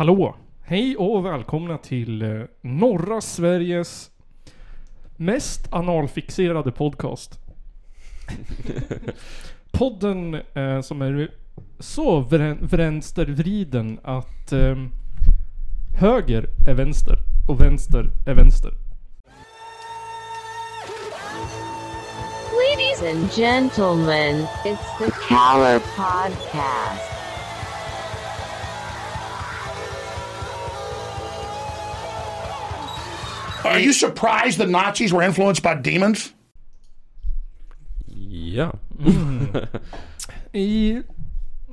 [0.00, 0.36] Hallå!
[0.62, 4.10] Hej och välkomna till eh, norra Sveriges
[5.16, 7.38] mest analfixerade podcast.
[9.70, 11.30] Podden eh, som är
[11.78, 12.20] så
[12.60, 14.76] vänstervriden att eh,
[15.98, 17.16] höger är vänster
[17.48, 18.72] och vänster är vänster.
[22.52, 27.19] Ladies and gentlemen, it's the Caller Podcast.
[33.64, 36.32] Are you surprised the Nazis were influenced by demons?
[38.28, 38.72] Ja.
[40.52, 41.02] I,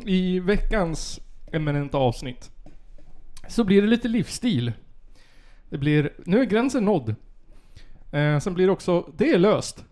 [0.06, 1.20] I veckans
[1.52, 2.52] eminenta avsnitt
[3.48, 4.72] så blir det lite livsstil.
[5.70, 7.16] Det blir, nu är gränsen nådd.
[8.12, 9.86] Eh, sen blir det också, det är löst.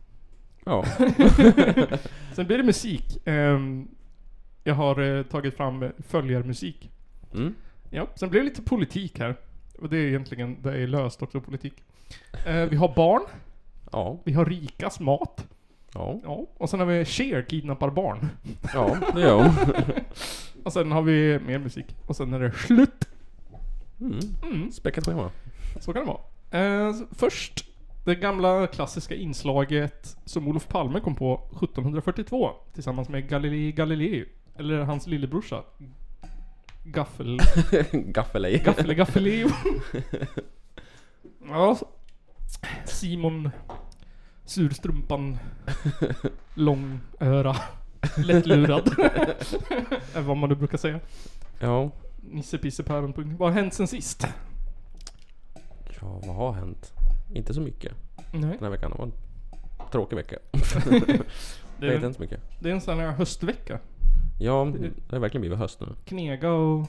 [0.65, 0.85] Ja.
[2.33, 3.17] Sen blir det musik.
[3.25, 3.87] Ehm,
[4.63, 6.91] jag har eh, tagit fram följarmusik.
[7.33, 7.55] Mm.
[7.89, 9.35] Ja, sen blir det lite politik här.
[9.81, 11.73] Och det är egentligen, det är löst också politik.
[12.45, 13.21] Eh, vi har barn,
[13.91, 14.17] Ja.
[14.23, 15.47] vi har rikas mat.
[15.93, 16.19] Ja.
[16.23, 18.29] Ja, och sen har vi Cher kidnappar barn.
[18.73, 19.53] Ja, det gör hon.
[20.63, 21.85] Och sen har vi mer musik.
[22.05, 23.07] Och sen är det slut.
[24.01, 24.71] Mm.
[24.71, 25.31] Späckat schema.
[25.79, 26.87] Så kan det vara.
[26.87, 27.65] Eh, först,
[28.05, 34.25] det gamla klassiska inslaget som Olof Palme kom på 1742 tillsammans med Galilei Galilei.
[34.57, 35.63] Eller hans lillebrorsa.
[36.85, 37.39] Gaffel...
[37.91, 38.57] Gaffelej.
[38.65, 39.49] Gaffele Gaffeleo.
[41.49, 41.77] ja.
[42.85, 43.49] Simon
[44.45, 45.37] Surstrumpan
[46.53, 47.55] Långöra
[48.17, 48.87] Lättlurad.
[50.15, 50.99] är vad man nu brukar säga.
[51.59, 51.91] Ja.
[52.31, 53.35] Nisse Pisse Päron.
[53.37, 54.27] Vad har hänt sen sist?
[56.01, 56.93] Ja, vad har hänt?
[57.33, 57.93] Inte så mycket
[58.31, 58.41] Nej.
[58.41, 58.91] den här veckan.
[58.91, 59.13] Det var en
[59.91, 60.37] tråkig vecka.
[60.51, 60.59] Det
[61.79, 62.41] Det har är, inte hänt så mycket.
[62.59, 63.79] det är en sån här höstvecka.
[64.37, 64.73] Ja,
[65.09, 65.87] det har verkligen blivit höst nu.
[66.05, 66.87] Knega och...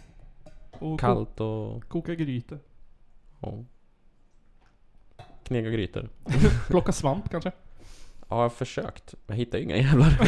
[0.70, 1.88] och Kallt och...
[1.88, 2.58] koka grytor.
[3.41, 3.64] Ja.
[5.42, 6.08] Knega grytor.
[6.69, 7.53] Plocka svamp kanske.
[8.28, 9.14] Ja, jag har försökt.
[9.26, 10.19] Men jag hittar ju inga jävlar.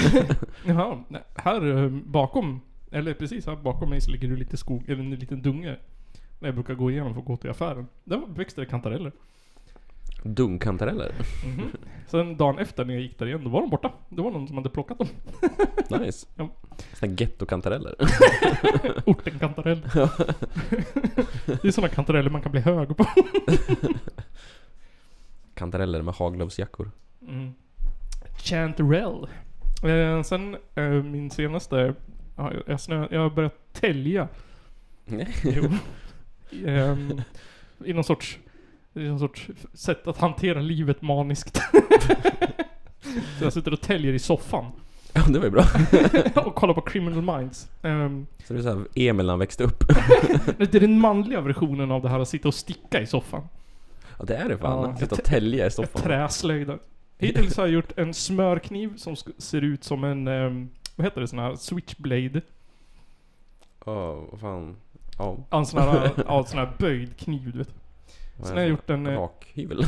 [0.67, 1.05] Jaha,
[1.35, 2.61] här eh, bakom,
[2.91, 5.77] eller precis här bakom mig så ligger det lite skog, eller en liten dunge.
[6.39, 7.87] När jag brukar gå igenom för att gå till affären.
[8.05, 9.13] Där växte det kantareller.
[10.23, 11.13] Dungkantareller.
[11.47, 11.71] Mhm.
[12.07, 13.93] Sen dagen efter när jag gick där igen, då var de borta.
[14.09, 15.09] Det var någon som hade plockat dem.
[16.01, 16.27] Nice.
[16.37, 16.49] Ja.
[16.95, 17.95] Såna gettokantareller.
[19.07, 19.81] Ortenkantarell.
[21.45, 23.07] det är såna kantareller man kan bli hög på.
[25.55, 26.91] Kantareller med haglovsjackor.
[27.29, 27.55] Mm.
[28.45, 29.29] Chanterelle.
[29.85, 31.95] Eh, sen eh, min senaste,
[32.37, 34.29] ja, jag, snö, jag har börjat tälja.
[35.45, 35.71] Jo.
[36.67, 37.21] Ehm,
[37.85, 38.39] I någon sorts,
[38.99, 41.57] i någon sorts sätt att hantera livet maniskt.
[43.39, 44.65] Så jag sitter och täljer i soffan.
[45.13, 45.65] Ja, det var ju bra.
[46.45, 47.69] och kollar på Criminal Minds.
[47.83, 49.85] Ehm, Så det är såhär Emil när han växte upp.
[50.59, 53.43] det är den manliga versionen av det här att sitta och sticka i soffan.
[54.19, 54.91] Ja, det är det fan.
[54.91, 54.97] Ja.
[54.97, 56.03] Sitta och tälja i soffan.
[56.03, 56.79] Träslöjda.
[57.19, 61.29] Hittills har jag gjort en smörkniv som ser ut som en, ehm, vad heter det,
[61.29, 62.41] sån här switchblade.
[63.87, 64.77] Ja, vad fan.
[65.19, 65.37] Ja.
[65.51, 67.75] Ja, en sån här, ja, sån här böjd kniv du vet.
[68.43, 69.07] Sen har jag gjort en...
[69.07, 69.79] eh, Rakhyvel.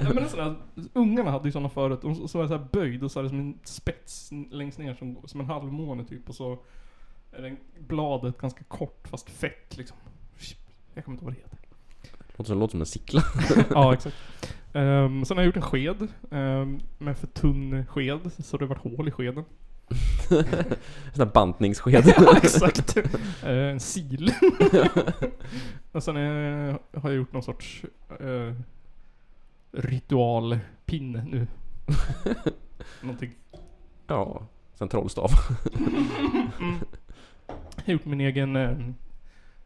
[0.00, 0.54] ja, men en sån här,
[0.92, 2.04] ungarna hade ju såna förut.
[2.04, 4.94] Och så var så här böjd och så är det som en spets längst ner
[4.94, 6.28] som, som en halvmåne typ.
[6.28, 6.58] Och så
[7.32, 9.96] är det bladet ganska kort fast fett liksom.
[10.94, 11.58] Jag kommer inte ihåg vad det heter.
[12.36, 13.22] låter, som, låter som en sickla.
[13.70, 14.16] ja, exakt.
[14.72, 16.08] Um, sen har jag gjort en sked.
[16.30, 18.32] Um, med för tunn sked.
[18.38, 19.44] Så det har varit hål i skeden.
[21.12, 22.14] Sån här bantningssked.
[22.16, 22.96] ja, exakt.
[23.42, 24.24] Eh, en sil.
[25.92, 27.82] och sen eh, har jag gjort någon sorts
[28.20, 28.52] uh,
[29.72, 31.46] ritualpinne nu.
[33.00, 33.32] Någonting.
[34.06, 34.42] ja.
[34.74, 35.30] Sen trollstav.
[37.76, 38.76] Jag har gjort min egen eh,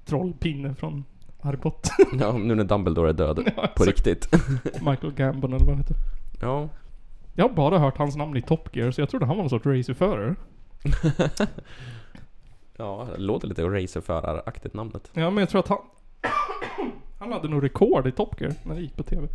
[0.05, 1.05] trollpinne från
[1.41, 1.93] Harry Potter.
[2.21, 3.53] ja, nu när Dumbledore är död.
[3.57, 4.29] Ja, På riktigt.
[4.81, 5.97] Michael Gambon eller vad han heter.
[6.41, 6.69] Ja.
[7.37, 9.51] Jag har bara hört hans namn i Top Gear så jag trodde han var någon
[9.51, 10.35] sorts racerförare.
[12.79, 15.11] Ja, det låter lite racerföraraktigt namnet.
[15.13, 15.79] Ja men jag tror att han...
[17.19, 19.29] han hade nog rekord i Top Gear när det gick på TV.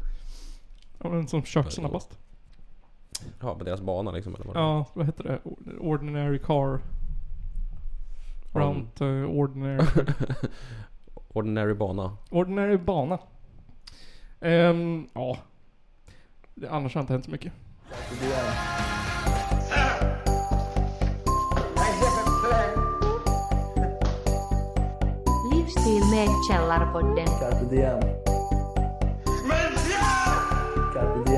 [0.99, 2.19] Han var den som kört snabbast.
[3.39, 4.59] Ja, på deras bana liksom eller vad det.
[4.59, 5.39] Ja, vad heter det?
[5.79, 6.79] Ordinary car.
[8.53, 9.85] Round eh, ordinary...
[11.33, 12.17] Ordinary bana.
[12.29, 13.19] ordinary bana.
[14.41, 15.37] Ehm, ja.
[16.55, 17.53] Det, annars har inte hänt så mycket.
[25.53, 27.27] Livsstil med Källarpodden.
[27.27, 27.99] Carpe diem.
[30.93, 31.31] Carpe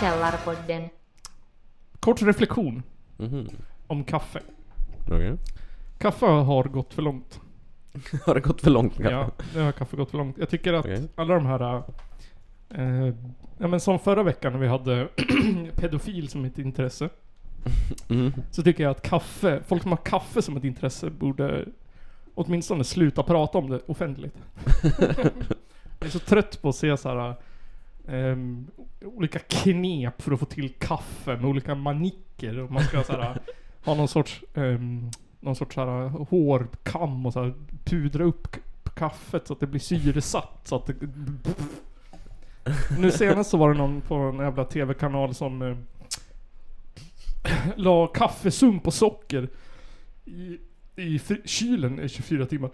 [0.00, 0.88] Källarpodden.
[2.00, 2.82] Kort reflektion
[3.16, 3.48] Mhm.
[3.86, 4.40] om kaffe.
[5.06, 5.36] Okej.
[5.98, 7.40] Kaffe har gått för långt.
[8.26, 9.58] Har det gått för långt med Ja, kaffe?
[9.58, 10.38] nu har kaffe gått för långt.
[10.38, 11.08] Jag tycker att Okej.
[11.14, 11.82] alla de här...
[12.70, 13.14] Eh,
[13.58, 15.08] ja men som förra veckan när vi hade
[15.76, 17.08] pedofil som ett intresse.
[18.08, 18.32] Mm.
[18.50, 21.64] Så tycker jag att kaffe, folk som har kaffe som ett intresse borde
[22.34, 24.36] åtminstone sluta prata om det offentligt.
[25.98, 27.34] jag är så trött på att se så här.
[28.08, 28.66] Ehm,
[29.04, 32.58] olika knep för att få till kaffe med olika manicker.
[32.58, 33.40] Och man ska så här,
[33.84, 35.10] ha någon sorts, um,
[35.40, 37.54] någon sorts så här, hårkam och så här,
[37.84, 38.56] pudra upp
[38.96, 40.60] kaffet så att det blir syresatt.
[40.64, 40.94] Så att det,
[42.98, 45.76] nu senast så var det någon på en jävla TV-kanal som eh,
[47.76, 49.48] la kaffesump och socker
[50.24, 50.58] i,
[50.96, 52.70] i kylen i 24 timmar.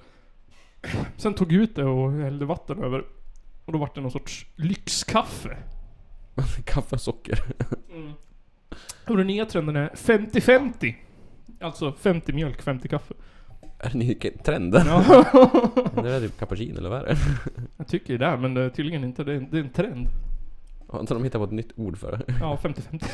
[1.17, 3.05] Sen tog ut det och hällde vatten över.
[3.65, 5.57] Och då vart det någon sorts lyxkaffe.
[6.65, 7.43] Kaffe och socker.
[9.07, 10.95] Och den nya trenden är 50-50.
[11.61, 13.15] Alltså 50 mjölk, 50 kaffe.
[13.79, 14.75] Är det ny trend?
[14.75, 15.25] Ja,
[16.03, 17.17] Det är typ cappuccino eller vad är det?
[17.77, 19.25] jag tycker det, men det är tydligen inte.
[19.25, 20.09] Det är, det är en trend.
[20.89, 22.35] Har inte de hittat på ett nytt ord för det?
[22.41, 23.05] Ja, 50-50.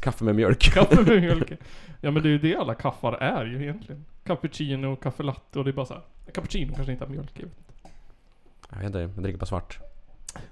[0.00, 0.72] Kaffe med mjölk.
[0.74, 1.52] Kaffe med mjölk.
[2.00, 4.04] Ja men det är ju det alla kaffar är ju egentligen.
[4.24, 6.02] Cappuccino och kaffe latte och det är bara så här.
[6.32, 7.44] Cappuccino kanske inte har mjölk i.
[8.70, 9.78] Jag vet inte, jag dricker bara svart.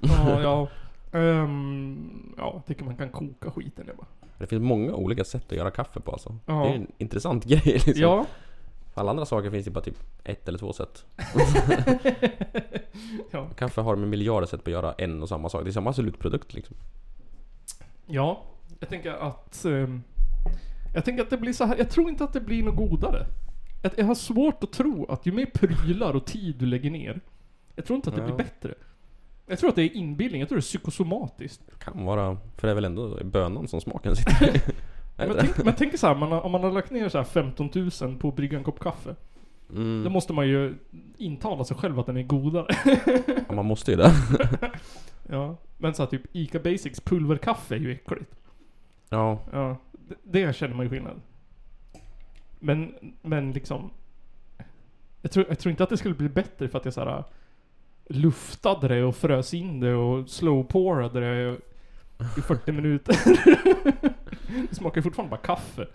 [0.01, 0.69] Ja, ja.
[1.19, 4.07] Ehm, ja, jag tycker man kan koka skiten jag bara.
[4.39, 6.37] Det finns många olika sätt att göra kaffe på alltså.
[6.47, 6.53] Ja.
[6.53, 7.95] Det är en intressant grej liksom.
[7.97, 8.27] Ja.
[8.95, 11.05] För alla andra saker finns det bara typ ett eller två sätt.
[13.31, 13.49] ja.
[13.57, 15.65] Kaffe har med miljarder sätt på att göra en och samma sak.
[15.65, 16.77] Det är samma slutprodukt liksom.
[18.07, 18.43] Ja.
[18.81, 19.65] Jag tänker att...
[19.65, 20.03] ehm,
[20.95, 21.77] jag tänker att det blir så här.
[21.77, 23.27] Jag tror inte att det blir något godare.
[23.97, 27.21] Jag har svårt att tro att ju mer prylar och tid du lägger ner.
[27.75, 28.75] Jag tror inte att det blir bättre.
[29.47, 30.41] Jag tror att det är inbildning.
[30.41, 31.79] Jag tror det är psykosomatiskt.
[31.79, 34.61] Kan vara, för det är väl ändå bönan som smaken sitter i.
[35.17, 37.25] Men tänk, men tänk så här, man har, om man har lagt ner så här
[37.25, 39.15] 15 000 på att brygga en kopp kaffe.
[39.69, 40.13] Då mm.
[40.13, 40.75] måste man ju
[41.17, 42.67] intala sig själv att den är godare.
[43.49, 44.13] ja, man måste ju det.
[45.29, 45.57] ja.
[45.79, 48.35] Men så här, typ Ica Basics pulverkaffe är ju äckligt.
[49.09, 49.77] Ja, Ja.
[50.09, 51.21] Det, det känner man ju skillnad.
[52.59, 53.91] Men, men liksom...
[55.23, 57.25] Jag tror, jag tror inte att det skulle bli bättre för att jag så här
[58.07, 61.57] luftade det och frös in det och slowpourade det
[62.39, 63.17] i 40 minuter.
[64.69, 65.87] det smakar fortfarande bara kaffe.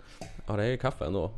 [0.46, 1.28] ja det är ju kaffe ändå.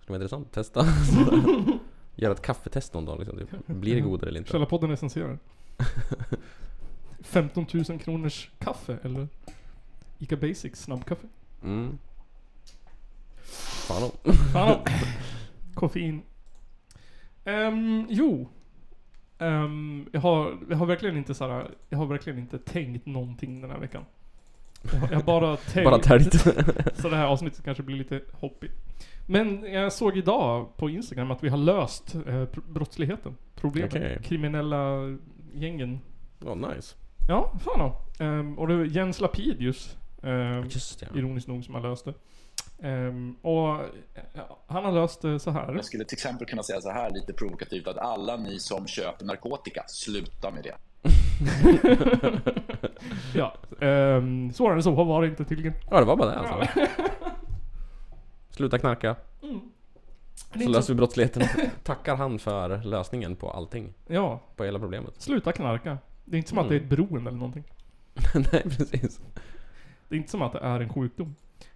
[0.00, 0.86] Skulle vara intressant att testa.
[2.16, 3.38] Göra ett kaffetest någon dag liksom.
[3.38, 3.48] Typ.
[3.66, 4.50] Blir det godare eller inte?
[4.52, 5.38] Källarpodden recenserar.
[7.20, 9.28] 15 000 kronors kaffe eller
[10.18, 11.26] Ica Basics snabbkaffe.
[11.62, 11.98] Mm.
[13.86, 14.34] Fan om.
[14.52, 14.78] Fan
[15.74, 16.22] Koffein.
[17.44, 18.48] Ehm, jo.
[19.44, 23.70] Ehm, jag, har, jag har verkligen inte såhär, jag har verkligen inte tänkt någonting den
[23.70, 24.04] här veckan.
[24.92, 25.84] Jag har, jag har bara tänkt.
[25.90, 26.32] Bara täljt.
[26.94, 28.72] Så det här avsnittet kanske blir lite hoppigt.
[29.26, 33.36] Men jag såg idag på Instagram att vi har löst eh, brottsligheten.
[33.54, 33.94] Problemet.
[33.94, 34.18] Okej.
[34.24, 35.16] Kriminella
[35.54, 36.00] gängen.
[36.44, 36.96] Ja, nice.
[37.28, 38.24] Ja, fan då.
[38.24, 39.96] Ehm, och det är Jens Lapidus.
[40.22, 41.08] ehm, Just ja.
[41.18, 42.14] ironiskt nog som har löst det.
[42.82, 43.80] Ehm, och
[44.32, 45.74] ja, han har löst det så här.
[45.74, 49.24] Jag skulle till exempel kunna säga så här lite provokativt att alla ni som köper
[49.24, 50.74] narkotika, sluta med det.
[53.34, 55.72] Ja, um, svårare än så var det inte tydligen.
[55.90, 56.80] Ja, det var bara det alltså.
[58.50, 59.16] Sluta knarka.
[60.52, 61.42] Är Så löser vi brottsligheten.
[61.82, 63.94] Tackar han för lösningen på allting.
[64.06, 65.20] Ja, På hela problemet.
[65.20, 65.98] sluta knarka.
[66.24, 67.64] Det är inte som att det är ett beroende eller någonting.
[68.34, 69.20] Nej, precis.
[70.08, 71.34] Det är inte som att det är en sjukdom.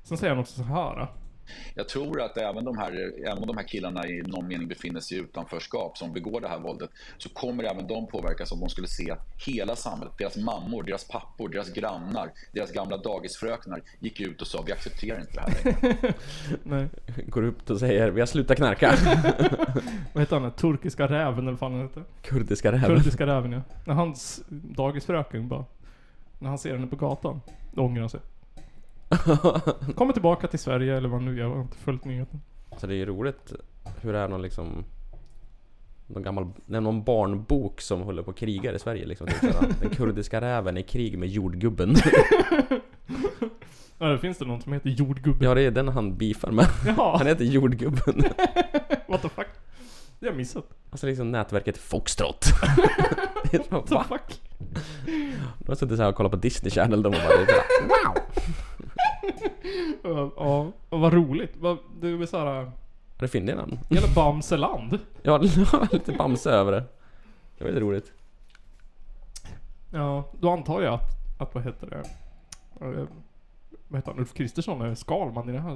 [0.08, 1.08] Sen säger han också så här.
[1.74, 5.18] Jag tror att även de, här, även de här killarna i någon mening befinner sig
[5.18, 8.88] i utanförskap som begår det här våldet så kommer även de påverkas om de skulle
[8.88, 9.14] se
[9.46, 14.62] hela samhället, deras mammor, deras pappor, deras grannar, deras gamla dagisfröknar gick ut och sa
[14.66, 16.14] vi accepterar inte det här längre.
[16.62, 16.88] Nej,
[17.26, 18.94] Går upp och säger vi har slutat knarka.
[20.12, 20.52] vad heter han?
[20.52, 22.04] Turkiska räven eller vad fan han heter?
[22.22, 22.96] Kurdiska räven.
[22.96, 23.62] Turkiska räven ja.
[23.86, 25.64] När hans dagisfröken bara...
[26.38, 27.40] När han ser henne på gatan.
[27.72, 28.20] Då ångrar han sig.
[29.94, 32.40] Kommer tillbaka till Sverige eller vad nu, jag har inte följt nyheten.
[32.76, 33.52] Så det är ju roligt
[34.00, 34.84] hur det är någon liksom
[36.06, 39.26] någon gammal, någon barnbok som håller på att kriga i Sverige liksom.
[39.26, 41.94] Typ den kurdiska räven i krig med jordgubben.
[44.00, 45.44] Ja, det finns det någon som heter jordgubbe.
[45.44, 46.66] Ja det är den han beefar med.
[46.96, 48.22] Ja, Han heter jordgubben.
[49.08, 49.46] what the fuck?
[50.18, 50.64] Det har jag missat.
[50.90, 52.44] Alltså liksom nätverket Foxtrot.
[53.70, 54.40] What the fuck?
[55.58, 57.38] De har suttit såhär och kollat på Disney Channel de och bara,
[57.88, 58.22] wow!
[60.02, 61.52] Ja, och vad roligt.
[62.00, 62.46] Det är såhär...
[62.46, 62.70] Är
[63.18, 63.78] det fyndiga namn?
[63.90, 64.98] Hela Bamseland.
[65.22, 66.84] Ja, det lite Bamse över det.
[67.58, 68.12] Det var lite roligt.
[69.92, 71.96] Ja, då antar jag att, att vad heter det?
[72.86, 73.06] eh,
[73.88, 75.74] vad heter han, Ulf Kristersson är Skalman i det här.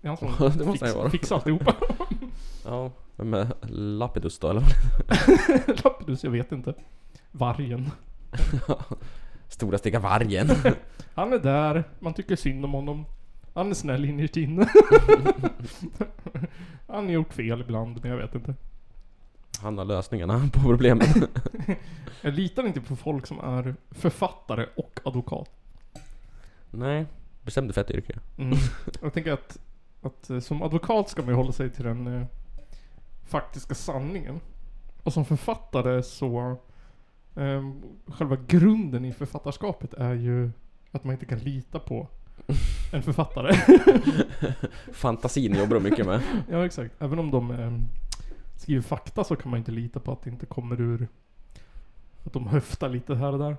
[0.00, 1.10] Det är han som Ja, det måste fix, han ju vara.
[1.10, 1.74] fixar alltihopa.
[2.64, 4.62] Ja, vem är Lapidus då eller?
[5.84, 6.74] Lapidus, jag vet inte.
[7.32, 7.90] Vargen.
[9.56, 10.48] Stora sticka vargen.
[11.14, 13.04] Han är där, man tycker synd om honom.
[13.54, 14.68] Han är snäll innerst inne.
[16.86, 18.54] Han har gjort fel ibland, men jag vet inte.
[19.62, 21.06] Han har lösningarna på problemen.
[22.20, 25.50] Jag litar inte på folk som är författare och advokat.
[26.70, 27.06] Nej,
[27.42, 28.18] bestäm dig för ett yrke.
[28.38, 28.58] Mm.
[29.02, 29.58] Jag tänker att,
[30.02, 32.26] att eh, som advokat ska man ju hålla sig till den eh,
[33.26, 34.40] faktiska sanningen.
[35.02, 36.56] Och som författare så
[37.36, 37.72] eh,
[38.06, 40.50] själva grunden i författarskapet är ju
[40.92, 42.08] att man inte kan lita på
[42.92, 43.52] en författare.
[44.92, 46.22] Fantasin jobbar de mycket med.
[46.50, 46.94] ja exakt.
[47.02, 47.72] Även om de eh,
[48.56, 51.08] skriver fakta så kan man inte lita på att det inte kommer ur
[52.24, 53.56] att de höftar lite här och där.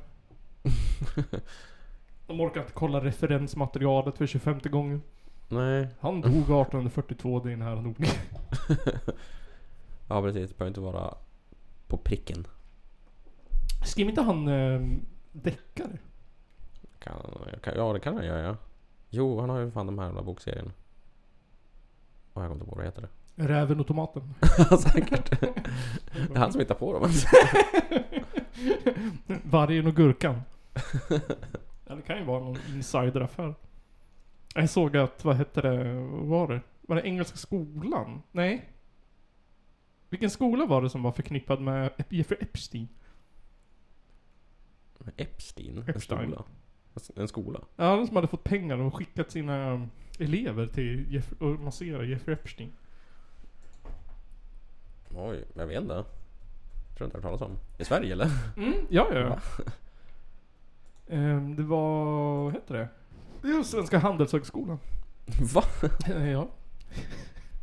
[2.27, 5.01] De orkar inte kolla referensmaterialet för 25 gången.
[5.50, 7.96] Nej, Han dog 1842, det är nära nog.
[10.07, 10.50] ja precis.
[10.50, 11.13] Det behöver inte vara
[11.88, 12.48] på pricken.
[13.88, 14.82] Skrev inte han eh,
[15.32, 15.98] deckare?
[17.00, 17.13] Kan,
[17.62, 18.56] kan, ja det kan han göra ja.
[19.10, 20.72] Jo, han har ju fan de här jävla bokserierna.
[22.34, 23.08] Och jag kommer inte ihåg vad det heter.
[23.36, 24.34] Räven och tomaten.
[24.79, 25.39] Säkert.
[25.39, 27.03] Det är han som hittar på dem.
[27.03, 27.27] alltså.
[29.44, 30.41] Vargen och gurkan.
[31.88, 33.56] ja, det kan ju vara någon insideraffär.
[34.56, 36.62] Jag såg att, vad hette det, vad var det?
[36.82, 38.22] Var det Engelska skolan?
[38.32, 38.70] Nej.
[40.10, 42.88] Vilken skola var det som var förknippad med Ep- Jeffrey Epstein?
[45.18, 45.78] Epstein?
[45.78, 46.22] En Epstein.
[46.32, 46.44] skola?
[47.16, 47.60] En skola?
[47.76, 49.88] Ja, den som hade fått pengar och skickat sina
[50.20, 52.72] elever till Jeff och massera Jeffrey Epstein.
[55.16, 56.04] Oj, jag vet inte.
[56.98, 57.58] Tror inte jag har hört talas om.
[57.80, 58.30] I Sverige eller?
[58.58, 59.30] Mm, ja, ja.
[59.30, 59.40] Va?
[61.10, 62.06] Ehm, det var,
[62.44, 62.88] vad heter det?
[63.42, 64.80] Det är Svenska Handelshögskolan.
[65.54, 65.64] Va?
[66.08, 66.48] Eh, Ja.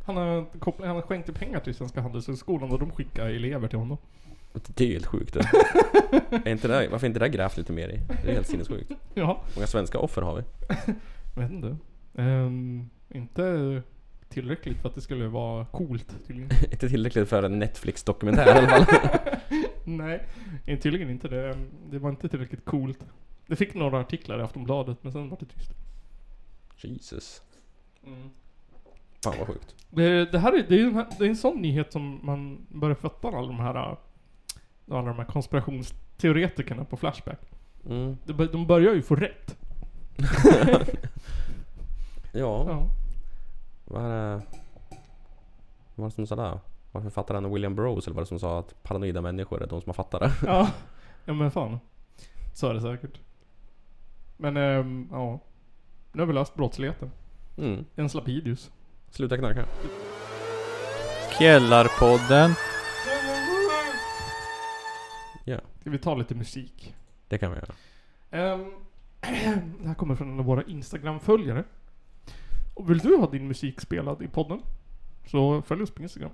[0.05, 3.79] Han har, kopplat, han har skänkt pengar till Svenska Handelshögskolan och de skickar elever till
[3.79, 3.97] honom.
[4.75, 5.49] Det är helt sjukt det.
[6.45, 8.01] är inte det, varför är inte det grävt lite mer i?
[8.23, 8.91] Det är helt sinnessjukt.
[9.13, 10.43] Ja, många svenska offer har vi?
[11.35, 11.77] vet inte.
[12.15, 13.81] Ehm, inte
[14.29, 16.49] tillräckligt för att det skulle vara coolt tydligen.
[16.71, 18.85] inte tillräckligt för en Netflix-dokumentär i alla fall.
[19.83, 20.23] Nej,
[20.65, 21.27] inte- tydligen inte.
[21.27, 21.57] Det,
[21.89, 22.99] det var inte tillräckligt coolt.
[23.47, 25.71] Det fick några artiklar i Aftonbladet men sen var det tyst.
[26.77, 27.41] Jesus.
[29.23, 29.75] Fan vad sjukt.
[29.89, 32.65] Det, det här är, det är, ju en, det är en sån nyhet som man
[32.69, 33.97] börjar fatta alla de här
[34.91, 37.39] alla de här konspirationsteoretikerna på Flashback.
[37.89, 38.17] Mm.
[38.25, 39.57] De, bör- de börjar ju få rätt.
[42.31, 42.87] Ja, Ja.
[43.85, 44.41] vad är det?
[45.95, 46.59] Vad var det som sa det?
[46.91, 49.89] Var författaren William Burroughs eller var det som sa att paranoida människor är de som
[49.89, 50.31] har fattat det?
[50.47, 50.69] Ja,
[51.25, 51.79] ja men fan.
[52.53, 53.19] Så är det säkert.
[54.37, 55.39] Men ehm, ja.
[56.11, 57.11] Nu har vi löst brottsligheten.
[57.57, 57.85] Mm.
[57.95, 58.71] En Lapidus.
[59.09, 59.65] Sluta knarka.
[61.39, 62.51] Källarpodden.
[65.91, 66.95] Vi ta lite musik?
[67.27, 67.73] det kan vi göra.
[68.31, 68.71] Ehm,
[69.81, 71.63] det här kommer från en av våra Instagram-följare.
[72.73, 74.59] Och vill du ha din musik spelad i podden?
[75.25, 76.31] Så följ oss på Instagram.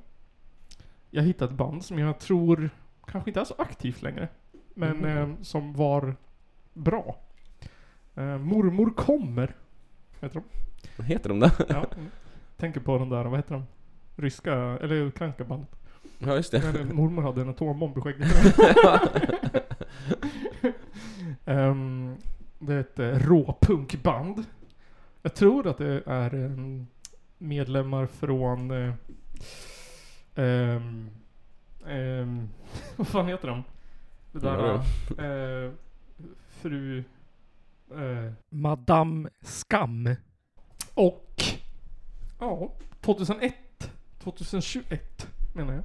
[1.09, 2.69] Jag hittade ett band som jag tror
[3.07, 4.27] kanske inte är så aktivt längre.
[4.73, 5.05] Men Mhm.
[5.05, 6.15] ehm, som var
[6.73, 7.15] bra.
[8.15, 9.55] Ehm, Mormor kommer.
[10.21, 10.43] Heter de.
[10.97, 11.51] Vad heter de där?
[11.69, 11.85] Ja.
[12.57, 13.63] Tänker på den där, vad heter de?
[14.15, 15.69] Ryska, eller ukrainska bandet.
[16.25, 16.73] Ja just det.
[16.73, 18.27] Men mormor hade en atombomb i skägget.
[21.45, 22.17] Ehm,
[22.59, 24.45] det är ett eh, råpunkband.
[25.21, 26.87] Jag tror att det är ehm,
[27.37, 28.71] medlemmar från...
[28.71, 28.93] eh,
[30.35, 31.09] ehm,
[31.87, 32.49] ehm,
[32.95, 33.63] vad fan heter de?
[34.31, 34.73] Det där...
[34.75, 35.71] Eh,
[36.49, 37.03] fru...
[37.91, 40.15] Eh, Madame Skam.
[40.93, 41.43] Och...
[42.39, 43.53] Ja, 2001,
[44.19, 45.83] 2021 menar jag.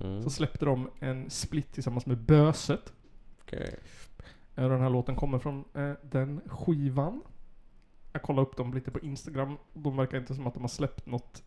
[0.00, 0.22] Mm.
[0.22, 2.92] Så släppte de en split tillsammans med Böset.
[3.42, 3.76] Okej.
[4.56, 7.22] Eh, Den här låten kommer från eh, den skivan.
[8.12, 9.56] Jag kollade upp dem lite på Instagram.
[9.74, 11.42] De verkar inte som att de har släppt något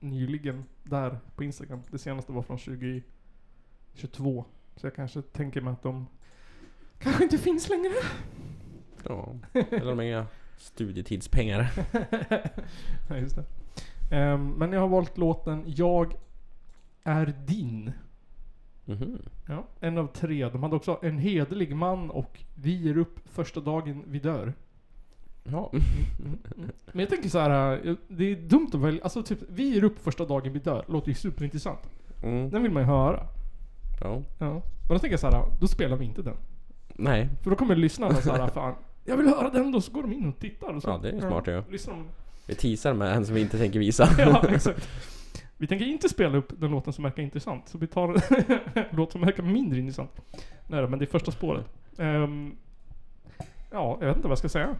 [0.00, 1.82] nyligen där på Instagram.
[1.90, 4.44] Det senaste var från 2022.
[4.76, 6.06] Så jag kanske tänker mig att de
[6.98, 7.94] kanske inte finns längre.
[9.04, 9.34] Ja.
[9.52, 11.70] Eller de har inga studietidspengar.
[13.08, 13.44] ja, just det.
[14.10, 16.14] Ehm, men jag har valt låten Jag
[17.04, 17.92] är din.
[18.84, 19.18] Mhm.
[19.48, 20.48] Ja, en av tre.
[20.48, 24.52] De hade också En hederlig man och Vi ger upp första dagen vi dör.
[25.44, 25.70] Ja.
[25.72, 25.84] Mm,
[26.56, 26.70] mm.
[26.92, 29.84] Men jag tänker så här, eh, det är dumt att välja, alltså typ Vi ger
[29.84, 31.80] upp första dagen vi dör, låter ju superintressant.
[32.22, 32.50] Mm.
[32.50, 33.26] Den vill man ju höra.
[34.00, 34.22] Ja.
[34.38, 34.52] Ja.
[34.52, 36.36] Men då tänker jag så här, då spelar vi inte den.
[36.94, 37.28] Nej.
[37.42, 40.12] För då kommer lyssnarna så här, fan, Jag vill höra den då, så går de
[40.12, 40.74] in och tittar.
[40.76, 41.62] Och så, Ja, det är smart, ja.
[41.70, 42.04] lyssnar de.
[42.46, 44.08] Vi teasar med en som vi inte tänker visa.
[44.18, 44.88] Ja, exakt.
[45.58, 49.12] Vi tänker inte spela upp den låten som verkar intressant, så vi tar en låt
[49.12, 50.20] som verkar mindre intressant.
[50.66, 51.66] Nej men det är första spåret.
[51.98, 52.56] Ehm,
[53.70, 54.76] ja, jag vet inte vad jag ska säga.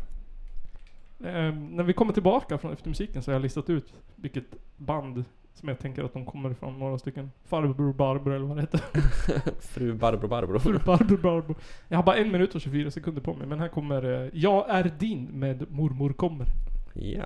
[1.24, 4.44] Ehm, när vi kommer tillbaka från efter musiken så har jag listat ut vilket
[4.76, 6.78] band som jag tänker att de kommer ifrån.
[6.78, 7.30] Några stycken.
[7.44, 8.80] Farbror Barbro eller vad det heter.
[9.60, 10.58] Fru Barbro Barbro.
[10.58, 11.54] Farbror Barbro.
[11.88, 14.70] Jag har bara en minut och 24 sekunder på mig, men här kommer eh, Jag
[14.70, 16.46] är din med Mormor kommer.
[16.94, 17.24] Ja.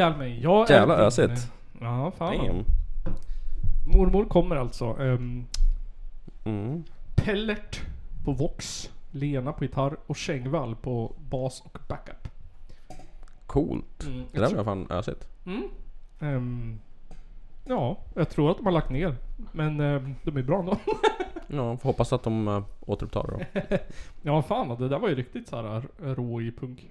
[0.00, 0.40] Ihjäl mig.
[0.42, 1.52] Jag är Jävla din- ösigt.
[1.80, 2.36] Ja, fan.
[2.46, 2.64] Damn.
[3.94, 4.92] Mormor kommer alltså.
[4.98, 5.46] Um,
[6.44, 6.84] Mm.
[7.16, 7.80] Pellert
[8.24, 8.90] på Vox.
[9.10, 12.28] Lena på gitarr och Schengvall på bas och backup.
[13.46, 14.04] Coolt.
[14.06, 15.28] Mm, Det där var fan ösigt.
[15.46, 15.62] Mm.
[16.20, 16.80] Ehm,
[17.64, 19.16] ja, jag tror att de har lagt ner.
[19.52, 20.76] Men ehm, de är bra ändå.
[21.52, 23.76] Ja, får hoppas att de uh, återupptar det då.
[24.22, 26.90] ja, fan det där var ju riktigt så här eh, rå i punk.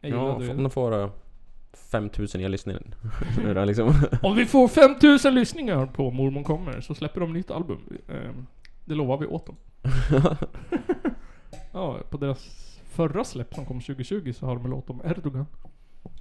[0.00, 0.46] Jag Ja, det.
[0.54, 1.10] de får uh,
[1.72, 2.82] 5000 nya lyssningar.
[3.44, 3.94] Nu liksom...
[4.22, 7.78] Om vi får 5000 lyssningar på Mormon kommer så släpper de nytt album.
[8.08, 8.46] Ehm,
[8.84, 9.56] det lovar vi åt dem.
[11.72, 15.46] ja, på deras förra släpp som kom 2020 så har de en låt om Erdogan.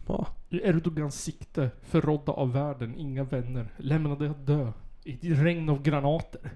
[0.08, 0.28] Ja.
[0.50, 4.72] I Erdogans sikte, förrådda av världen, inga vänner, lämnade att dö.
[5.04, 6.52] I ett regn av granater.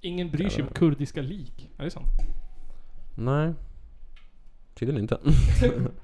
[0.00, 1.70] Ingen bryr sig om kurdiska lik.
[1.78, 2.08] Är det sant?
[3.14, 3.54] Nej.
[4.74, 5.18] Tydligen inte.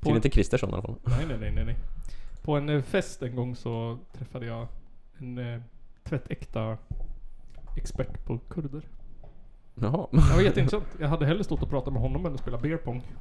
[0.00, 0.96] Tydligen en, inte Kristersson i alla fall.
[1.04, 1.76] nej, nej, nej, nej.
[2.42, 4.66] På en eh, fest en gång så träffade jag
[5.18, 5.60] en eh,
[6.04, 6.78] tvättäkta
[7.76, 8.82] expert på kurder.
[9.74, 10.06] Jaha.
[10.10, 10.84] Det var jätteintressant.
[11.00, 13.02] Jag hade hellre stått och pratat med honom än att spela beer pong.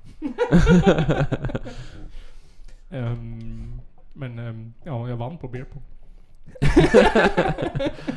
[2.89, 3.81] Ehm,
[4.13, 5.81] men ehm, ja, jag vann på beer pong.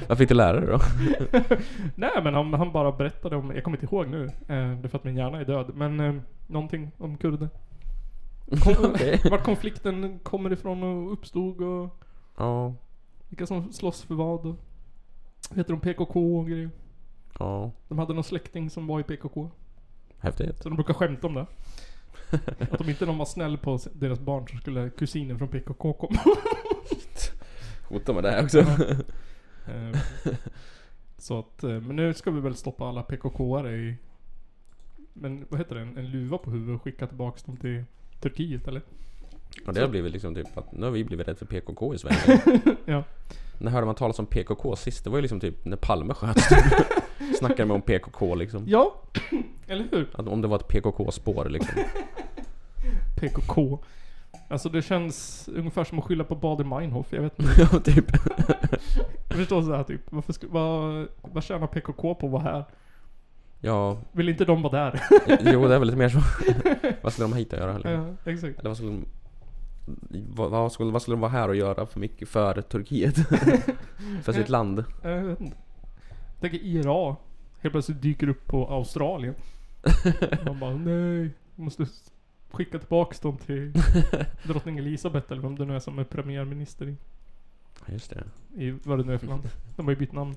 [0.09, 0.81] Vad fick du lära dig då?
[1.95, 4.89] Nej men han, han bara berättade om, jag kommer inte ihåg nu, eh, det är
[4.89, 5.71] för att min hjärna är död.
[5.75, 6.15] Men eh,
[6.47, 7.49] någonting om kurder.
[8.51, 9.21] Kom, Okej.
[9.31, 12.03] Vart konflikten kommer ifrån och uppstod och
[12.37, 12.75] Ja.
[13.29, 14.47] vilka som slåss för vad.
[14.47, 14.57] Och,
[15.55, 16.71] heter de PKK och grejer.
[17.39, 17.71] Ja.
[17.89, 19.51] De hade någon släkting som var i PKK.
[20.19, 20.63] Häftigt.
[20.63, 21.47] Så de brukar skämta om det.
[22.73, 26.21] Att om inte någon var snäll på deras barn så skulle kusinen från PKK komma.
[27.89, 28.59] Hota med det här också.
[28.59, 29.99] Eh,
[31.19, 33.97] Så att, eh, men nu ska vi väl stoppa alla PKK-are i...
[35.13, 35.81] Men vad heter det?
[35.81, 37.85] En, en luva på huvudet och skicka tillbaks dem till
[38.21, 38.83] Turkiet eller?
[39.67, 41.99] Och det har blivit liksom typ att nu har vi blivit rädda för PKK i
[41.99, 42.41] Sverige.
[42.85, 43.05] Ja.
[43.59, 45.05] När hörde man talas om PKK sist?
[45.05, 46.49] Det var ju liksom typ när Palme sköts.
[47.39, 48.65] Snackade man om PKK liksom.
[48.67, 49.03] Ja,
[49.67, 50.09] eller hur?
[50.15, 51.83] Att om det var ett PKK-spår liksom.
[53.21, 53.79] PKK.
[54.49, 57.07] Alltså det känns ungefär som att skylla på Bader Meinhof.
[57.11, 57.53] Jag vet inte.
[57.73, 58.05] ja, typ.
[59.29, 60.01] Jag förstår såhär typ.
[60.11, 62.65] Varför ska, vad, vad tjänar PKK på att vara här?
[63.61, 65.01] Ja, Vill inte de vara där?
[65.53, 66.19] jo det är väl lite mer så.
[67.03, 67.91] vad skulle de hit att göra heller?
[67.93, 68.59] ja, exakt.
[68.59, 69.05] Eller vad skulle de...
[70.35, 73.17] Vad, vad, skulle, vad skulle de vara här och göra för mycket för Turkiet?
[74.23, 74.85] för sitt land?
[75.03, 75.57] Jag vet inte.
[76.41, 77.17] Tänk IRA.
[77.61, 79.35] Helt plötsligt dyker upp på Australien.
[80.47, 81.31] Man bara nej.
[81.55, 81.87] Måste
[82.51, 83.73] skicka tillbaks dem till
[84.43, 86.97] drottning Elisabeth eller vem det nu är som är premiärminister i,
[87.87, 88.25] Just det.
[88.65, 89.51] i vad det nu är för land.
[89.77, 90.35] De har ju bytt namn.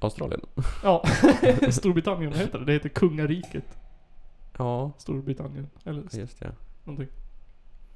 [0.00, 0.40] Australien?
[0.82, 1.04] Ja,
[1.70, 2.64] Storbritannien heter det.
[2.64, 3.78] Det heter kungariket
[4.58, 5.66] Ja, Storbritannien.
[5.84, 6.52] Eller just det.
[6.84, 7.08] någonting.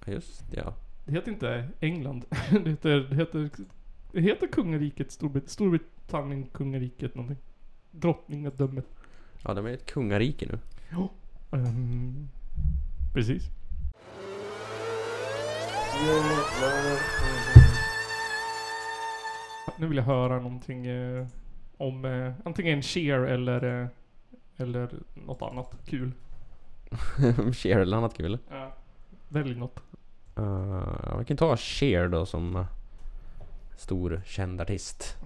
[0.06, 0.74] Ja, Just ja.
[1.04, 2.24] Det heter inte England.
[2.64, 3.50] Det heter, det heter,
[4.12, 7.38] det heter kungariket Storbrit- Storbritannien, kungariket någonting.
[7.90, 8.86] Drottningadömet.
[9.44, 10.58] Ja, de är ett kungarike nu.
[11.58, 12.28] Ehm,
[13.14, 13.42] precis.
[19.78, 21.26] Nu vill jag höra någonting eh,
[21.82, 23.88] om eh, antingen Cher eller, eh,
[24.56, 26.12] eller något annat kul.
[27.52, 28.38] Cher eller annat kul.
[28.50, 28.72] Ja.
[29.28, 29.80] Välj något.
[30.38, 32.66] Uh, vi kan ta Cher då som uh,
[33.76, 35.16] stor känd artist.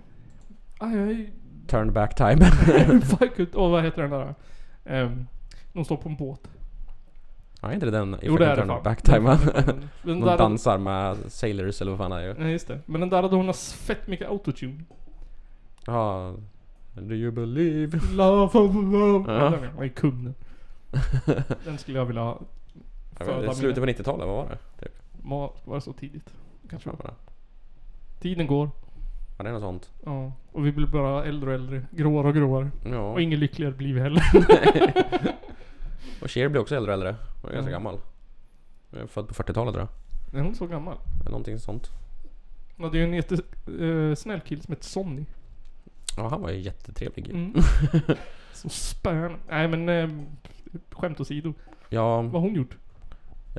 [0.79, 1.31] Ah, jag är...
[1.67, 2.45] Turn back time.
[3.01, 3.55] Fuck it.
[3.55, 4.35] Åh, vad heter den där?
[5.03, 5.27] Um,
[5.73, 6.49] de står på en båt.
[7.61, 8.17] ja, är inte det den?
[8.23, 8.83] Jo, I det är det fan.
[8.83, 9.39] back time?
[10.03, 12.35] Den De dansar med sailors eller vad fan det är.
[12.35, 12.81] Nej, just det.
[12.87, 14.85] Men den där hade hon fett mycket autotune.
[15.87, 16.35] Ja.
[16.95, 18.01] Do you believe?
[18.13, 19.33] Love of love.
[19.33, 19.45] Ja.
[19.45, 19.51] Ja.
[19.51, 20.35] Den är kung
[21.65, 21.79] den.
[21.79, 22.37] Skulle jag vilja
[23.17, 24.85] föda inte, slutet på 90-talet, vad var det?
[24.85, 24.93] Typ.
[25.23, 26.31] Var, var det så tidigt?
[26.71, 26.91] Kanske.
[26.91, 27.15] Var det?
[28.23, 28.71] Tiden går.
[29.39, 29.91] Ja, det är något sånt.
[30.05, 30.33] Ja.
[30.53, 31.87] Och vi blir bara äldre och äldre.
[31.91, 32.71] Gråare och gråare.
[32.85, 33.13] Ja.
[33.13, 34.23] Och ingen lyckligare blir vi heller.
[36.23, 37.17] Och Cher blir också äldre och äldre.
[37.43, 37.77] Hon är ganska Ja.
[37.79, 37.99] gammal.
[38.91, 39.89] Hon är född på 40-talet tror
[40.33, 40.41] jag.
[40.41, 40.97] är hon så gammal?
[41.25, 41.91] Någonting sånt.
[42.77, 45.25] Hon hade ju en jättesnäll kille som hette Sonny.
[46.17, 47.31] Ja, han var ju jättetrevlig.
[47.31, 47.55] Mm.
[48.53, 49.37] så spön.
[49.49, 50.09] Nej men eh,
[50.91, 51.53] skämt åsido.
[51.89, 52.77] Ja, Vad har hon gjort?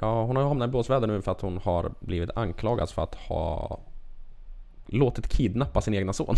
[0.01, 3.03] ja, hon har ju hamnat i blåsväder nu för att hon har blivit anklagad för
[3.03, 3.79] att ha
[4.85, 6.35] låtit kidnappa sin egna son.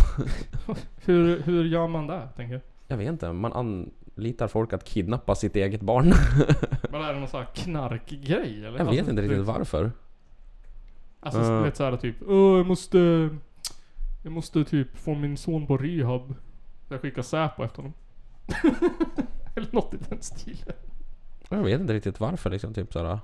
[1.05, 2.61] Hur, hur gör man det, tänker jag?
[2.87, 3.53] Jag vet inte, man
[4.15, 6.05] anlitar folk att kidnappa sitt eget barn.
[6.89, 8.77] Vad är det någon sån här knarkgrej eller?
[8.77, 9.91] Jag vet inte riktigt varför.
[11.19, 11.57] Alltså Uh.
[11.57, 13.29] du vet såhär typ, Åh, jag måste...
[14.29, 16.35] Jag måste typ få min son på rehab.
[16.89, 17.93] Jag skickar Säpo efter honom.
[19.55, 20.75] eller något i den stilen.
[21.49, 23.19] Jag vet inte riktigt varför liksom, typ såhär.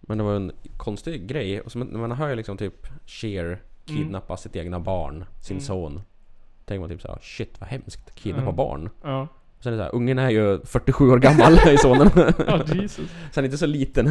[0.00, 1.60] Men det var en konstig grej.
[1.60, 5.64] Och så, man hör ju liksom typ Cher kidnappa sitt egna barn, sin Mm.
[5.64, 6.02] son.
[6.64, 8.14] Tänker man typ såhär, shit vad hemskt.
[8.14, 8.52] Kidnappa Ja.
[8.52, 8.90] barn.
[9.02, 9.28] Ja.
[9.60, 12.10] Sen är det såhär, ungen är ju 47 år gammal i sonen.
[12.46, 12.96] Ja, Jesus.
[13.32, 14.08] Så han är inte så liten.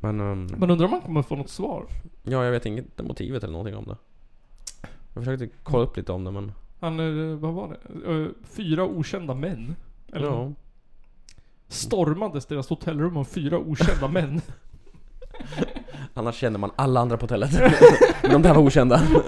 [0.00, 1.86] Men, ehm, Man undrar om man kommer få något svar.
[2.22, 3.96] ja jag vet inte motivet eller någonting om det.
[5.14, 6.52] Jag försökte kolla upp lite om det men...
[6.80, 8.12] Han, eh, vad var det?
[8.12, 9.76] Eh, Fyra okända män.
[10.12, 10.52] Eller Ja.
[11.68, 14.40] Stormades deras hotellrum av fyra okända män.
[16.14, 17.50] Annars känner man alla andra på hotellet.
[18.22, 19.02] men de där var okända.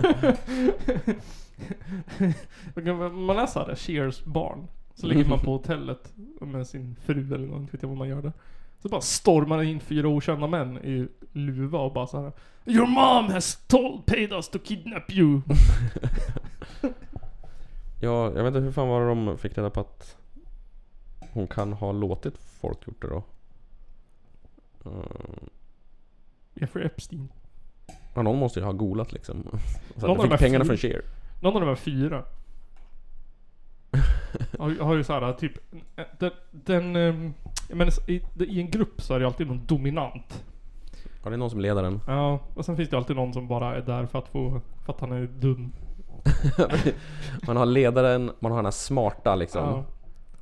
[3.12, 4.66] Man är såhär, Cheers barn.
[4.94, 8.08] Så ligger man på hotellet med sin fru eller något, inte vet jag vad man
[8.08, 8.32] gör där.
[8.82, 12.32] Så bara stormar in fyra okända män i luva och bara såhär
[12.66, 15.40] Your mom has told, paid us to kidnap you.
[18.00, 20.16] Ja, jag vet inte hur fan var det de fick reda på att
[21.32, 23.24] hon kan ha låtit folk gjort det då?
[24.86, 25.02] Uh,
[26.54, 27.28] Jeffrey Epstein.
[28.14, 29.46] ja, någon måste ju ha golat liksom.
[29.96, 31.02] Så Någon fick pengarna fyra- från Cher.
[31.40, 32.24] Någon av de här fyra.
[34.58, 35.52] Har, har ju såhär typ,
[36.18, 37.34] den, den ehm,
[37.68, 40.44] jag menar, i, i en grupp så är det alltid någon dominant.
[41.22, 42.00] Ja, det är någon som leder den.
[42.06, 44.92] Ja, och sen finns det alltid någon som bara är där för att få, för
[44.92, 45.72] att han är dum.
[47.46, 49.64] Man har ledaren, man har den här smarta liksom.
[49.64, 49.84] Ja,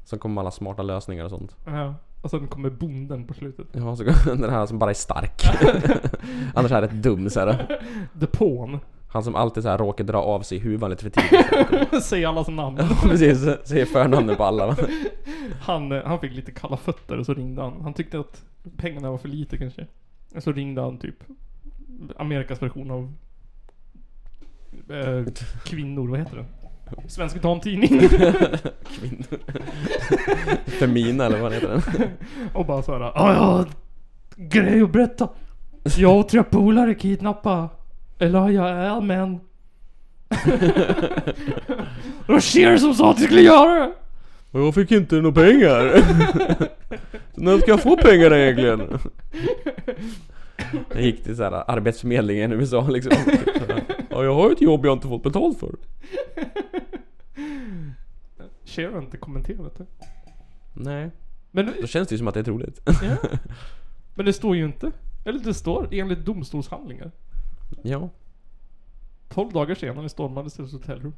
[0.04, 1.56] Som kommer alla smarta lösningar och sånt.
[1.66, 1.94] ja.
[2.22, 3.66] Och sen kommer bonden på slutet.
[3.72, 5.42] Ja, så den här som bara är stark.
[6.54, 7.80] Annars är det dum så här.
[8.32, 8.78] Pawn.
[9.12, 12.04] Han som alltid så här råkar dra av sig huvan lite för tidigt.
[12.04, 12.76] Säg allas namn.
[12.80, 13.48] Ja, precis.
[13.64, 14.76] Säger förnamnen på alla.
[15.60, 17.80] Han, eh, han fick lite kalla fötter och så ringde han.
[17.82, 18.42] Han tyckte att
[18.76, 19.86] pengarna var för lite kanske.
[20.38, 21.16] Så ringde han typ
[22.16, 23.12] Amerikas version av
[24.90, 25.32] eh,
[25.64, 26.44] kvinnor, vad heter det?
[27.08, 27.88] Svensk Damtidning.
[28.88, 29.38] Kvinnor.
[30.66, 32.10] Femina eller vad heter den?
[32.54, 33.68] och bara såhär, ja jag har
[34.36, 35.28] grej att berätta.
[35.96, 37.68] Jag och tre polare kidnappade
[38.20, 39.40] Elijah Alman.
[42.26, 43.92] Det var Cher som sa att vi skulle göra det.
[44.50, 46.02] Och jag fick inte några pengar.
[47.34, 48.98] Så när ska jag få pengar egentligen?
[50.94, 53.12] Jag gick till så här arbetsförmedlingen i USA liksom.
[54.10, 55.74] Ja, jag har ju ett jobb jag inte fått betalt för.
[58.64, 59.86] Cher har inte kommenterat det.
[60.74, 61.10] Nej.
[61.50, 62.80] Men, Då känns det ju som att det är troligt.
[62.86, 63.28] ja.
[64.14, 64.92] Men det står ju inte.
[65.24, 67.10] Eller det står enligt domstolshandlingar.
[67.82, 68.08] Ja.
[69.28, 71.14] 12 dagar senare stormades deras hotellrum.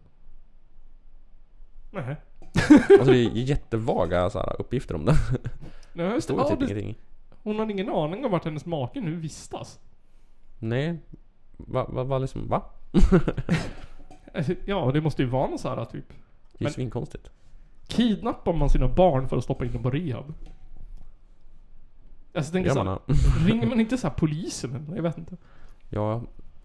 [1.90, 2.16] Nej.
[2.98, 5.14] Alltså det är ju jättevaga så här, uppgifter om det.
[5.92, 6.98] Nej, Det står ju Ja, typ det, ingenting.
[7.42, 9.80] hon hade ingen aning om vart hennes make nu vistas.
[10.58, 10.98] Nej.
[11.56, 12.62] Va, va, va liksom, va?
[14.64, 16.08] Ja, det måste ju vara något så här typ.
[16.58, 17.30] Det är ju svinkonstigt.
[17.86, 20.24] Kidnappar man sina barn för att stoppa in dem på rehab?
[22.34, 23.50] Alltså jag tänker Gör så man här, det?
[23.52, 24.96] ringer man inte så polisen eller?
[24.96, 25.36] Jag vet inte.
[25.88, 26.22] Ja,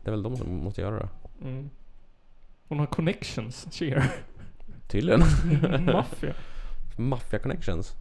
[0.07, 1.09] det är väl de som måste göra det.
[1.47, 1.69] Mm.
[2.67, 4.03] Hon har connections, Cher.
[4.87, 5.19] Tydligen.
[5.85, 6.33] Maffia.
[6.97, 7.95] Mafia connections.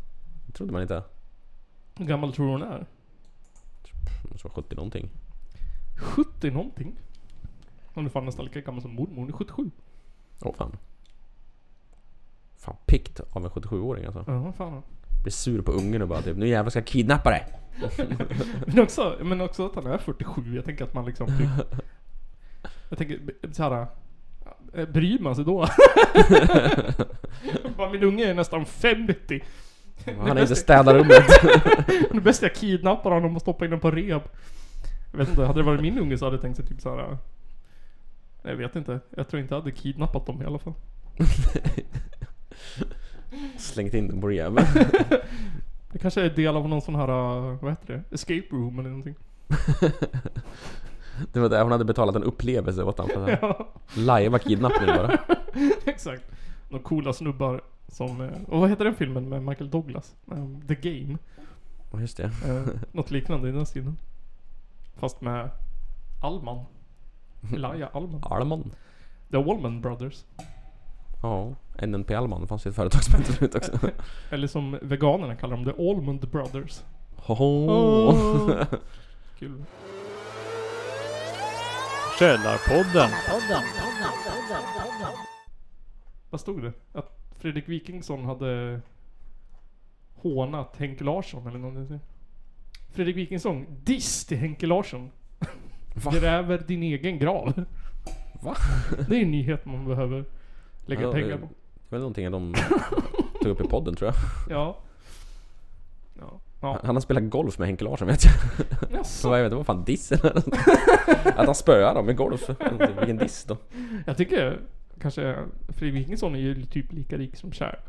[0.46, 1.02] Det trodde man inte.
[1.96, 2.86] Hur gammal tror du hon är?
[4.22, 5.10] Hon måste vara 70 någonting.
[5.96, 6.96] 70 någonting.
[7.94, 9.16] Hon är fan nästan lika gammal som mormor.
[9.16, 9.70] Hon är 77.
[10.40, 10.76] Åh fan.
[12.56, 14.24] Fan pikt av en 77-åring alltså.
[14.26, 14.82] Ja, fan.
[15.22, 17.46] Blir sur på ungen och bara typ nu jävlar ska jag kidnappa dig.
[18.66, 20.54] Men också, men också att han är 47.
[20.54, 21.80] Jag tänker att man liksom typ...
[22.88, 23.20] Jag tänker
[23.52, 23.86] såhär...
[24.92, 25.56] Bryr man sig då?
[27.76, 29.44] Bara min unge är nästan 50.
[30.18, 31.24] Han är inte städa rummet.
[32.12, 34.22] Det bästa jag kidnappar honom och stoppar in honom på rehab.
[35.10, 37.06] Jag vet inte, hade det varit min unge så hade jag tänkt sig typ såhär...
[38.42, 39.00] Nej, Jag vet inte.
[39.16, 40.74] Jag tror inte jag hade kidnappat dem i alla fall.
[43.58, 44.60] Slängt in den på rehab.
[45.92, 48.14] Det kanske är del av någon sån här, uh, vad heter det?
[48.14, 49.14] Escape room eller någonting.
[51.32, 53.14] Det var där hon hade betalat en upplevelse åt honom.
[53.14, 55.18] för Ja, Lajva kidnappning bara.
[55.84, 56.22] exakt.
[56.68, 58.20] Några coola snubbar som...
[58.20, 60.14] eh, Och vad heter den filmen med Michael Douglas?
[60.26, 61.18] Um, The Game.
[61.92, 62.24] Ja just det.
[62.48, 63.96] Uh, något liknande i den stilen.
[64.96, 65.50] Fast med
[66.22, 66.64] Allman.
[67.54, 68.20] Elijah Allman.
[68.24, 68.70] Alman.
[69.30, 70.24] The Wallman Brothers.
[71.22, 71.54] Ja.
[71.82, 73.72] NNP Alman fanns ju ett företag som hette förut också.
[74.30, 76.82] Eller som veganerna kallar dem, The Almond Brothers.
[77.16, 78.12] Hoho.
[79.38, 79.64] Kul.
[82.18, 83.10] Källarpodden.
[86.30, 86.72] Vad stod det?
[86.92, 88.80] Att Fredrik Wikingsson hade
[90.14, 92.00] hånat Henke Larsson eller någonting.
[92.92, 95.10] Fredrik Wikingsson, diss till Henke Larsson.
[96.04, 96.10] Va?
[96.12, 97.64] Gräver din egen grav.
[98.42, 98.56] Va?
[99.08, 100.24] Det är en nyhet man behöver
[100.86, 101.46] lägga Ja, pengar på.
[101.88, 102.54] Det var någonting de
[103.42, 104.16] tog upp i podden tror jag.
[104.58, 104.78] Ja.
[106.60, 106.80] Ja.
[106.84, 108.34] Han har spelat golf med Henke Larsson vet jag.
[108.90, 109.36] Så Jaså?
[109.36, 110.46] jag vet, det var fan diss eller något.
[111.36, 112.50] Att han spöar dem i golf.
[112.98, 113.56] Vilken diss då.
[114.06, 114.60] Jag tycker
[115.00, 115.36] kanske
[115.68, 117.80] Fredrik Wikingsson är ju typ lika rik som Cher.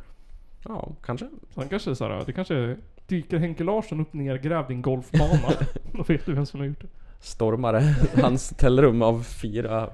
[0.63, 1.25] Ja, kanske.
[1.53, 2.75] Så han kanske såhär, det kanske
[3.07, 5.53] dyker Henke Larsson upp nergrävd i en golfbana.
[5.91, 6.87] Då vet du vem som har gjort det.
[7.19, 9.89] Stormare hans hotellrum av fyra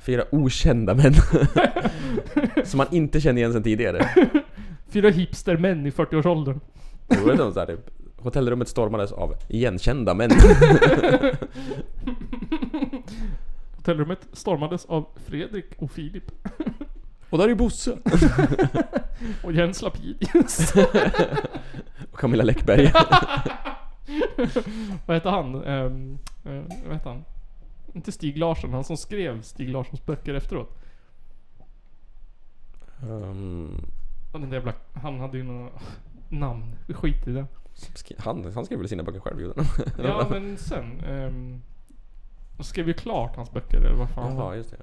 [0.00, 1.12] Fyra okända män
[2.64, 4.08] Som man inte känner igen sen tidigare
[4.96, 6.60] Fyra hipstermän i 40-årsåldern.
[7.06, 10.30] Det var de så här, typ, Hotellrummet stormades av igenkända män
[13.76, 16.24] Hotellrummet stormades av Fredrik och Filip.
[17.30, 17.98] Och där är Bosse
[19.42, 20.74] Och Jens Lapidus.
[22.12, 22.92] Och Camilla Läckberg
[25.06, 25.54] vad heter han?
[25.64, 26.18] Um,
[26.84, 27.24] vad heter han?
[27.94, 30.78] Inte Stig Larsson, han som skrev Stig Larssons böcker efteråt.
[33.02, 33.86] um,
[34.36, 35.70] Han, den där jävla, han hade ju några
[36.28, 36.76] namn.
[36.86, 37.46] Vi skiter i det.
[38.18, 39.52] han, han skrev väl sina böcker själv?
[39.98, 41.04] Ja men sen.
[41.04, 41.62] Um,
[42.60, 44.76] skrev ju klart hans böcker eller vad fan Jaha just det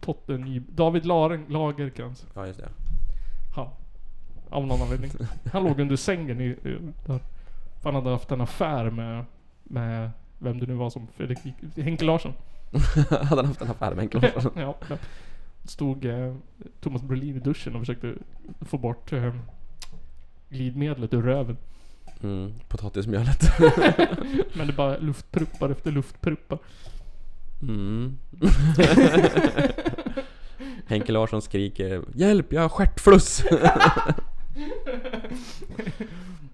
[0.00, 0.62] Totte Ny...
[0.68, 2.26] David Laren, Lagerkrans.
[2.34, 2.68] Ja just det
[3.54, 3.68] Han.
[4.50, 5.10] Av någon anledning.
[5.52, 6.56] Han låg under sängen i,
[7.06, 7.20] där.
[7.82, 9.24] Han hade haft en affär med,
[9.64, 11.38] med vem det nu var som Fredrik
[11.76, 12.32] Henke Larsson.
[13.10, 14.52] Hade han haft en affär med Henke Larsson?
[14.56, 14.96] ja, ja.
[15.64, 16.34] Stod eh,
[16.80, 18.14] Thomas Brolin i duschen och försökte
[18.60, 19.34] få bort eh,
[20.48, 21.56] glidmedlet ur röven.
[22.22, 23.42] Mm, potatismjölet
[24.54, 26.58] Men det bara luftpruppar efter luftpruppar.
[27.62, 28.18] mm.
[30.86, 33.44] Henke Larsson skriker Hjälp, jag har stjärtfluss!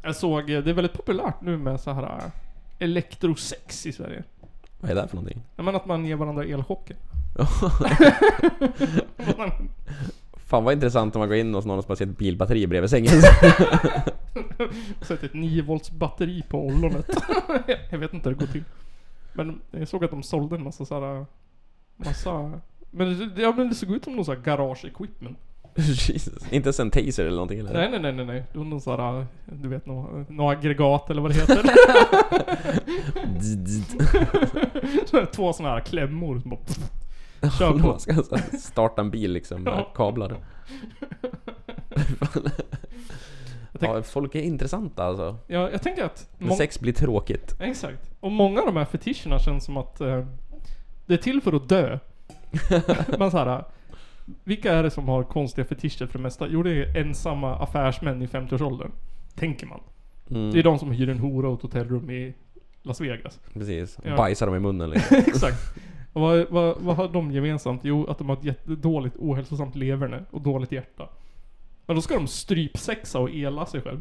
[0.03, 2.31] Jag såg, eh, det är väldigt populärt nu med så här eh,
[2.79, 4.25] elektrosex i Sverige.
[4.85, 5.43] Vad är det här för någonting?
[5.57, 6.97] Jag menar att man ger varandra elchocker.
[10.33, 12.91] Fan vad intressant om man går in hos någon som har sett ett bilbatteri bredvid
[12.91, 13.11] sängen.
[15.01, 17.11] Sätter ett 9 volts batteri på ollonet.
[17.91, 18.65] jag vet inte hur det går till.
[19.33, 21.27] Men jag såg att de sålde en massa såhär...
[21.97, 22.61] Massa...
[22.91, 25.39] Men det, ja, men det såg ut som någon sån här garage equipment.
[26.09, 26.53] Jesus.
[26.53, 27.73] Inte ens en taser eller någonting eller?
[27.73, 28.45] Nej nej nej nej nej.
[28.53, 31.63] Det var någon sån här, du vet något, något aggregat eller vad det heter.
[35.33, 36.61] Två såna här klämmor som bara...
[37.59, 37.79] Kör på.
[37.87, 38.15] Man ska
[38.59, 40.37] starta en bil liksom med kablar.
[43.81, 45.37] Ja, folk är intressanta alltså.
[45.47, 46.29] Ja, jag tänker att...
[46.39, 47.57] Men mång- sex blir tråkigt.
[47.61, 48.11] Exakt.
[48.21, 50.27] Och många av de här fetischerna känns som att eh,
[51.07, 51.99] det är till för att dö.
[53.19, 53.65] Man så här,
[54.45, 56.47] vilka är det som har konstiga fetischer för det mesta?
[56.49, 58.91] Jo, det är ensamma affärsmän i 50-årsåldern.
[59.35, 59.81] Tänker man.
[60.31, 62.35] Mm, Det är de som hyr en hora och ett hotellrum i
[62.83, 63.41] Las Vegas.
[63.53, 63.99] Precis.
[64.05, 64.17] Ja.
[64.17, 65.17] Bajsar dem i munnen liksom.
[65.27, 65.57] Exakt.
[66.13, 67.81] Och vad, vad, vad har de gemensamt?
[67.85, 71.09] Jo, att de har ett jättedåligt ohälsosamt leverne och dåligt hjärta.
[71.87, 74.01] Men då ska de strypsexa och ela sig själv.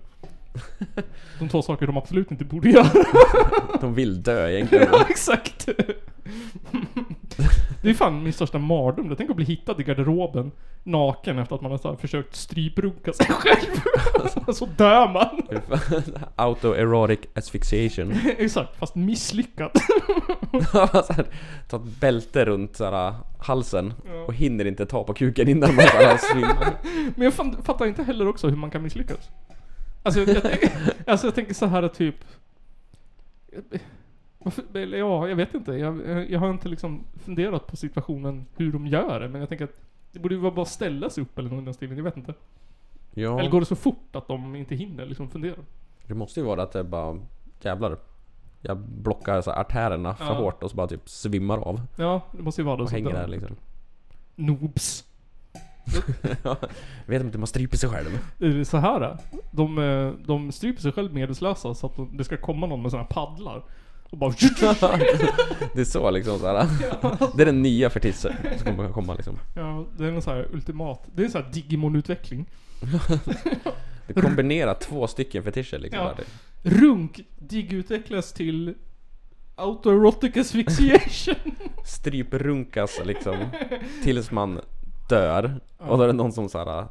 [1.39, 2.87] De två saker de absolut inte borde göra.
[3.81, 4.87] De vill dö egentligen.
[4.91, 5.69] ja, exakt.
[7.81, 9.15] Det är fan min största mardröm.
[9.17, 10.51] Tänk att bli hittad i garderoben
[10.83, 13.81] naken efter att man har så här försökt stryprunka sig själv.
[14.53, 15.41] så dör man.
[16.35, 18.13] Autoerotic asphyxiation.
[18.37, 18.95] Exakt, fast
[21.13, 21.25] här,
[21.69, 23.93] ta ett bälte runt så här, halsen
[24.27, 26.73] och hinner inte ta på kuken innan man så här svimmar.
[27.15, 29.29] Men jag fan, fattar inte heller också hur man kan misslyckas.
[30.03, 30.43] Alltså jag, jag,
[31.07, 32.15] alltså jag tänker så här typ...
[34.43, 34.63] Varför,
[34.97, 35.71] ja, jag vet inte.
[35.71, 39.27] Jag, jag- jag har inte liksom funderat på situationen hur de gör det.
[39.29, 39.77] Men jag tänker att
[40.11, 41.97] det borde ju vara bara ställa sig upp eller något i den stilen.
[41.97, 42.33] Jag vet inte.
[43.13, 45.55] Ja, Eller går det så fort att de inte hinner liksom fundera?
[46.07, 47.19] det måste ju vara att det bara
[47.61, 47.97] jävlar.
[48.61, 50.33] Jag blockar så artärerna för Ja.
[50.33, 51.81] hårt och så bara typ svimmar av.
[51.97, 52.83] Ja, det måste ju vara det.
[52.83, 53.55] Och så hänger där liksom.
[54.35, 55.05] Noobs.
[56.43, 56.55] Ja,
[57.05, 58.63] vet inte om man stryper sig själv.
[58.63, 59.17] Så här.
[59.51, 62.91] De, eh, de stryper sig själv medvetslösa så att de- det ska komma någon med
[62.91, 63.63] såna här paddlar.
[64.13, 64.31] Och bara...
[65.73, 66.67] Det är så liksom så här.
[67.35, 69.39] Det är den nya fetischen som kommer komma liksom.
[69.55, 71.03] Ja, det är en sån här ultimat.
[71.13, 72.45] Det är en sån här Digimon-utveckling.
[74.07, 76.01] Det kombinerar två stycken fetischer liksom.
[76.01, 76.13] Ja.
[76.17, 76.25] där.
[76.79, 78.73] Runk dig utvecklas till
[79.55, 81.55] autoerotic asphyxiation.
[81.85, 83.35] Stryprunkas liksom.
[84.03, 84.59] Tills man
[85.09, 85.59] dör.
[85.77, 86.87] Och då är det någon som så här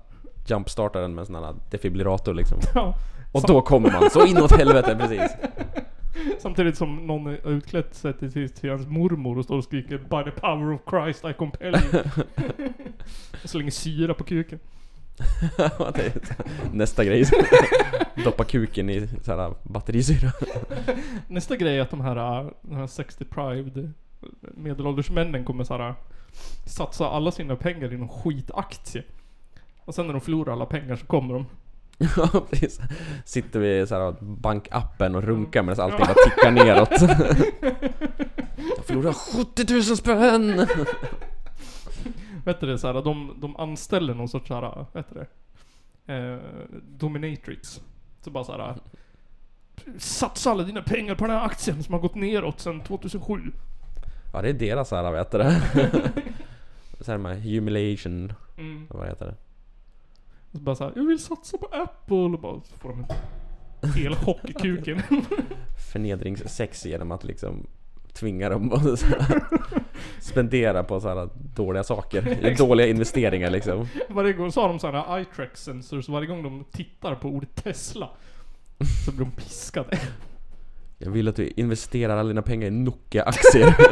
[0.47, 2.59] jumpstartar den med en sån här defibrillator liksom.
[2.75, 2.95] ja.
[3.33, 5.31] Och då kommer man så inåt helvete precis.
[6.39, 10.31] Samtidigt som någon är utklädd sig till, till hans mormor och står och skriker By
[10.31, 12.03] the power of Christ I compel you.
[13.43, 14.59] och slänger syra på kuken.
[15.59, 16.13] Ja, det är
[16.73, 17.25] nästa grej.
[18.25, 20.33] Doppa kuken i så här batterisyra.
[21.29, 23.93] Nästa grej är att de här, äh, de här sex deprived
[24.41, 25.95] medelålders männen kommer så här äh,
[26.67, 29.03] satsa alla sina pengar i någon skitaktie.
[29.85, 31.47] Och sen när de förlorar alla pengar så kommer de.
[32.17, 32.81] Ja precis.
[33.25, 36.91] Sitter vi så här bankappen och runkar medan allting bara tickar neråt.
[38.77, 40.67] Jag förlorade 70 000 spänn!
[42.45, 45.27] Vet du det, så här, de, de anställer någon sorts så här, vet du det?
[46.15, 46.39] Eh,
[46.99, 47.81] dominatrix.
[48.21, 48.77] Så bara så här.
[49.99, 53.41] Satsa alla dina pengar på den här aktien som har gått neråt sedan 2007.
[54.33, 55.63] Ja det är deras så här, vad heter det?
[57.01, 58.87] Så här med humiliation, Mm.
[58.91, 59.35] vad heter det?
[60.53, 62.17] Och så bara så här, jag vill satsa på Apple.
[62.17, 63.07] Och bara så får de
[63.81, 65.03] en hel chock i kuken.
[65.93, 67.67] Förnedringssex genom att liksom
[68.13, 69.43] tvinga dem att så här,
[70.21, 72.55] spendera på så här dåliga saker.
[72.59, 73.87] Dåliga investeringar liksom.
[74.09, 76.09] varje gång så har de så här eye track sensors.
[76.09, 78.11] Varje gång de tittar på ordet Tesla.
[79.05, 79.99] Så blir de piskade.
[80.99, 83.75] Jag vill att du investerar alla dina pengar i Nokia-aktier.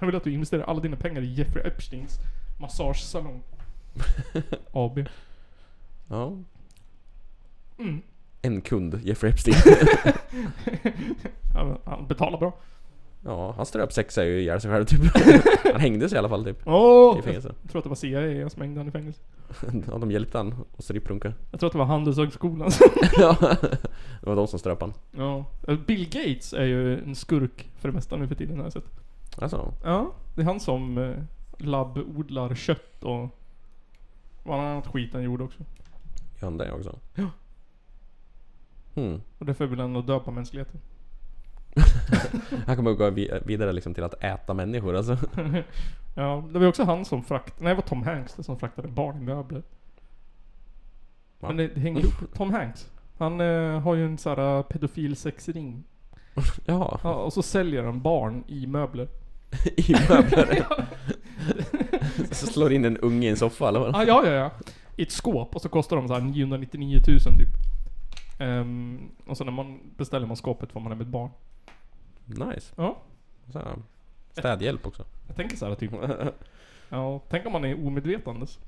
[0.00, 2.18] Jag vill att du investerar alla dina pengar i Jeffrey Epsteins
[2.58, 3.42] massagesalong.
[4.72, 4.98] AB.
[6.08, 6.32] Ja.
[7.78, 8.02] Mm.
[8.42, 9.54] En kund, Jeffrey Epstein.
[11.54, 12.52] Ja, Han betalar bra.
[13.24, 15.00] Ja, han ströp sexa ju ihjäl sig själv typ.
[15.72, 16.58] Han hängde sig i alla fall typ.
[16.66, 17.18] Åh!
[17.18, 17.54] I fängelse.
[17.62, 19.20] Jag tror att det var CIA som hängde han i fängelse.
[19.86, 21.32] Ja, de hjälpte han att stryprunka.
[21.50, 22.70] Jag tror att det var Handelshögskolan.
[23.18, 23.36] Ja,
[24.20, 24.92] det var de som ströp han.
[25.16, 25.44] ja.
[25.86, 28.84] Bill Gates är ju en skurk för det mesta nu för tiden har jag sett.
[29.38, 31.14] Alltså, Ja, det är han som eh,
[31.58, 33.28] labbodlar kött och
[34.42, 35.58] vad annat skit han gjorde också.
[36.40, 36.98] gör han det också?
[37.14, 37.26] Ja.
[38.94, 39.20] Hmm.
[39.38, 40.80] Och därför vill han nog döpa mänskligheten.
[42.66, 45.16] Han kommer att gå vi- vidare liksom till att äta människor alltså.
[46.14, 48.88] Ja, det var också han som fraktade, nej det var Tom Hanks det som fraktade
[48.88, 49.62] barn i möbler.
[51.40, 51.48] Va?
[51.48, 52.14] Men det, det hänger ihop.
[52.34, 52.90] Tom Hanks.
[53.18, 55.84] Han eh, har ju en sån här pedofil sexring.
[56.64, 59.08] Ja, Ja, och så säljer han barn i möbler.
[59.76, 60.66] i möbler.
[62.30, 63.96] Så slår in en unge i en soffa eller vad?
[63.96, 64.50] Ah, ja, ja, ja.
[64.96, 67.48] I ett skåp och så kostar de så här 999 000 typ.
[68.38, 71.30] Ehm, och så när man beställer man skåpet får man hem ett barn.
[72.24, 72.74] Nice.
[72.76, 72.96] Ja.
[73.52, 73.76] Så här,
[74.32, 75.04] städhjälp också.
[75.26, 75.92] Jag tänker så här typ.
[76.88, 78.58] Ja, tänk om man är omedvetandes.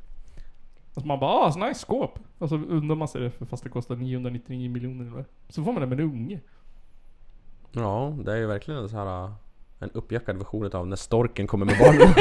[0.95, 2.19] Alltså man bara ah, så nice skåp.
[2.39, 5.25] Och så undrar man sig det för fast det kostar 999 miljoner eller.
[5.49, 6.41] Så får man det med en unge.
[7.73, 9.33] Ja, det är ju verkligen en så här
[9.81, 12.15] en uppjackad version av när storken kommer med barnen.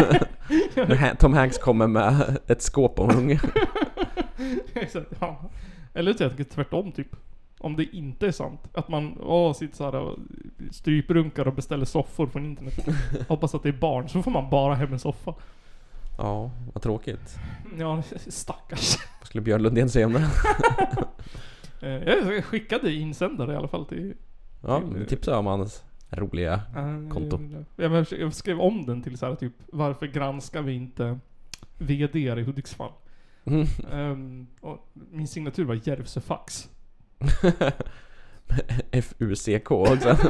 [0.99, 3.39] när Tom Hanks kommer med ett skåp om en unge.
[4.74, 5.49] Exakt, ja.
[5.93, 7.07] Eller jag tänker tvärtom typ.
[7.60, 8.62] Om det inte är sant.
[8.74, 10.18] Att man åh, sitter såhär och
[10.72, 12.86] stryprunkar och beställer soffor från internet.
[13.28, 14.10] Hoppas att det är barn.
[14.10, 15.34] Så får man bara hem en soffa.
[16.18, 17.38] Ja, vad tråkigt.
[17.78, 18.97] Ja, stackars.
[19.20, 20.30] Vad skulle Björn Lundén säga om det?
[21.82, 24.14] Eh, Jag skickade insändare i alla fall till...
[24.62, 27.39] Ja, tipsa om hans roliga eh, Konto.
[27.76, 31.20] Jag, jag skrev om den till så här typ Varför granskar vi inte
[31.78, 32.91] VD i Hudiksvall?
[33.45, 34.47] Mm.
[34.62, 36.70] Och min signatur var Järvsöfax.
[38.91, 40.18] F-U-C-K också.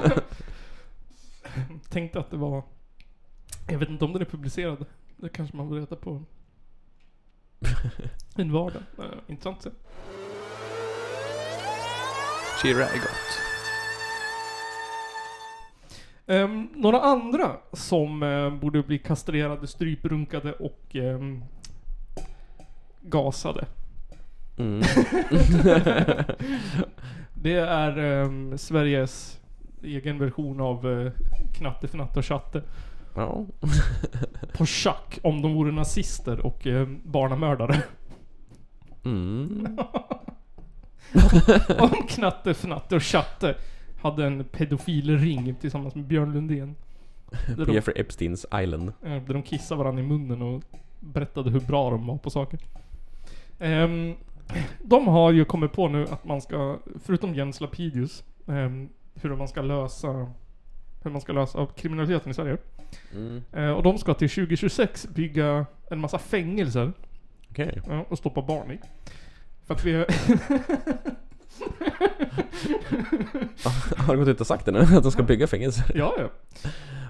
[1.90, 2.64] Tänkte att det var...
[3.68, 4.86] Jag vet inte om den är publicerad.
[5.18, 6.24] Det kanske man får reda på
[8.36, 8.82] en vardag.
[9.00, 9.70] Uh, intressant att se.
[12.62, 13.49] Chirä är gott.
[16.30, 21.44] Ehm, några andra som eh, borde bli kastrerade, stryprunkade och ehm,
[23.02, 23.66] gasade.
[24.58, 24.82] Mm.
[27.34, 29.40] Det är ehm, Sveriges
[29.84, 31.12] egen version av uh,
[31.54, 32.64] Knatte, Fnatte och Tjatte.
[33.16, 33.46] Ja.
[34.54, 37.84] På schack om de vore nazister och uh, barnamördare.
[39.06, 39.78] Mm.
[41.80, 43.56] om Knatte, Fnatte och Tjatte
[44.02, 46.76] hade en pedofilring tillsammans med Björn Lundén.
[47.58, 48.94] Där de, Jeffrey Epsteins Island.
[49.04, 50.64] eh, där de kissade varandra i munnen och
[51.00, 52.60] berättade hur bra de var på saker.
[53.60, 54.16] Ehm,
[54.84, 59.48] de har ju kommit på nu att man ska, förutom Jens Lapidus, ehm, hur man
[59.48, 60.28] ska lösa
[61.04, 62.58] hur man ska lösa kriminaliteten i Sverige.
[63.14, 63.44] Mm.
[63.54, 66.94] Eh, och de ska till 2026 bygga en massa fängelser
[67.52, 67.82] Okej.
[67.88, 68.80] ja, och stoppa barn i.
[69.66, 69.92] För att vi...
[73.98, 74.80] Har du gått ut och sagt det nu?
[74.80, 75.92] Att de ska bygga fängelser?
[75.96, 76.30] ja, ja.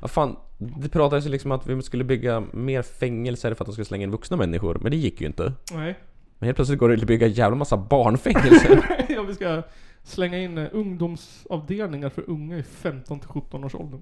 [0.01, 3.71] Ja, fan, det pratades ju liksom att vi skulle bygga mer fängelser för att de
[3.71, 5.53] skulle slänga in vuxna människor, men det gick ju inte.
[5.73, 5.99] Nej.
[6.39, 9.05] Men helt plötsligt går det att bygga en jävla massa barnfängelser.
[9.09, 9.61] ja, vi ska
[10.03, 13.99] slänga in eh, ungdomsavdelningar för unga i 15 till 17 års ålder.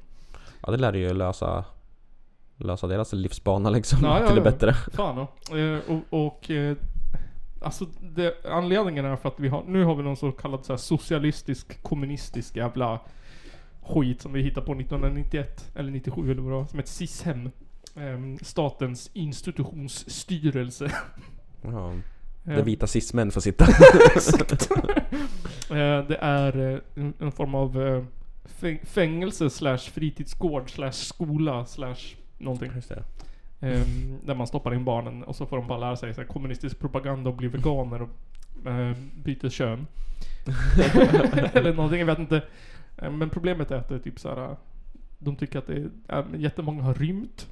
[0.65, 1.65] ja, det lär ju lösa,
[2.57, 4.51] lösa deras livsbana liksom, Ja, ja, till det ja.
[4.51, 4.73] bättre.
[4.73, 5.57] Fan ja.
[5.57, 6.77] Eh, och, och eh,
[7.61, 7.85] Alltså
[8.15, 10.77] det, anledningen är för att vi har, nu har vi någon så kallad så här
[10.77, 12.99] socialistisk, kommunistisk jävla
[13.81, 17.49] skit som vi hittade på 1991 eller 97 eller vad det var, som ett SIS-hem.
[17.95, 20.91] Ehm, statens institutionsstyrelse.
[21.61, 21.93] Ja,
[22.47, 23.65] Eh, där vita cis-män får sitta.
[24.15, 24.69] Exakt.
[25.69, 26.79] Eh, det är eh,
[27.19, 28.03] en, form av eh,
[28.45, 31.95] fäng- fängelse slash fritidsgård slash skola slash
[32.37, 32.71] någonting.
[32.75, 33.03] Just det.
[33.59, 36.27] Ehm, där man stoppar in barnen och så får de bara lära sig så här,
[36.27, 38.09] kommunistisk propaganda och bli veganer och
[38.71, 39.87] eh, byter kön.
[41.53, 42.41] Eller någonting, jag vet inte.
[42.97, 44.55] Eh, Men problemet är att det är typ så här.
[45.17, 47.47] De tycker att det är, äh, jättemånga har rymt.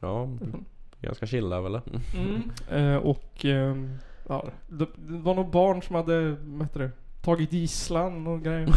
[0.00, 0.28] Ja,
[1.00, 1.80] ganska chill där väl?
[2.16, 2.50] Mm.
[2.70, 6.90] Eh, och ehm, ja, det, det var nog barn som hade, vad heter det,
[7.22, 8.68] tagit gisslan och grejer.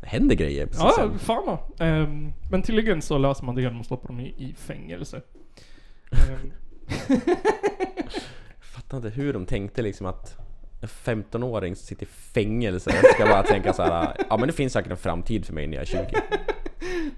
[0.00, 1.18] Det händer grejer precis Ja, sen.
[1.18, 1.88] fan vad.
[1.88, 5.20] Ehm, men tydligen så löser man det genom att stoppa dem i, i fängelse.
[6.12, 6.52] Ehm,
[8.60, 10.36] Fattar inte hur de tänkte liksom att
[10.80, 14.16] en 15-åring som sitter i fängelse ska bara tänka så här.
[14.30, 15.98] Ja men det finns säkert en framtid för mig när jag är 20.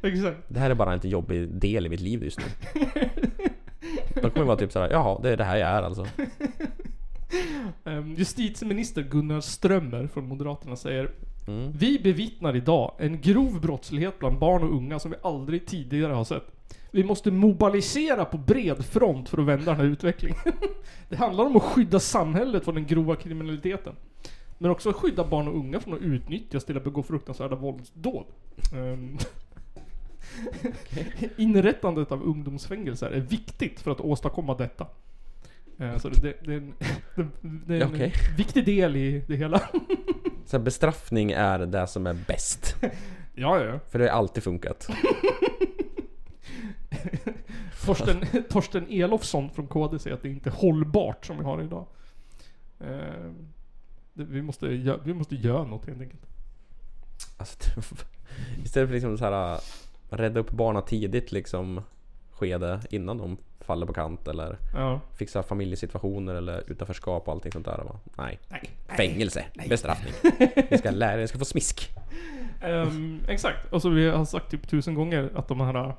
[0.09, 0.37] exakt.
[0.49, 2.45] Det här är bara en lite jobbig del i mitt liv just nu.
[4.22, 6.07] De kommer vara typ såhär, jaha det är det här jag är alltså.
[7.85, 11.11] Ehm, justitieminister Gunnar Strömmer från Moderaterna säger
[11.51, 11.72] Mm.
[11.72, 16.24] Vi bevittnar idag en grov brottslighet bland barn och unga som vi aldrig tidigare har
[16.24, 16.46] sett.
[16.90, 20.38] Vi måste mobilisera på bred front för att vända den här utvecklingen.
[21.09, 23.94] Det handlar om att skydda samhället från den grova kriminaliteten.
[24.59, 28.24] Men också att skydda barn och unga från att utnyttjas till att begå fruktansvärda våldsdåd.
[28.74, 29.18] Ehm,
[31.36, 34.86] Inrättandet av ungdomsfängelser är viktigt för att åstadkomma detta.
[35.78, 36.74] Eh, Så det, det, det är en,
[37.14, 37.26] det,
[37.66, 38.12] det är en Okej.
[38.36, 39.61] viktig del i det hela.
[40.51, 42.76] Så här, bestraffning är det som är bäst.
[43.34, 43.78] Ja, ja.
[43.88, 44.90] För det har alltid funkat.
[47.86, 51.86] Torsten, Torsten Elofsson från KD säger att det inte är hållbart som vi har idag.
[52.80, 53.30] Eh,
[54.12, 54.66] det, vi, måste,
[55.05, 56.26] vi måste göra något helt enkelt.
[57.36, 57.80] Alltså,
[58.64, 59.61] istället för liksom så här
[60.11, 61.82] rädda upp barnen tidigt liksom
[62.41, 65.01] skede innan de faller på kant eller Ja.
[65.18, 67.78] fixa familjesituationer eller utanförskap och allting sånt där.
[67.78, 67.99] Va?
[68.16, 68.38] Nej.
[68.49, 68.70] Nej.
[68.97, 70.12] Fängelse, bestraffning.
[70.70, 71.91] Ni ska lära er, ni ska få smisk.
[72.61, 73.72] Ehm, exakt.
[73.72, 75.95] Och så vi har sagt typ tusen gånger att de här äh,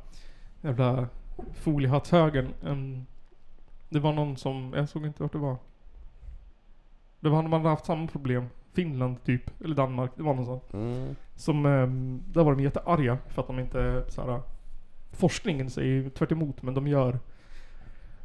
[0.62, 1.08] jävla
[1.54, 2.54] foliehatthögern.
[2.64, 3.06] Um,
[3.90, 5.58] det var någon som, jag såg inte vart det var.
[7.20, 8.46] Det var, man hade haft samma problem.
[8.74, 10.60] Finland typ, eller Danmark, det var någon sån.
[10.74, 11.16] Mm.
[11.36, 14.42] Som, um, där var de jättearga för att de inte såhär,
[15.12, 17.20] forskningen säger tvärt emot, men de gör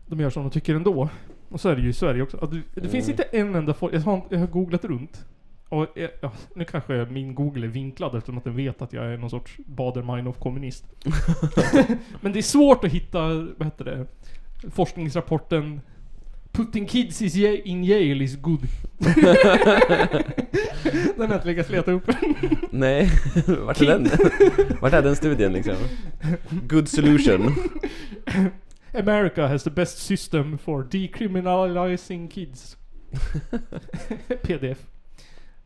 [0.06, 1.08] de gör som de tycker ändå.
[1.48, 2.36] Och så är det ju i Sverige också.
[2.36, 5.24] Att det, det finns inte en enda jag, har, jag har googlat runt.
[5.68, 9.04] Och jag, ja, nu kanske min google är vinklad eftersom att den vet att jag
[9.04, 10.84] är någon sorts Bader-Meinhof-kommunist.
[12.20, 14.06] men det är svårt att hitta, vad heter det,
[14.70, 15.80] forskningsrapporten
[16.56, 18.68] Putting kids is in jail is good.
[18.98, 19.24] den
[21.16, 22.10] har jag inte lyckats leta upp.
[22.70, 23.10] Nej,
[23.46, 24.08] vart är den?
[24.80, 25.76] Vart är den studien liksom?
[26.50, 27.54] Good solution.
[28.94, 32.76] America has the best system for decriminalizing kids.
[34.42, 34.78] PDF.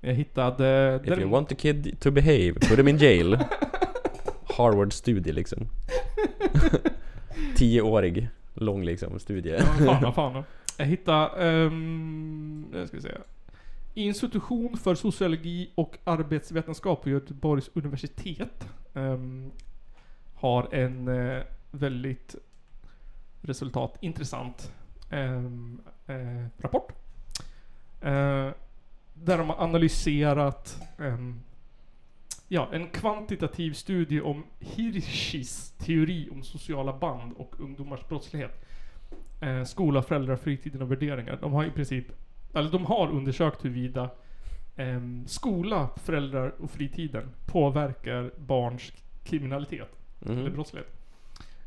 [0.00, 1.00] Jag hittade...
[1.04, 3.38] If you want a kid to behave, put him in jail.
[4.44, 5.68] Harvard-studie liksom.
[7.56, 9.56] Tioårig, lång liksom studie.
[9.86, 10.44] Ja, fan, fan.
[10.80, 11.64] Jag hittade...
[11.64, 13.18] Um, jag ska säga.
[13.94, 18.68] Institution för sociologi och arbetsvetenskap på Göteborgs universitet.
[18.92, 19.50] Um,
[20.34, 22.34] har en uh, väldigt
[23.40, 24.72] resultat intressant
[25.10, 26.92] ehm, eh, rapport.
[28.04, 28.50] Uh,
[29.14, 31.40] där de har analyserat um,
[32.48, 38.66] ja, en kvantitativ studie om Hirschis teori om sociala band och ungdomars brottslighet.
[39.40, 41.38] Eh, skola, föräldrar, fritiden och värderingar.
[41.40, 42.06] De har i princip,
[42.54, 44.10] eller de har undersökt huruvida
[44.76, 48.92] ehm, skola, föräldrar och fritiden påverkar barns
[49.24, 49.88] kriminalitet
[50.20, 50.52] eller Mhm.
[50.52, 50.88] brottslighet.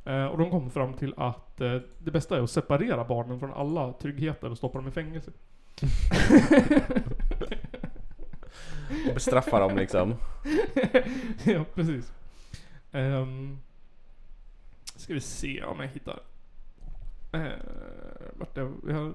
[0.05, 3.53] Eh, och de kom fram till att eh, det bästa är att separera barnen från
[3.53, 5.31] alla tryggheter och stoppa dem i fängelse.
[9.07, 10.15] Och bestraffa dem liksom.
[11.43, 12.13] ja, precis.
[12.91, 13.59] Um,
[14.95, 16.19] ska vi se om jag hittar...
[17.33, 17.41] Eh,
[18.33, 18.93] vart är jag?
[18.93, 19.13] har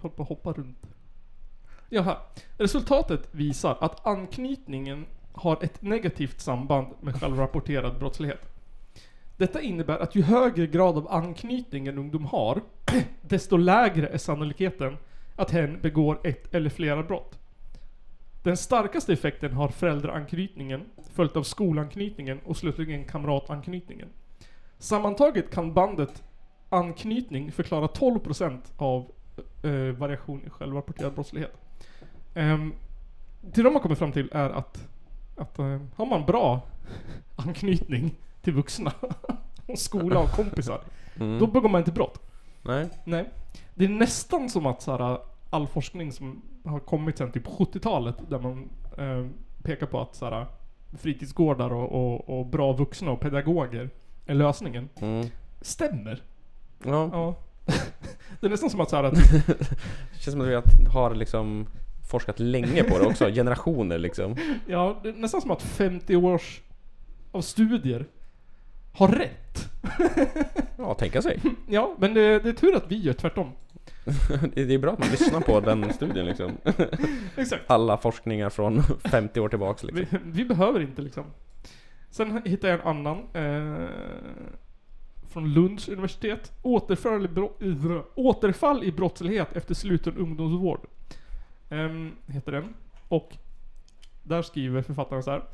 [0.00, 0.86] hållit på att hoppa runt.
[1.88, 2.16] Jaha.
[2.58, 8.48] Resultatet visar att anknytningen har ett negativt samband med självrapporterad brottslighet.
[9.36, 12.60] Detta innebär att ju högre grad av anknytning en ungdom har,
[13.22, 14.96] desto lägre är sannolikheten
[15.36, 17.38] att hen begår ett eller flera brott.
[18.42, 20.84] Den starkaste effekten har föräldraanknytningen,
[21.14, 24.08] följt av skolanknytningen och slutligen kamratanknytningen.
[24.78, 26.22] Sammantaget kan bandet
[26.72, 29.10] anknytning förklara 12% av
[29.62, 31.52] eh, variation i självrapporterad brottslighet.
[32.34, 32.74] Um,
[33.40, 34.88] det de har kommit fram till är att,
[35.36, 36.60] att eh, har man bra
[37.36, 38.92] anknytning till vuxna,
[39.66, 40.80] och skola och kompisar,
[41.16, 41.38] Mm.
[41.38, 42.20] då begår man inte brott.
[42.62, 42.88] Nej.
[43.04, 43.28] Nej.
[43.74, 45.18] Det är nästan som att så här,
[45.50, 48.68] all forskning som har kommit sen typ 70-talet där man
[48.98, 49.26] eh,
[49.62, 50.46] pekar på att så här,
[50.98, 53.90] fritidsgårdar och, och, och bra vuxna och pedagoger
[54.26, 54.88] är lösningen.
[55.00, 55.26] Mm.
[55.60, 56.22] Stämmer.
[56.86, 57.08] Ja.
[57.12, 57.34] Ja.
[58.40, 59.66] det är nästan som att så här, att Det
[60.20, 60.54] känns som att vi
[60.92, 61.66] har- liksom
[62.10, 63.26] forskat länge på det också.
[63.30, 64.36] Generationer liksom.
[64.66, 66.60] Ja, det är nästan som att 50 års
[67.32, 68.06] av studier
[68.92, 69.68] har rätt.
[70.78, 71.40] Ja, tänka sig.
[71.68, 73.50] Ja, men det, det är tur att vi gör tvärtom.
[74.54, 76.52] Det det är bra att man lyssnar på den studien liksom.
[77.36, 77.62] Exakt.
[77.66, 80.06] Alla forskningar från 50 år tillbaks liksom.
[80.10, 81.24] Vi, vi behöver inte liksom.
[82.10, 83.18] Sen hittade jag en annan.
[83.34, 83.88] Eh,
[85.32, 86.52] från Lunds universitet.
[86.62, 87.52] Återfall i, bro,
[88.14, 90.80] återfall i brottslighet efter sluten ungdomsvård.
[91.70, 92.74] Ehm, heter den.
[93.08, 93.36] Och
[94.22, 95.44] där skriver författaren så här.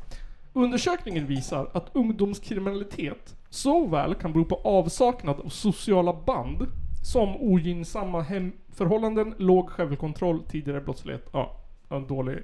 [0.52, 6.66] Undersökningen visar att ungdomskriminalitet såväl kan bero på avsaknad av sociala band
[7.02, 11.28] som ogynnsamma hemförhållanden, låg självkontroll, tidigare brottslighet.
[11.32, 12.38] Ja, en dålig...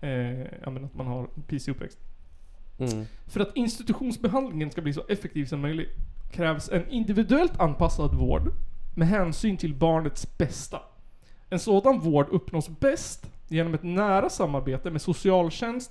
[0.00, 0.10] Eh,
[0.62, 1.98] jag menar att man har en pisig uppväxt.
[2.78, 3.04] Mm.
[3.26, 5.90] För att institutionsbehandlingen ska bli så effektiv som möjligt
[6.34, 8.52] krävs en individuellt anpassad vård
[8.94, 10.80] med hänsyn till barnets bästa.
[11.50, 15.90] En sådan vård uppnås bäst genom ett nära samarbete med socialtjänst,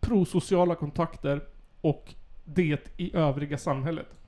[0.00, 1.42] prosociala kontakter
[1.80, 2.14] och
[2.44, 4.18] det i övriga samhället.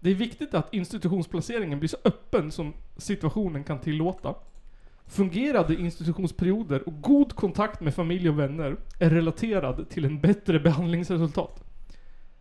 [0.00, 4.34] Det är viktigt att institutionsplaceringen blir så öppen som situationen kan tillåta.
[5.06, 11.69] Fungerande institutionsperioder och god kontakt med familj och vänner är relaterad till en bättre behandlingsresultat.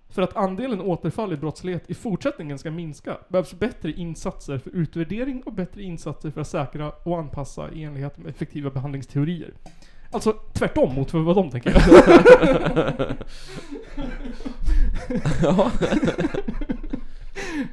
[0.10, 5.44] För att andelen återfall i brottslighet i fortsättningen ska minska behövs bättre insatser för utvärdering
[5.46, 9.54] och bättre insatser för att säkra och anpassa i enlighet med effektiva behandlingsteorier.
[10.12, 11.74] Alltså tvärtom mot vad de tänker.
[15.42, 15.72] Ja.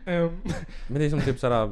[0.07, 0.30] Ehm,
[0.89, 1.70] Men det är som typ såhär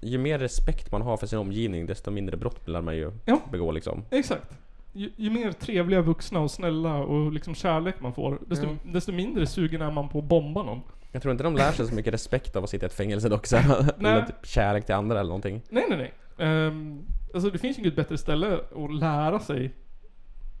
[0.00, 3.40] Ju mer respekt man har för sin omgivning desto mindre brott lär man ju Ja.
[3.52, 4.04] begå liksom.
[4.10, 4.58] Exakt.
[4.96, 8.72] Ju, ju mer trevliga vuxna och snälla och liksom kärlek man får, desto, Ja.
[8.92, 10.80] desto mindre sugen är man på att bomba någon.
[11.12, 13.28] Jag tror inte de lär sig så mycket respekt av att sitta i ett fängelse
[13.28, 13.56] dock så.
[13.98, 15.62] Eller typ kärlek till andra eller någonting.
[15.68, 16.66] Nej, nej, nej.
[16.66, 19.72] Um, alltså det finns ju inget bättre ställe att lära sig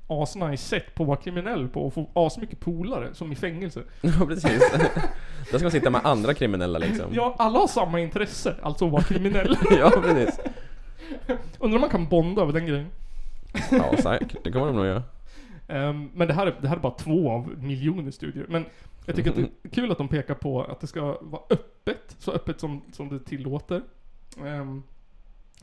[0.06, 3.82] asnice sätt på att vara kriminell på och få asmycket polare som i fängelse.
[4.00, 4.72] Ja precis.
[5.50, 7.06] Där ska man sitta med andra kriminella liksom.
[7.12, 9.56] Ja, alla har samma intresse, alltså att vara kriminell.
[9.78, 10.40] ja precis.
[11.58, 12.86] Undrar om man kan bonda över den grejen.
[13.70, 15.02] Ja säkert, det kommer de nog göra.
[15.68, 18.46] Ehm, men det här, är, det här är bara två av miljoner studier.
[18.48, 18.64] Men
[19.06, 22.16] jag tycker att det är kul att de pekar på att det ska vara öppet,
[22.18, 23.82] så öppet som, som det tillåter.
[24.46, 24.82] Ehm,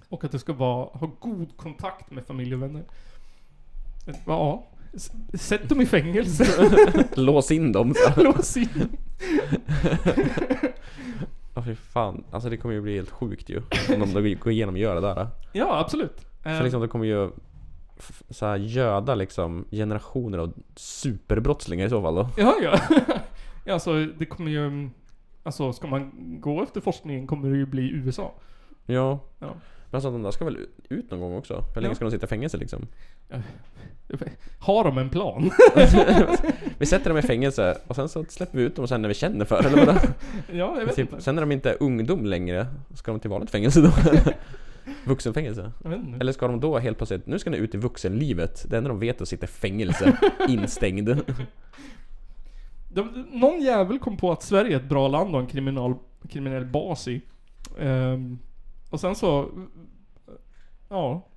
[0.10, 2.84] och att det ska vara, ha god kontakt med familj och vänner.
[4.26, 4.68] Ja,
[5.34, 6.46] sätt dem i fängelse.
[7.16, 8.24] Lås in dem så.
[8.24, 8.98] Lås in.
[11.54, 13.62] Ja fy fan, alltså det kommer ju bli helt sjukt ju.
[14.02, 15.28] Om de går igenom och gör det där.
[15.52, 16.26] Ja, absolut.
[16.44, 17.30] För liksom det kommer ju
[18.30, 22.30] så här göda liksom generationer av superbrottslingar i så fall då.
[22.38, 22.80] Ja, ja.
[23.66, 24.90] ja, alltså det kommer ju...
[25.44, 28.32] Alltså ska man gå efter forskningen kommer det ju bli USA.
[28.86, 29.20] Ja.
[29.40, 29.48] Ja.
[29.90, 30.58] Men alltså de där ska väl
[30.90, 31.64] ut någon gång också?
[31.76, 31.96] Hur länge Ja.
[31.96, 32.88] ska de sitta i fängelse liksom?
[34.60, 35.52] Har de en plan?
[36.78, 39.14] Vi sätter dem i fängelse och sen så släpper vi ut dem sen när vi
[39.16, 40.02] känner för det,
[40.58, 41.22] ja, jag vet inte.
[41.22, 43.92] sen när de inte är ungdom längre, ska de till vanligt fängelse då?
[45.06, 45.72] Vuxenfängelse?
[46.20, 49.00] Eller ska de då helt plötsligt, nu ska ni ut i vuxenlivet, det enda de
[49.00, 51.10] vet är att sitta i fängelse, instängd.
[52.90, 55.96] De, någon jävel kom på att Sverige är ett bra land och en kriminal,
[56.30, 57.22] kriminell bas i.
[57.80, 58.40] Ehm,
[58.90, 59.50] och sen så...
[60.90, 61.28] Ja.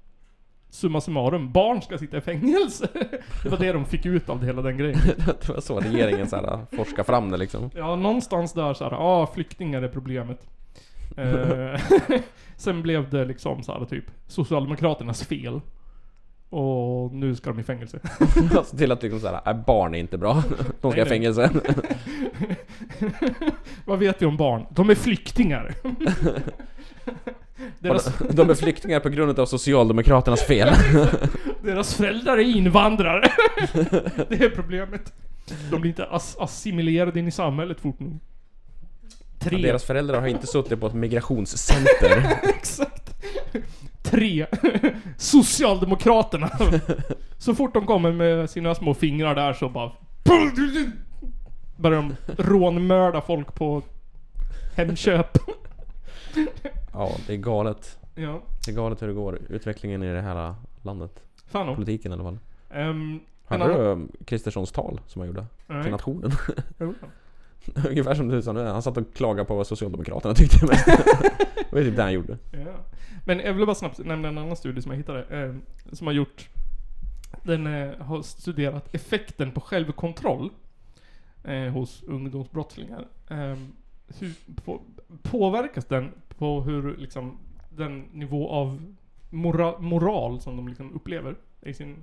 [0.71, 2.89] Summa summarum, barn ska sitta i fängelse.
[3.43, 4.99] Det var det de fick ut av det hela den grejen.
[5.17, 7.71] det var så regeringen så här, forskar fram det liksom.
[7.75, 10.49] Ja, någonstans där så här, ja ah, flyktingar är problemet.
[11.17, 11.81] Eh,
[12.57, 15.61] sen blev det liksom så här, typ Socialdemokraternas fel.
[16.51, 17.99] Och nu ska de i fängelse.
[18.57, 20.43] Alltså till att liksom såhär, äh, barn är inte bra.
[20.81, 21.51] De ska i fängelse.
[23.85, 24.67] Vad vet vi om barn?
[24.71, 25.75] De är flyktingar.
[27.79, 30.69] deras, De är flyktingar på grund av Socialdemokraternas fel.
[31.63, 33.29] deras föräldrar är invandrare.
[34.29, 35.13] det är problemet.
[35.71, 38.19] De blir inte ass- assimilerade in i samhället fort nog.
[39.45, 39.63] Tre.
[39.63, 42.39] Deras föräldrar har inte suttit på ett migrationscenter.
[42.43, 43.15] Exakt.
[44.03, 44.47] Tre.
[45.17, 46.51] Socialdemokraterna.
[47.39, 49.93] Så fort de kommer med sina små fingrar där så bara...
[51.77, 53.83] Börjar de rånmörda folk på
[54.77, 55.39] Hemköp.
[56.93, 57.99] Ja, det är galet.
[58.15, 58.43] Ja.
[58.65, 59.39] Det är galet hur det går.
[59.49, 61.23] Utvecklingen i det här landet.
[61.47, 61.77] Fan om.
[61.77, 62.39] Politiken i alla fall.
[62.75, 65.47] Um, Hörde du um, Kristerssons tal som han gjorde?
[65.83, 66.33] Till nationen?
[67.89, 70.87] Ungefär som du sa nu, han satt och klagade på vad Socialdemokraterna tyckte mest.
[70.87, 72.39] det var typ det han gjorde.
[72.53, 72.75] Ja.
[73.25, 75.25] Men jag vill bara snabbt nämna en annan studie som jag hittade.
[75.25, 75.55] Eh,
[75.93, 76.49] som har gjort...
[77.43, 80.51] Den eh, har studerat effekten på självkontroll
[81.45, 83.07] eh, hos ungdomsbrottslingar.
[83.31, 83.57] Eh,
[84.19, 84.35] hur
[84.65, 84.83] på,
[85.23, 87.39] påverkas den på hur liksom
[87.71, 88.95] den nivå av
[89.31, 91.97] mora, moral som de liksom upplever i sin,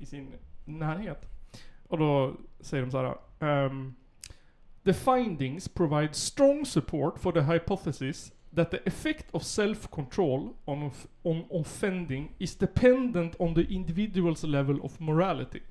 [0.00, 0.28] i sin
[0.64, 1.26] närhet?
[1.88, 3.16] Och då säger de så här.
[3.40, 3.94] ehm,
[4.84, 11.06] The findings provide strong support for the hypothesis that the effect of self-control on, off-
[11.24, 15.62] on offending is dependent on the individual's level of morality.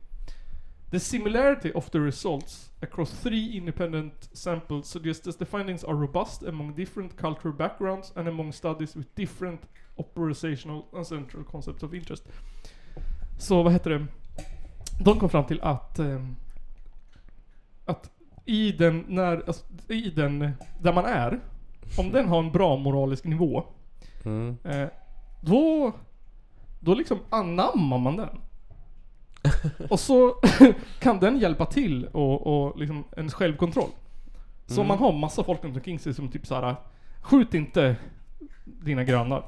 [0.92, 6.44] The similarity of the results across three independent samples suggests that the findings are robust
[6.44, 9.62] among different cultural backgrounds and among studies with different
[9.98, 12.24] operational and central concepts of interest.
[13.38, 14.08] Så vad heter det?
[15.00, 16.36] De kom fram till att ehm,
[17.86, 18.12] att
[18.52, 21.40] i den, när, alltså, i den, där man är,
[21.98, 23.64] om den har en bra moralisk nivå,
[24.24, 24.58] Mm.
[24.64, 24.88] eh,
[25.42, 25.92] då,
[26.80, 28.30] då liksom anammar man den.
[29.90, 30.36] Och så
[31.00, 33.90] kan den hjälpa till och, och liksom ens självkontroll.
[34.66, 36.76] Så om man har massa folk runt omkring sig som typ såhär,
[37.22, 37.96] skjut inte
[38.66, 39.44] dina grannar.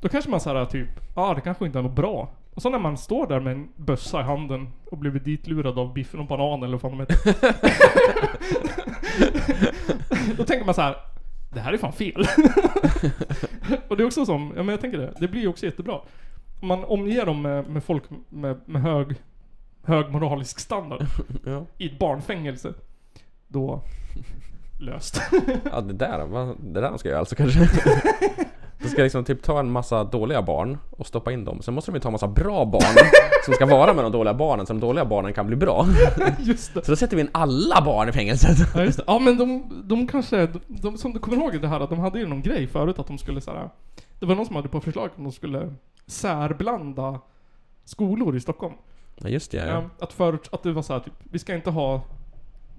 [0.00, 2.28] Då kanske man såhär typ, ja ah, det kanske inte är något bra.
[2.54, 5.92] Och så när man står där med en bössa i handen och blivit ditlurad av
[5.92, 7.16] biffen och banan eller vad fan de heter.
[10.36, 10.96] Då tänker man så här.
[11.52, 12.20] Det här är fan fel.
[13.88, 16.00] och det är också som, ja men jag tänker det, det blir ju också jättebra.
[16.60, 19.14] Om man omger dem med, med folk med, med hög,
[19.84, 21.06] hög moralisk standard
[21.44, 21.66] Ja.
[21.78, 22.74] i ett barnfängelse.
[23.48, 23.82] Då,
[24.80, 25.22] löst.
[25.72, 27.68] ja, det där, vad- det där ska göra alltså kanske.
[28.82, 31.62] De ska liksom typ ta en massa dåliga barn och stoppa in dem.
[31.62, 32.96] Sen måste de ju ta en massa bra barn
[33.44, 35.86] som ska vara med de dåliga barnen så de dåliga barnen kan bli bra.
[36.38, 36.84] Just det.
[36.84, 38.58] Så då sätter vi in alla barn i fängelset.
[38.74, 39.04] Ja just det.
[39.06, 41.98] Ja men de, de kanske, de, de, som du kommer ihåg det här att de
[41.98, 43.68] hade ju någon grej förut att de skulle såhär
[44.18, 45.74] Det var någon som hade på förslag att de skulle
[46.06, 47.20] särblanda
[47.84, 48.74] skolor i Stockholm.
[49.16, 49.66] Ja just det, ja.
[49.66, 52.02] Ja, att förut, att det var så här, typ, vi ska inte ha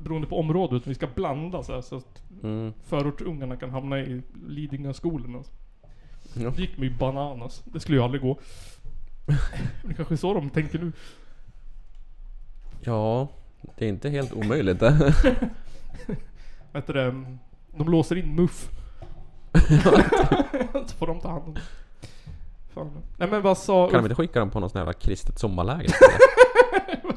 [0.03, 2.73] beroende på område utan vi ska blanda så, här, så att Mm.
[2.85, 5.51] förortsungarna kan hamna i Lidingöskolan och så.
[6.33, 6.49] Ja.
[6.49, 7.61] Det gick ju bananas.
[7.65, 8.39] Det skulle ju aldrig gå.
[9.83, 10.91] Det kanske är så de tänker nu.
[12.81, 13.27] ja,
[13.77, 14.81] det är inte helt omöjligt.
[16.71, 17.25] Vad heter det?
[17.77, 18.69] De låser in Muff.
[20.87, 21.61] så får de ta hand om det.
[22.73, 22.91] Fan.
[23.17, 23.89] Nej men vad sa...
[23.89, 25.91] Kan de inte skicka dem på någon sån här kristet sommarläger?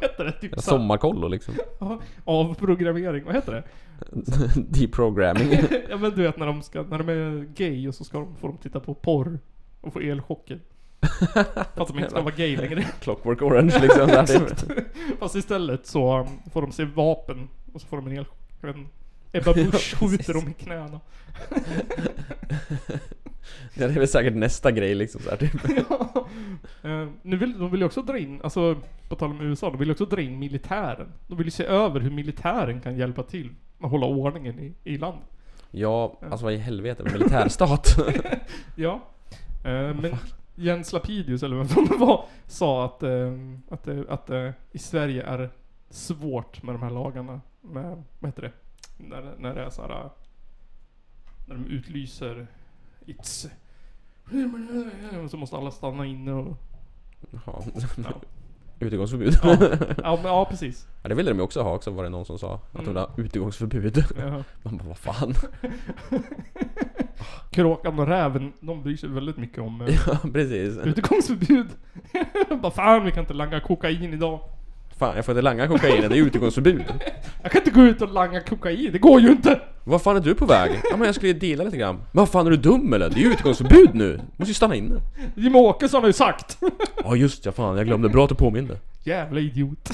[0.00, 0.32] Vad heter det?
[0.32, 1.54] Typ Eller så- Sommarkollo liksom.
[1.80, 3.62] Ja, Avprogrammering, vad heter det?
[4.80, 5.50] Deprogramming.
[5.90, 8.36] ja men du vet när de ska, när de är gay och så ska de,
[8.36, 9.38] får de titta på porr
[9.80, 10.60] och få elchocker.
[11.74, 12.82] Fast de inte ska vara gay längre.
[13.00, 14.08] Clockwork Orange liksom.
[15.18, 18.38] Fast istället så um, får de se vapen och så får de en elchock.
[18.60, 18.90] Jag vet inte.
[19.34, 21.00] Ebba Busch skjuter dem i knäna.
[23.76, 25.52] Ja, det är väl säkert nästa grej liksom så här, typ.
[25.90, 26.26] ja.
[26.82, 28.76] Eh, nu vill, de vill ju också dra in, alltså
[29.08, 31.12] på tal om USA, de vill ju också dra in militären.
[31.26, 34.98] De vill ju se över hur militären kan hjälpa till att hålla ordningen i, i
[34.98, 35.24] landet.
[35.70, 37.96] Ja, alltså vad i helvete, militärstat.
[38.76, 39.00] Ja.
[39.64, 40.16] Eh, men
[40.54, 43.32] Jens Lapidus, eller vem som det var, sa att, eh,
[43.70, 45.50] att, det- att det i Sverige är
[45.90, 47.40] svårt med de här lagarna.
[47.60, 48.52] Med, vad heter det?
[48.96, 50.10] När, när det är såhär...
[51.46, 52.46] När de utlyser
[53.06, 53.48] It's...
[55.30, 56.56] Så måste alla stanna inne och...
[57.46, 57.64] Ja.
[57.96, 58.12] Ja,
[58.78, 59.34] Utegångsförbud.
[59.42, 59.56] ja,
[60.02, 60.88] ja, men, ja precis.
[61.02, 62.54] Ja, det ville de ju också ha också var det någon som sa.
[62.54, 62.86] Att de Mm.
[62.94, 64.04] ville ha utegångsförbud.
[64.18, 64.42] Ja.
[64.62, 65.34] Man bara, vad fan.
[67.50, 70.76] Kråkan och räven, de bryr sig väldigt mycket om eh, Ja, precis.
[70.78, 71.66] utegångsförbud.
[72.62, 74.40] Bara fan vi kan inte langa kokain idag.
[74.98, 76.84] Fan, jag får inte langa kokain, det är utegångsförbud.
[77.42, 79.60] Jag kan inte gå ut och langa kokain, det går ju inte!
[79.84, 80.80] Vad fan är du på väg?
[80.90, 81.94] Ja men jag skulle ju deala lite grann.
[81.96, 83.10] Men vad fan är du dum eller?
[83.10, 84.20] Det är ju utegångsförbud nu.
[84.36, 85.00] Måste ju stanna inne.
[85.36, 86.58] Jimmie Åkesson har ju sagt!
[87.04, 88.08] Ja just ja, fan jag glömde.
[88.08, 88.78] Bra att du påminde.
[89.02, 89.90] Jävla idiot.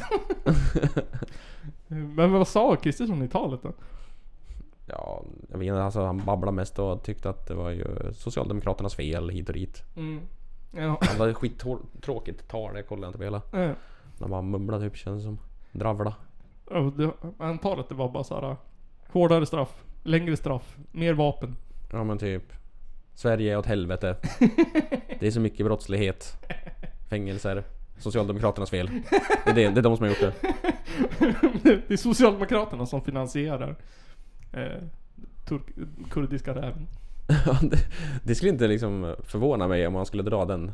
[1.89, 3.73] Men vad sa Kristersson i talet då?
[4.87, 8.95] Ja, jag vet inte, alltså han babblade mest och tyckte att det var ju Socialdemokraternas
[8.95, 9.83] fel hit och dit.
[9.97, 10.21] Mm.
[10.77, 10.99] Ja.
[11.01, 13.43] Han hade skittråkigt tal, jag kollade inte på hela.
[13.53, 13.71] eh,
[14.21, 15.39] Han bara mumlade typ, känns som.
[15.73, 16.15] Dravla.
[16.97, 18.57] det- Men talet det var bara såhär
[19.09, 21.57] Hårdare straff, längre straff, mer vapen.
[21.93, 22.53] Ja men typ.
[23.15, 24.17] Sverige är åt helvete.
[25.21, 26.37] Det är så mycket brottslighet.
[27.09, 27.65] Fängelser.
[27.99, 28.91] Socialdemokraternas fel.
[29.45, 30.35] Det är, det, det är de som har gjort det.
[31.63, 33.77] det är Socialdemokraterna som finansierar
[34.53, 34.83] eh,
[35.49, 35.63] turk,
[36.11, 36.87] kurdiska räven.
[37.47, 37.79] Ja, det,
[38.25, 40.73] det skulle inte liksom förvåna mig om man skulle dra den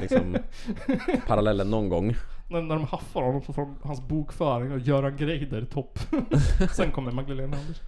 [0.00, 0.36] liksom,
[1.26, 2.14] parallellen någon gång.
[2.54, 5.98] När, när de haffar honom från hans bokföring och Göran Greider topp.
[6.72, 7.86] Sen kommer Magdalena Andersson.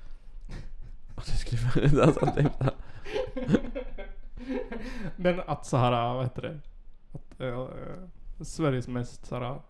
[1.16, 2.74] Det skulle, alltså, typ, så här.
[5.16, 6.60] Men att så här, vad heter det?
[7.12, 7.68] Att eh,
[8.40, 9.60] Sveriges mest så här,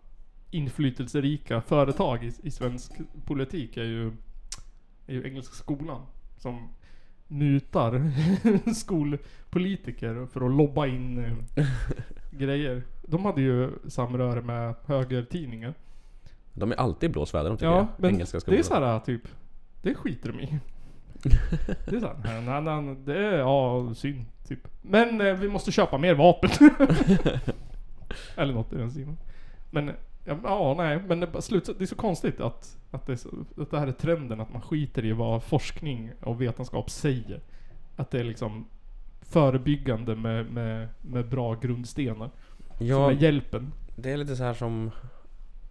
[0.51, 2.93] inflytelserika företag i, i svensk
[3.25, 4.07] politik är ju,
[5.07, 6.03] är ju Engelska skolan.
[6.39, 6.69] Som
[7.29, 8.11] mutar
[8.75, 11.67] skolpolitiker för att lobba in eh,
[12.31, 12.83] grejer.
[13.03, 15.75] De hade ju samröre med högertidningar.
[16.53, 17.87] De är alltid blåsväder de tycker Ja, jag.
[17.97, 19.23] men Engelska det är så här typ,
[19.83, 20.59] det skiter de i.
[21.87, 24.69] Det är såhär, nej, nej, nej, det är, ja, synd, typ.
[24.83, 26.51] Men eh, vi måste köpa mer vapen.
[28.37, 29.17] Eller något i den stilen.
[29.71, 29.91] Men,
[30.27, 33.17] ja, ja, nej, men det, är bara slut, det är så konstigt att, att, det
[33.17, 37.41] så, att det här är trenden, att man skiter i vad forskning och vetenskap säger.
[37.97, 38.67] Att det är liksom
[39.23, 42.31] förebyggande med, med, med bra grundstenar.
[42.79, 43.73] Som Ja, är hjälpen.
[43.97, 44.91] det är lite så här som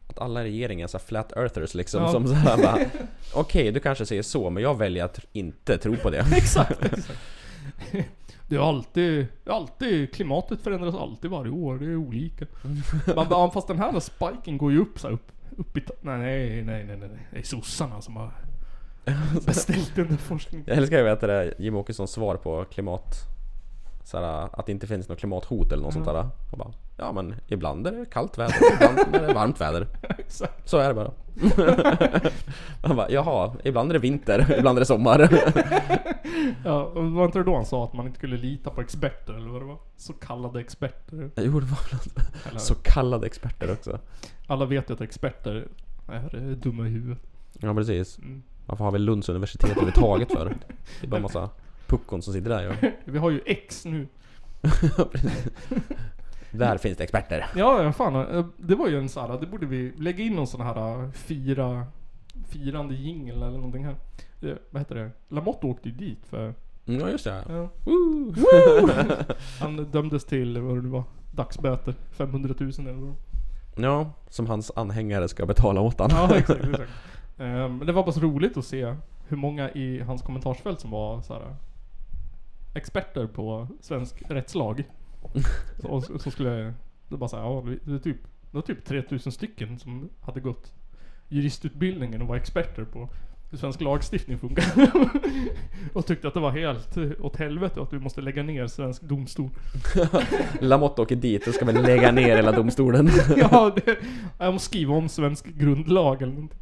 [0.07, 2.01] att alla är så flat earthers liksom.
[2.03, 2.11] Ja.
[2.11, 2.79] Som så här bara
[3.33, 6.19] Okej, du kanske säger så, men jag väljer att inte tro på det.
[6.35, 7.19] exakt, exakt.
[8.47, 12.45] Det är alltid, det är alltid, klimatet förändras alltid varje år, det är olika.
[13.15, 15.81] Man bara, "Ja, fast den här spiken går ju upp så här, upp, upp i
[16.01, 17.27] nej, nej, nej, nej, nej.
[17.31, 18.31] Det är sossarna som har
[19.45, 20.65] beställt den där forskningen.
[20.69, 23.15] Jag älskar ju du det, Jimmie Åkessons svar på klimat
[24.05, 26.29] såhär, att det inte finns något klimathot eller något sånt där.
[26.51, 29.87] Och bara, ja men ibland är det kallt väder, ibland är det varmt väder.
[30.17, 30.69] Exakt.
[30.69, 31.11] Så är det bara.
[32.83, 35.29] Han bara, jaha, ibland är det vinter, ibland är det sommar.
[36.65, 39.49] Ja, var inte det då han sa att man inte skulle lita på experter eller
[39.49, 39.77] vad det var?
[39.97, 41.29] Så kallade experter.
[41.35, 41.89] Jo, det var
[42.51, 43.99] väl så kallade experter också.
[44.47, 45.67] Alla vet ju att experter
[46.07, 47.23] är eh, dumma i huvudet.
[47.59, 48.17] Ja precis.
[48.17, 48.43] Mm.
[48.65, 50.45] Varför har vi Lunds universitet överhuvudtaget för?
[51.01, 51.49] Det är bara massa
[51.97, 52.75] puckon som sitter där och...
[53.13, 54.07] Vi har ju X nu.
[56.51, 57.45] Där finns det experter.
[57.55, 58.53] Ja, ja fan.
[58.57, 61.09] Det var ju en sån här, det borde vi lägga in någon sån här eh,
[61.11, 61.85] fira,
[62.49, 63.95] firande jingel eller någonting här.
[64.39, 65.11] Det, vad heter det?
[65.29, 66.53] Lamotte åkte ju dit för...
[66.87, 67.43] Mm, Ja just det.
[67.49, 67.69] Ja.
[67.83, 68.33] Woo!
[69.59, 71.93] Han dömdes till, vad det var, dagsböter.
[72.11, 73.15] 500 000 eller vad.
[73.77, 76.09] Ja, som hans anhängare ska betala åt han.
[76.13, 76.91] Ja, exakt, exakt.
[77.37, 78.95] Eh, Men det var bara så roligt att se
[79.27, 81.55] hur många i hans kommentarsfält som var så här,
[82.75, 84.83] experter på svensk rättslag.
[85.79, 86.73] Så, och, så skulle
[87.09, 90.73] det bara säga, ja det är typ, det var typ 3000 stycken som hade gått
[91.29, 93.09] juristutbildningen och var experter på
[93.51, 94.65] hur svensk lagstiftning funkar.
[95.93, 99.49] och tyckte att det var helt åt helvete att vi måste lägga ner svensk domstol.
[100.59, 103.09] Lamotte åker dit och ska väl lägga ner hela domstolen.
[103.37, 103.97] ja, det,
[104.37, 106.59] jag måste skriva om svensk grundlag eller någonting.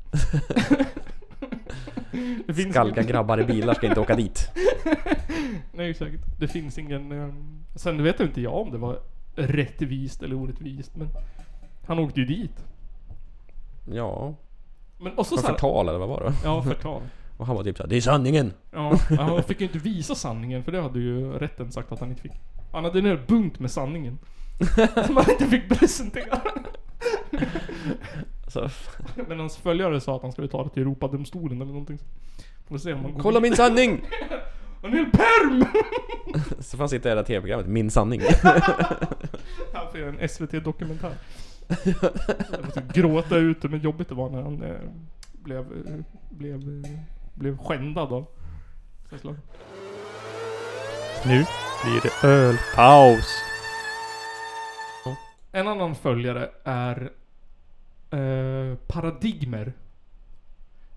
[2.47, 4.49] Det finns Skalka ingen- grabbar i bilar ska inte åka dit.
[5.71, 6.15] Nej exakt.
[6.39, 7.11] Det finns ingen...
[7.11, 8.99] ehm, sen vet inte jag om det var
[9.35, 11.09] rättvist eller orättvist men...
[11.87, 12.65] Han åkte ju dit.
[13.91, 14.33] Ja,
[14.99, 16.33] Men och så för så här, förtal eller vad var det?
[16.43, 17.01] Ja, förtal.
[17.37, 18.53] Och han var typ såhär, det är sanningen!
[18.71, 22.09] Ja, han fick ju inte visa sanningen för det hade ju rätten sagt att han
[22.09, 22.31] inte fick.
[22.71, 24.19] Han hade en hel bunt med sanningen.
[25.05, 26.41] Som han inte fick presentera.
[28.53, 28.69] Så,
[29.27, 31.99] Men hans följare sa att han skulle ta det till Europadomstolen eller någonting.
[32.67, 34.01] Får se om man går Kolla min sanning!
[34.85, 35.65] En hel perm!
[36.59, 38.21] Så får han sitta i det där tv-programmet, Min sanning.
[39.73, 41.13] Han får göra en SVT-dokumentär.
[42.51, 44.75] Jag måste gråta ut hur men jobbigt det var när han eh,
[45.33, 45.99] blev, eh,
[46.29, 46.91] blev, eh,
[47.33, 48.25] blev skändad av.
[51.25, 51.45] Nu
[51.83, 53.43] blir det ölpaus.
[55.51, 57.11] En annan följare är
[58.13, 59.73] eh, Paradigmer.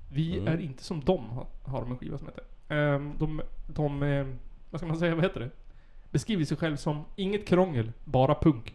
[0.09, 0.53] Vi Mm.
[0.53, 2.45] är inte som dem, har- har de en skiva som heter.
[2.69, 4.27] Eh, de, de eh,
[4.71, 5.51] vad ska man säga, vad heter det?
[6.11, 8.75] Beskriver sig själv som inget krångel, bara punk.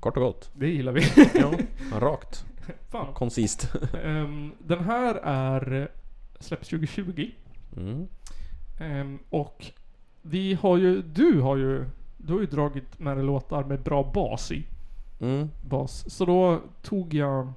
[0.00, 0.50] Kort och gott.
[0.54, 1.00] Det gillar vi.
[1.34, 1.52] Ja,
[2.00, 2.44] rakt.
[2.88, 3.14] Fan.
[3.14, 3.74] Koncist.
[4.04, 5.88] Ehm, den här är
[6.40, 7.30] släpps 2020.
[7.76, 8.08] Mm.
[8.80, 9.66] Ehm, och
[10.22, 11.84] vi har ju, du har ju,
[12.16, 14.64] du har ju dragit med dig låtar med bra bas i.
[15.22, 15.50] Mm.
[15.68, 16.10] Bas.
[16.10, 17.52] Så då tog jag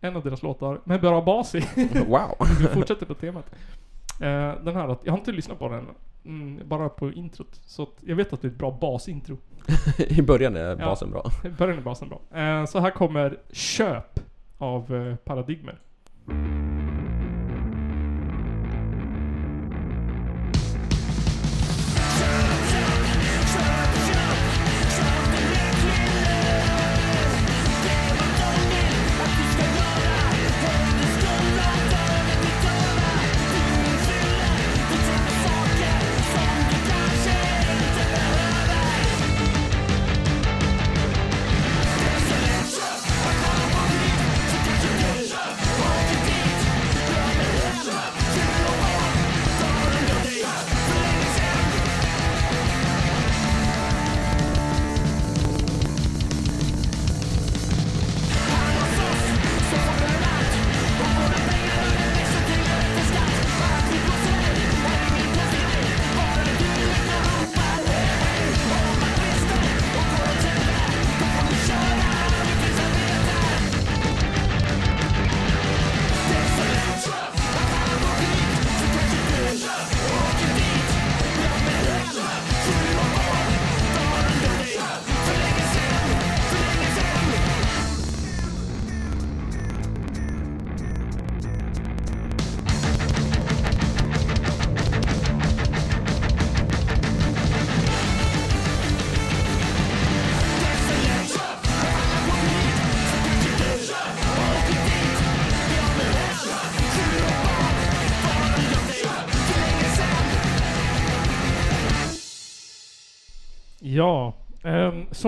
[0.00, 1.60] en av deras låtar med bra bas i.
[2.06, 2.34] Wow!
[2.60, 3.54] Vi fortsätter på temat.
[4.20, 5.86] Eh, den här, jag har inte lyssnat på den.
[6.24, 7.60] Mm, bara på introt.
[7.66, 9.38] Så jag vet att det är ett bra basintro.
[9.98, 11.30] I början är basen bra.
[11.44, 12.40] I början är basen bra.
[12.40, 14.20] Eh, så här kommer Köp
[14.58, 15.78] av eh, Paradigmer.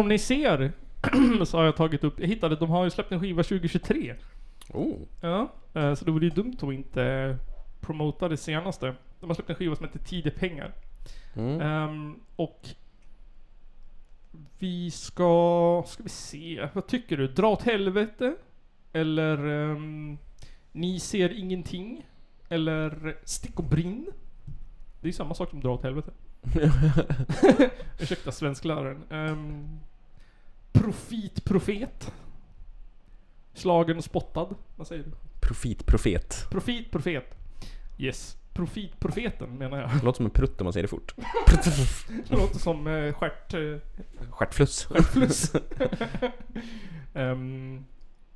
[0.00, 0.72] Som ni ser
[1.44, 4.14] så har jag tagit upp, jag hittade, de har ju släppt en skiva 2023.
[4.68, 4.96] Oh.
[5.20, 7.36] Ja, eh, så det vore ju dumt att inte
[7.80, 8.94] promota det senaste.
[9.20, 10.72] De har släppt en skiva som heter Tid är pengar.
[11.34, 11.60] Mm.
[11.60, 12.68] Ehm, och
[14.58, 17.28] vi ska, ska vi se, vad tycker du?
[17.28, 18.34] Dra åt helvete?
[18.92, 20.18] Eller ehm,
[20.72, 22.06] Ni ser ingenting?
[22.48, 24.06] Eller Stick och brinn?
[25.00, 26.10] Det är ju samma sak som dra åt helvete.
[27.98, 29.04] Ursäkta svenskläraren.
[29.10, 29.80] Um,
[30.72, 32.12] profit, profet.
[33.54, 34.54] Slagen och spottad.
[34.76, 35.10] Vad säger du?
[35.40, 36.46] Profit, profet.
[36.50, 37.34] Profit, profet.
[37.98, 38.36] Yes.
[38.52, 39.90] Profit, profeten menar jag.
[39.90, 41.14] Det låter som en prutt om man säger det fort.
[42.28, 43.54] Det låter som uh, stjärt...
[43.54, 43.78] Uh,
[44.30, 44.84] Stjärtfluss.
[44.84, 45.52] stjärtfluss.
[47.14, 47.84] Ehm,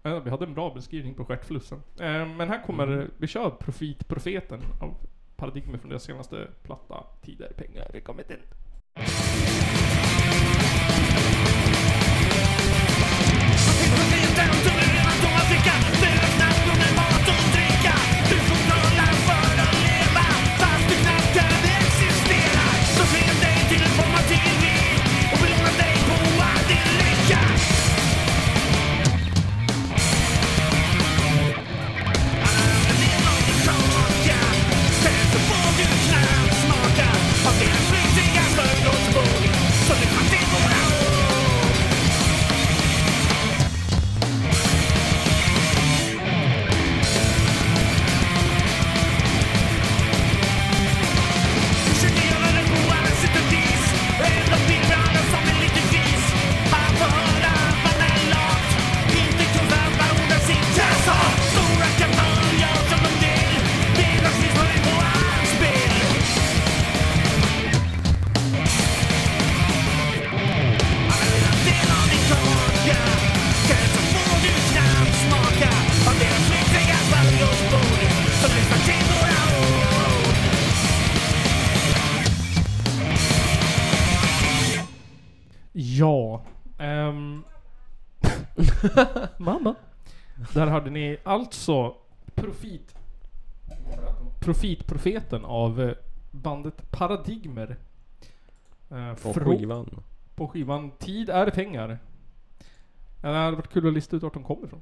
[0.03, 1.83] ja, vi hade en bra beskrivning på stjärtflussen.
[2.01, 4.95] Ehm, men här kommer, vi kör Profit, profeten av
[5.37, 8.01] Paradigmer från deras senaste platta Tider, pengar, det
[15.65, 15.94] kommer
[90.55, 91.95] Där hade ni alltså
[92.35, 92.95] Profit.
[94.41, 95.95] Profitprofeten av eh,
[96.31, 97.77] bandet Paradigmer.
[98.91, 100.03] Eh, frå- skivan.
[100.35, 101.99] På skivan Tid är pengar.
[103.23, 104.81] Ja, Det hade varit kul att lista ut vart de kommer ifrån.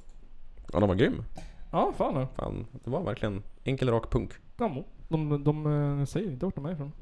[0.72, 1.24] Ja, de var grym.
[1.70, 2.14] Ja, fan.
[2.16, 2.28] ja.
[2.36, 4.32] Fan, det var verkligen enkel rak punk.
[4.58, 4.84] Ja, må.
[5.08, 5.66] de, de,
[6.00, 6.92] eh, säger inte vart de är ifrån.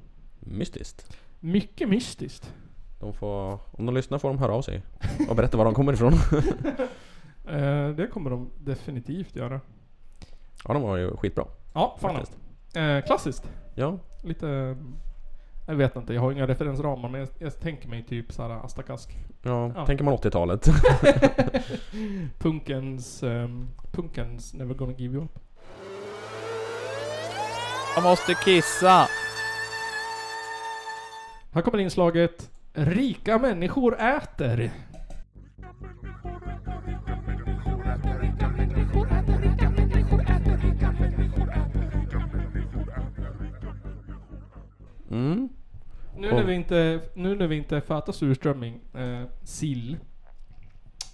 [0.40, 1.16] Mystiskt.
[1.40, 2.54] Mycket mystiskt.
[3.00, 4.82] De får, om de lyssnar får de höra av sig
[5.28, 6.12] och berätta var de kommer ifrån.
[7.50, 9.60] Eh, det kommer de definitivt göra.
[10.64, 11.44] Ja, de var ju skitbra.
[11.72, 12.24] Ja, fan.
[12.74, 13.50] Eh, klassiskt.
[13.74, 14.76] Ja, Lite...
[15.66, 18.82] Jag vet inte, jag har inga referensramar men jag, jag tänker mig typ såhär Asta
[18.82, 19.16] Kask.
[19.42, 19.86] ja, Ja.
[19.86, 20.68] tänker man 80-talet.
[22.38, 23.22] Punkens...
[23.22, 25.38] ehm, punkens Never gonna give you up.
[27.94, 29.06] Jag måste kissa.
[31.52, 34.70] Här kommer inslaget Rika människor äter.
[45.10, 45.48] Mm.
[46.16, 49.96] Nu när vi inte, nu när vi inte äter surströmming, eh, sill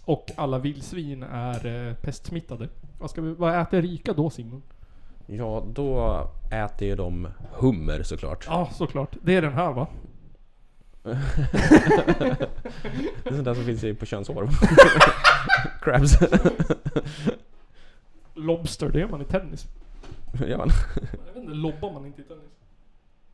[0.04, 2.68] och alla vildsvin är eh, pestsmittade.
[2.98, 4.62] Vad, ska vi, vad äter rika då Simon?
[5.26, 6.20] Ja, då
[6.50, 8.44] äter ju de hummer såklart.
[8.48, 9.16] Ja, såklart.
[9.22, 9.86] Det är den här va?
[11.02, 11.10] Det
[13.24, 14.48] är sånt där som finns i- på könshår.
[15.82, 16.18] Crabs.
[18.34, 19.66] Lobster, det gör man i tennis.
[20.32, 20.68] ja, men.
[20.96, 22.50] Jag vet inte, lobbar man inte i tennis?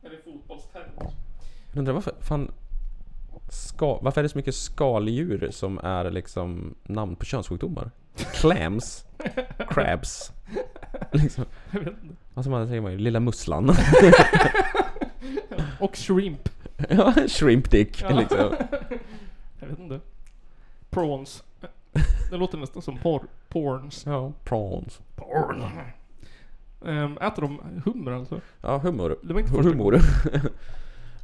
[0.05, 1.13] Eller fotbollstennis?
[1.71, 2.51] Jag undrar varför, fan,
[3.49, 7.91] ska, varför är det så mycket skaldjur som är liksom namn på könssjukdomar?
[8.15, 9.05] Clams,
[9.69, 10.31] crabs,
[11.11, 11.45] liksom.
[11.71, 12.15] Jag vet inte.
[12.33, 13.69] Alltså man säger man ju lilla musslan.
[15.79, 16.49] Och shrimp.
[16.89, 18.09] ja, shrimp dick Ja.
[18.19, 18.37] liksom.
[19.59, 19.99] Jag vet inte.
[20.89, 21.43] Prawns.
[22.29, 23.23] Det låter nästan som porr.
[23.49, 24.05] Porns.
[24.05, 25.01] Ja, prawns.
[25.15, 25.63] Porn.
[26.85, 28.41] Ehm, äter de hummer alltså?
[28.61, 29.15] Ja, hummer.
[29.23, 29.99] Det var inte första Humor.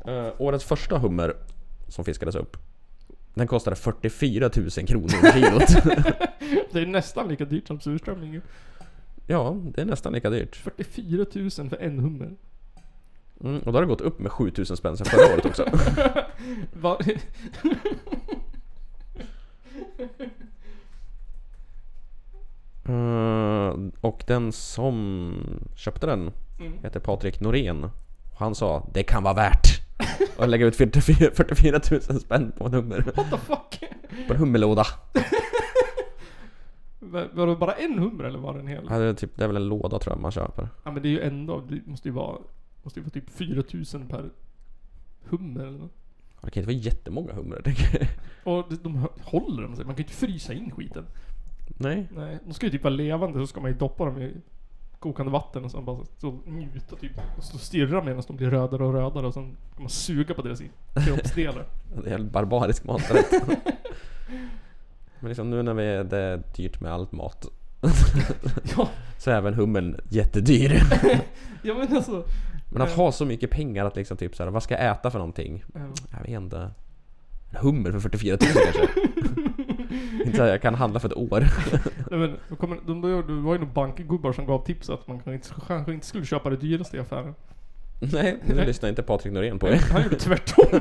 [0.06, 1.34] Eh, årets första hummer
[1.88, 2.58] som fiskades upp.
[3.34, 5.68] Den kostade 44 000 kronor kilot.
[6.72, 8.42] Det är nästan lika dyrt som surströmming
[9.30, 10.56] ja, det är nästan lika dyrt.
[10.56, 12.36] 44 000 för en hummer.
[13.44, 15.66] Mm, och då har det gått upp med 7 000 spänn sedan förra året också.
[22.90, 25.34] Eh, och den som
[25.76, 26.74] köpte den Mm.
[26.84, 27.90] heter Patrik Norén.
[28.40, 29.66] Han sa det kan vara värt
[30.38, 33.12] att lägga ut 44, 44 000 spänn på en hummer.
[33.16, 33.84] What the fuck?
[34.28, 34.84] På en hummerlåda.
[37.00, 38.88] Va- Var det bara en hummer eller var det en hel?
[38.90, 40.70] Ja, det, är typ, det är väl en låda tror jag man köper.
[40.84, 42.38] Ja men det är ju ändå, det måste ju vara,
[42.84, 44.30] måste ju vara typ 4000 per
[45.24, 45.92] hummer eller nåt.
[46.42, 48.08] Det kan inte vara jättemånga humrar tänker jag.
[48.54, 51.06] Och de, de håller de sig, man kan ju inte frysa in skiten.
[51.78, 52.08] Nej.
[52.16, 54.34] Nej, de ska ju typ vara levande så ska man ju doppa dem i
[55.00, 57.12] kokande vatten och sen bara så njuta typ.
[57.38, 59.44] Och stå och stirra medan de blir rödare och rödare och sen
[59.74, 60.62] kan man suga på deras
[61.06, 61.66] kroppsdelar.
[62.04, 63.32] Det är en barbarisk maträtt.
[65.20, 67.46] Men liksom nu när vi är, det är dyrt med allt mat.
[68.78, 70.82] ja, Så är även hummen jättedyr.
[71.64, 72.26] ja men alltså.
[72.72, 75.20] Men att ha så mycket pengar att liksom typ såhär, vad ska jag äta för
[75.20, 75.64] någonting?
[75.76, 76.72] eh, Jag vet inte.
[77.50, 78.88] En hummer för 44 000 kanske?
[80.26, 81.48] inte så här, jag kan handla för ett år.
[82.12, 85.20] Nej men, kommer, de, de, det var ju några bankgubbar som gav tips att man
[85.20, 87.36] kanske inte, kanske inte skulle köpa det dyraste i affären.
[88.00, 88.66] Nej, nu Nej.
[88.66, 89.82] lyssnar inte Patrik Norén på er.
[89.92, 90.80] Han gjorde tvärtom.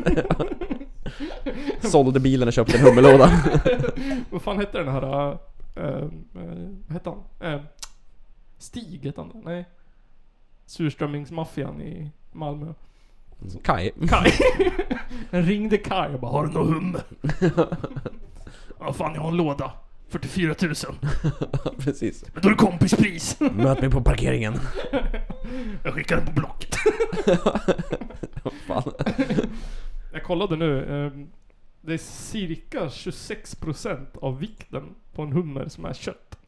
[1.81, 3.31] Sålde bilen och köpte en hummerlåda.
[4.31, 5.31] Vad fan hette den här...
[5.77, 6.09] äh, äh,
[6.87, 7.53] vad hette han?
[7.53, 7.61] Äh,
[8.59, 9.65] Stig hette han Nej.
[10.67, 12.75] Surströmmingsmaffian i Malmö.
[13.63, 13.93] Kaj.
[14.09, 14.33] Kaj.
[15.31, 17.03] Han ringde Kaj och bara Har du någon hummer?
[18.81, 19.73] Ja fan jag har en låda.
[20.09, 20.75] 44 000.
[21.79, 22.25] Precis.
[22.35, 23.37] Men då är det kompispris.
[23.53, 24.55] Möt mig på parkeringen.
[25.85, 26.75] Jag skickar den på Blocket.
[28.67, 28.93] Fan.
[30.13, 30.85] Jag kollade nu.
[31.07, 31.29] ehm,
[31.81, 36.39] Det är cirka 26% av vikten på en hummer som är kött.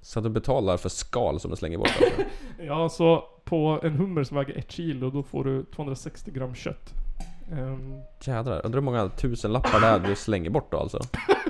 [0.00, 2.22] Så att du betalar för skal som du slänger bort alltså.
[2.62, 6.94] Ja, så på en hummer som väger ett kilo då får du 260 gram kött.
[7.52, 10.98] Ehm, Jädrar, undrar hur många tusen lappar är du slänger bort då alltså?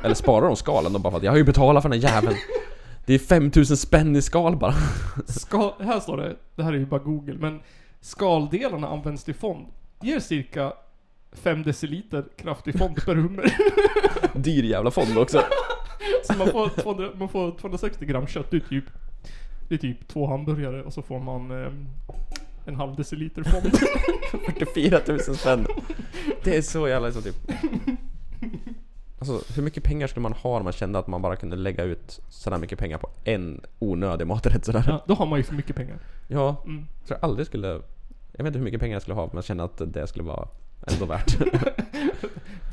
[0.04, 2.08] Eller sparar de skalen då bara för att jag har ju betalat för den här
[2.08, 2.36] jäveln.
[3.06, 4.74] Det är 5000 spänn i skal bara.
[5.26, 7.60] Skal, här står det, det här är ju bara google, men
[8.00, 9.66] skaldelarna används till fond.
[10.00, 10.72] Ger cirka
[11.32, 13.54] 5 deciliter kraftig fond per hummer.
[14.34, 15.42] Dyr jävla fond också.
[16.24, 18.84] Så man får, 200, man får 260 gram kött, det är typ
[19.68, 21.86] Det är typ två hamburgare och så får man ehm,
[22.70, 23.70] en halv deciliter fond.
[24.46, 25.66] 44 000 spänn
[26.44, 27.36] Det är så jävla så typ
[29.18, 31.84] Alltså hur mycket pengar skulle man ha om man kände att man bara kunde lägga
[31.84, 34.84] ut sådär mycket pengar på en onödig maträtt sådär?
[34.86, 35.98] Ja, då har man ju för mycket pengar.
[36.28, 36.86] Ja, Mm.
[37.04, 37.68] så jag aldrig skulle...
[38.32, 40.24] Jag vet inte hur mycket pengar jag skulle ha men jag kände att det skulle
[40.24, 40.48] vara
[40.86, 41.36] ändå värt.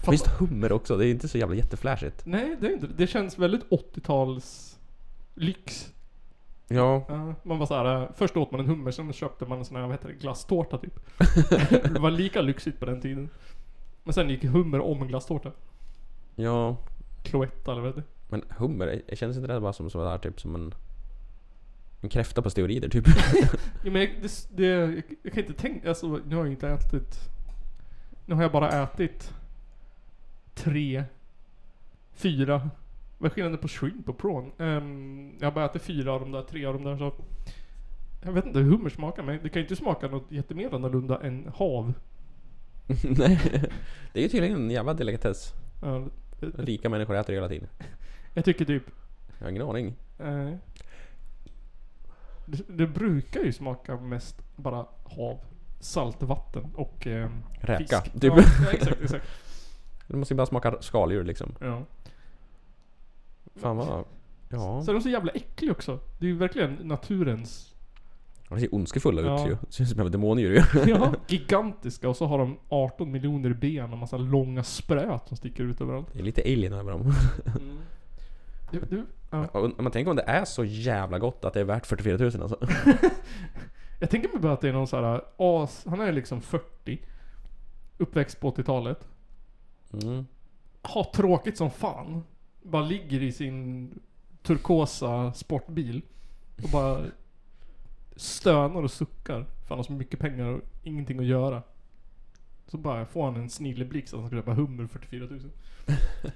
[0.11, 2.21] Visst hummer också, det är inte så jävla jätteflashigt.
[2.25, 3.07] Nej, det är inte det.
[3.07, 4.77] känns väldigt 80-tals
[5.35, 5.87] lyx.
[6.67, 9.65] Ja, Ja, man var såhär, eh, först åt man en hummer, sen köpte man en
[9.65, 10.99] sån här, vad heter det, glasstårta typ.
[11.93, 13.29] det var lika lyxigt på den tiden.
[14.03, 15.51] Men sen gick hummer om glasstårta.
[16.35, 16.77] ja.
[17.23, 18.03] Cloetta eller vad det?
[18.29, 20.73] Men hummer, det känns inte det bara som sådär typ som en...
[22.01, 23.05] En kräfta på steroider typ?
[23.83, 26.69] Ja, men jag, det, det, jag, jag kan inte tänka, alltså nu har jag inte
[26.69, 27.19] ätit
[28.25, 29.33] Nu har jag bara ätit
[30.53, 31.03] Tre
[32.13, 32.69] Fyra
[33.17, 34.51] Vad är skillnaden på shrimp och prawn?
[34.59, 37.13] Ehm, jag har bara ätit fyra av de där, tre av de där så
[38.25, 41.21] Jag vet inte hur hummer smakar men det kan ju inte smaka något jättemer annorlunda
[41.21, 41.93] än hav
[43.03, 43.39] Nej.
[44.13, 45.53] Det är ju tydligen en jävla delikatess.
[45.81, 46.07] Ja,
[46.39, 47.67] det- Rika människor äter det hela tiden.
[48.33, 48.83] Jag tycker typ
[49.37, 49.95] Jag har ingen aning.
[50.19, 50.53] eh,
[52.45, 55.39] det, det brukar ju smaka mest bara hav
[55.79, 57.29] Saltvatten och eh,
[57.61, 58.13] Räka, fisk.
[58.21, 58.33] typ.
[58.35, 58.43] Ja,
[58.73, 59.25] exakt, exakt.
[60.07, 61.55] Det måste ju bara smaka skaldjur liksom.
[61.59, 61.83] Ja.
[63.57, 64.05] Fan vad...
[64.49, 64.81] Ja.
[64.81, 65.99] Så är de så jävla äckliga också.
[66.19, 67.73] Det är ju verkligen naturens...
[68.49, 69.47] De ser ondskefulla ut Ja.
[69.47, 69.57] ju.
[69.69, 70.85] Ser ut som jävla demondjur ju.
[70.91, 75.63] Ja, gigantiska och så har de 18 miljoner ben och massa långa spröt som sticker
[75.63, 76.07] ut överallt.
[76.13, 77.13] Det är lite alien över dem.
[78.71, 79.47] Du, du, ja.
[79.51, 82.41] Om man tänker om det är så jävla gott att det är värt 44 000
[82.41, 82.57] alltså.
[83.99, 85.85] Jag tänker mig bara att det är någon så här as...
[85.89, 87.01] Han är liksom 40.
[87.97, 89.07] Uppväxt på 80-talet.
[90.03, 90.25] Mm.
[90.81, 92.23] Har tråkigt som fan.
[92.67, 93.89] Bara ligger i sin
[94.43, 96.01] turkosa sportbil.
[96.63, 97.05] Och bara
[98.15, 99.39] stönar och suckar.
[99.43, 101.63] För han har så mycket pengar och ingenting att göra.
[102.67, 105.39] Så bara får han en snilleblixt att han ska köpa hummer för 44 000.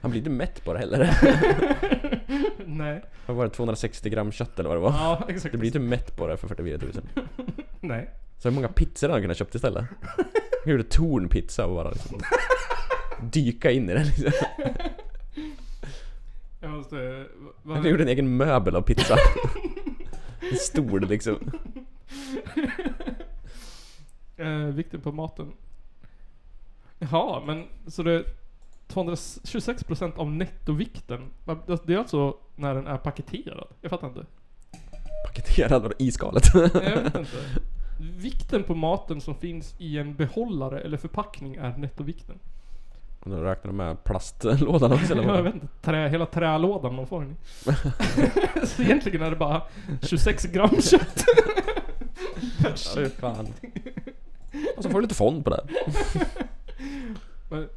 [0.00, 1.10] Han blir inte mätt på det heller.
[2.66, 3.02] Nej.
[3.26, 3.50] Vad var det?
[3.50, 4.90] 260 gram kött eller vad det var?
[4.90, 5.52] Ja, exakt.
[5.52, 6.92] Du blir inte mätt på det för 44 000.
[7.80, 8.10] Nej.
[8.38, 9.84] Så hur många pizzor hade han kunnat köpt istället?
[10.64, 12.20] Han gjorde torn pizza och bara liksom
[13.22, 14.32] Dyka in i den liksom.
[16.66, 17.26] Jag måste...
[17.62, 19.16] va- Han gjorde en egen möbel av pizza.
[20.52, 21.36] En stol liksom.
[24.36, 25.52] Eh, vikten på maten.
[26.98, 28.24] Jaha, men så det...
[28.88, 31.20] 226% av nettovikten.
[31.44, 33.68] Va- Det är alltså när den är paketerad.
[33.80, 34.26] Jag fattar inte.
[35.26, 36.44] Paketerad och i skalet.
[36.54, 37.36] Jag vet inte.
[38.00, 42.38] Vikten på maten som finns i en behållare eller förpackning är nettovikten.
[43.30, 45.66] Då räknar de med plastlådan också eller Ja, jag vet inte.
[45.82, 47.36] Trä, hela trälådan man får den i.
[48.66, 49.62] Så egentligen är det bara
[50.02, 51.24] 26 gram kött.
[52.62, 53.46] Ja, det fan.
[54.76, 55.66] Och så får du lite fond på det.
[57.50, 57.68] Men-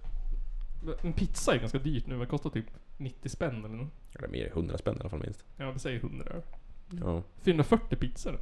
[1.03, 2.19] En pizza är ganska dyrt nu.
[2.19, 2.65] Det kostar typ
[2.97, 3.87] 90 spänn eller nåt.
[4.13, 5.43] Ja, det är mer 100 spänn i alla fall minst.
[5.57, 6.41] Ja, vi säger 100 öre.
[6.89, 7.23] Ja.
[7.43, 8.39] 440 pizzor.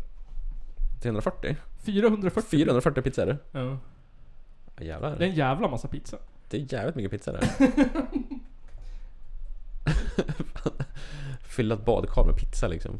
[1.02, 1.56] 340?
[1.84, 3.38] 440 440 pizzor?
[3.52, 3.60] Ja.
[3.60, 3.78] Ja,
[4.76, 5.22] Det är jävlar.
[5.22, 6.18] en jävla massa pizza.
[6.50, 7.50] Det är jävligt mycket pizza där.
[11.42, 13.00] Fylla ett badkar med pizza liksom.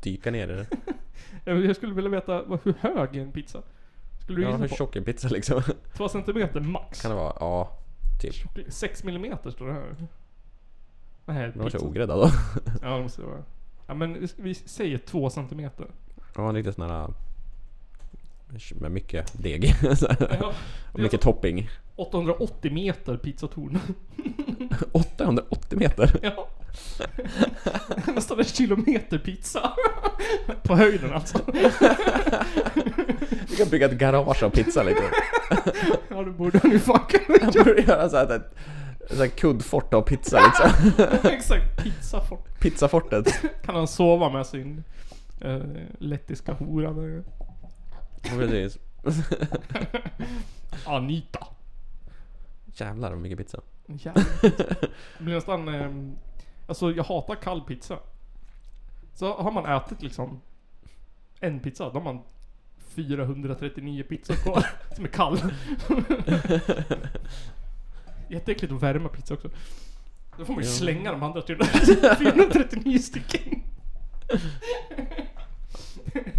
[0.00, 0.66] Dyka ner i det.
[1.66, 3.62] Jag skulle vilja veta vad- hur hög är en pizza?
[4.22, 4.74] Skulle du Ja, gissa hur på?
[4.76, 5.62] tjock är en pizza liksom?
[5.96, 7.02] 2 centimeter max.
[7.02, 7.36] Kan det vara?
[7.40, 7.78] Ja,
[8.20, 8.34] typ.
[8.68, 9.96] 6 millimeter står det här.
[11.26, 11.86] Nej, Den var så pizza.
[11.88, 12.30] ogräddad då.
[12.82, 13.42] Ja, det måste det vara.
[13.86, 15.86] Ja, men vi- säger 2 centimeter.
[16.36, 17.08] Ja, en riktig sån här...
[18.74, 19.74] Med mycket deg.
[20.40, 20.52] Ja,
[20.92, 21.70] Och mycket topping.
[21.96, 23.78] 880 meter pizzatorn.
[24.92, 26.18] 880 meter!
[26.22, 26.48] ja.
[28.14, 29.72] Nästan en kilometer pizza.
[30.62, 31.38] På höjden alltså.
[33.48, 35.06] Vi kan bygga ett garage av pizza liksom.
[36.08, 38.54] Ja, det borde fan kunna Jag borde göra så här ett,
[39.10, 40.70] så här kuddfort av pizza liksom.
[41.30, 42.60] Exakt, pizzafort.
[42.60, 43.40] Pizzafortet.
[43.64, 44.84] Kan han sova med sin
[45.40, 45.58] eh,
[45.98, 47.24] lettiska hora där.
[48.22, 48.78] Precis.
[50.86, 51.46] Anita.
[52.66, 53.60] Jävlar vad mycket pizza.
[53.86, 54.24] Jävlar.
[55.18, 55.68] Det blir nästan...
[55.68, 56.16] ehm,
[56.66, 57.98] alltså jag hatar kall pizza.
[59.14, 60.40] Så har man ätit liksom
[61.40, 62.22] en pizza, då har man
[62.78, 65.38] 439 pizzor kvar som är kall.
[68.28, 69.50] Jätteäckligt att värma pizza också.
[70.38, 73.62] Då får man ju slänga de andra 439 stycken.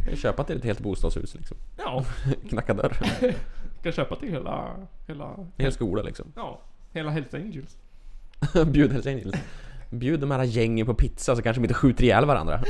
[0.09, 1.57] Jag köpa till ett helt bostadshus liksom.
[1.77, 2.05] Ja,
[2.49, 2.97] Knacka dörr.
[3.83, 4.75] kan köpa till hela...
[5.07, 5.25] Hela...
[5.33, 6.31] En hel skola liksom.
[6.35, 7.77] Ja, hela Hells Angels.
[8.67, 9.35] Bjud Hells Angels.
[9.89, 12.63] Bjud de här gängen på pizza så kanske de inte skjuter ihjäl varandra.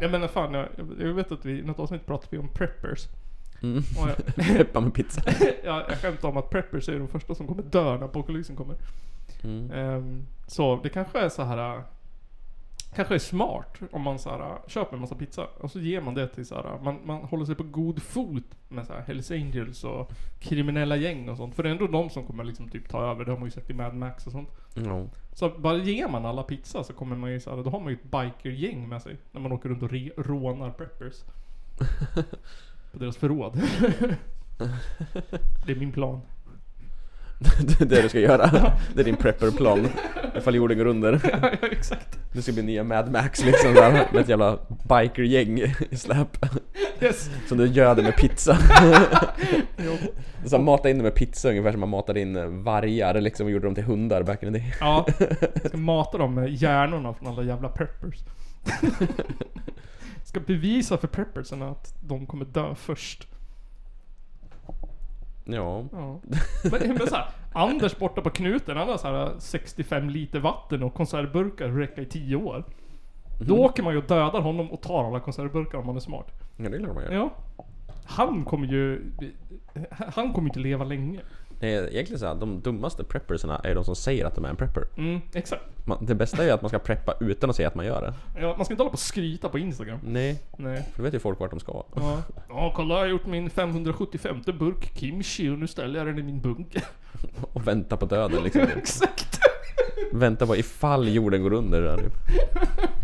[0.00, 0.68] Jag menar fan, jag,
[0.98, 3.08] jag vet att vi i något avsnitt pratade vi om preppers.
[3.62, 3.82] Mm.
[3.96, 5.22] Jag, Peppa med pizza.
[5.64, 8.76] jag, jag skämtar om att preppers är de första som kommer dö när apokalypsen kommer.
[9.42, 9.70] Mm.
[9.70, 11.82] Ehm, så det kanske är så här.
[12.96, 16.00] Kanske är smart om man så här, äh, köper en massa pizza och så ger
[16.00, 16.64] man det till så här.
[16.74, 20.96] äh, Man, man håller sig på god fot med så här Hells Angels och kriminella
[20.96, 21.54] gäng och sånt.
[21.54, 23.24] För det är ändå de som kommer liksom typ ta över.
[23.24, 24.48] Det har man ju sett i Mad Max och sånt.
[24.74, 25.04] Ja.
[25.32, 27.88] Så bara ger man alla pizza så kommer man ju så här, då har man
[27.88, 29.16] ju ett bikergäng med sig.
[29.32, 31.14] När man åker runt och re- rånar preppers.
[32.92, 33.54] på deras förråd.
[35.66, 36.20] det är min plan.
[37.60, 38.72] Det är det du ska göra.
[38.94, 39.88] Det är din prepperplan.
[40.36, 41.20] Ifall jorden går under.
[41.42, 42.18] ja, exakt.
[42.32, 43.92] Det ska bli nya Mad Max liksom där.
[44.12, 45.58] Med ett jävla bikergäng
[45.90, 46.44] i släp.
[47.00, 47.30] Yes.
[47.48, 48.58] Som du göder med pizza.
[50.44, 53.66] Så mata in dem med pizza ungefär som man matade in vargar liksom och gjorde
[53.66, 54.74] dem till hundar back in the day.
[54.80, 58.18] Ja, jag ska mata dem med hjärnorna från alla jävla preppers.
[60.24, 63.28] ska bevisa för preppersen att de kommer dö först.
[65.44, 65.84] Ja.
[65.92, 66.20] Ja.
[66.70, 70.82] Men, men så här, Anders borta på knuten, han har så här 65 liter vatten
[70.82, 72.64] och konservburkar räcka i 10 år.
[73.40, 76.26] Då åker man ju och dödar honom och tar alla konservburkar om man är smart.
[76.56, 77.12] Ja det är klart man gör.
[77.12, 77.30] Ja.
[78.06, 79.12] Han kommer ju...
[80.14, 81.20] Han kommer inte leva länge.
[81.60, 84.48] Det är egentligen så här, de dummaste preppersarna är de som säger att de är
[84.48, 84.84] en prepper.
[84.96, 85.62] Mm, exakt.
[85.86, 88.40] Man, det bästa är att man ska preppa utan att säga att man gör det.
[88.40, 89.98] Ja, man ska inte hålla på och skryta på Instagram.
[90.02, 90.82] Nej, Nej.
[90.92, 91.82] för då vet ju folk vart de ska.
[91.94, 92.22] Ja.
[92.48, 96.22] ja, kolla jag har gjort min 575 burk kimchi och nu ställer jag den i
[96.22, 96.82] min bunker.
[97.52, 98.62] Och vänta på döden liksom.
[98.76, 99.38] Exakt.
[100.12, 102.14] Vänta på ifall jorden går under där, typ.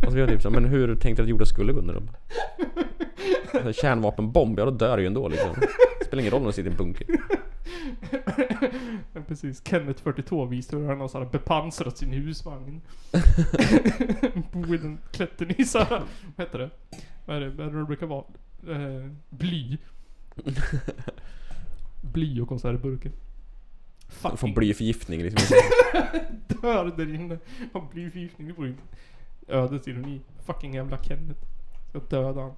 [0.07, 2.01] Och så jag typ så, men hur tänkte du att jorden skulle gå under då?
[3.55, 5.51] Alltså, kärnvapenbomb, ja då dör du ju ändå liksom.
[5.99, 7.07] Det spelar ingen roll om du sitter i en bunker.
[9.13, 9.63] Ja, precis.
[9.65, 12.81] Kenneth 42 visar hur han har såhär bepansrat sin husvagn.
[14.53, 16.03] Bor i den klätten i såhär,
[16.37, 16.71] vad heter det?
[17.27, 18.25] Vad är det, vad är det det brukar vara?
[18.69, 19.79] Eh, bly.
[22.01, 23.13] Bly och konservburken.
[24.11, 25.57] Får Fucking blyförgiftning liksom.
[26.63, 27.39] dör där inne
[27.73, 28.49] av blyförgiftning.
[28.49, 28.75] Det vore ju
[29.49, 30.21] ödets ironi.
[30.47, 31.41] Fucking jävla Kenneth.
[31.89, 32.55] Ska döda han.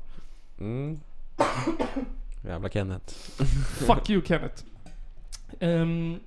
[0.58, 1.00] Mm.
[2.44, 3.14] Jävla Kenneth.
[3.86, 4.64] Fuck you Kenneth.
[5.60, 6.18] Ehm,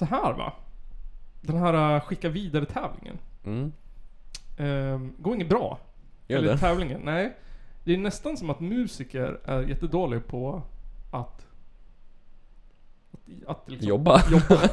[0.00, 0.52] så här va.
[1.40, 3.18] Den här uh, skicka vidare tävlingen.
[3.44, 3.72] Mm.
[4.58, 5.78] Um, går inget bra.
[6.26, 6.58] Gör Eller det?
[6.58, 7.00] tävlingen.
[7.04, 7.36] Nej.
[7.90, 10.62] Det är nästan som att musiker är jättedåliga på
[11.10, 11.46] att...
[13.46, 14.22] Att, liksom, Jobba.
[14.30, 14.68] jobba.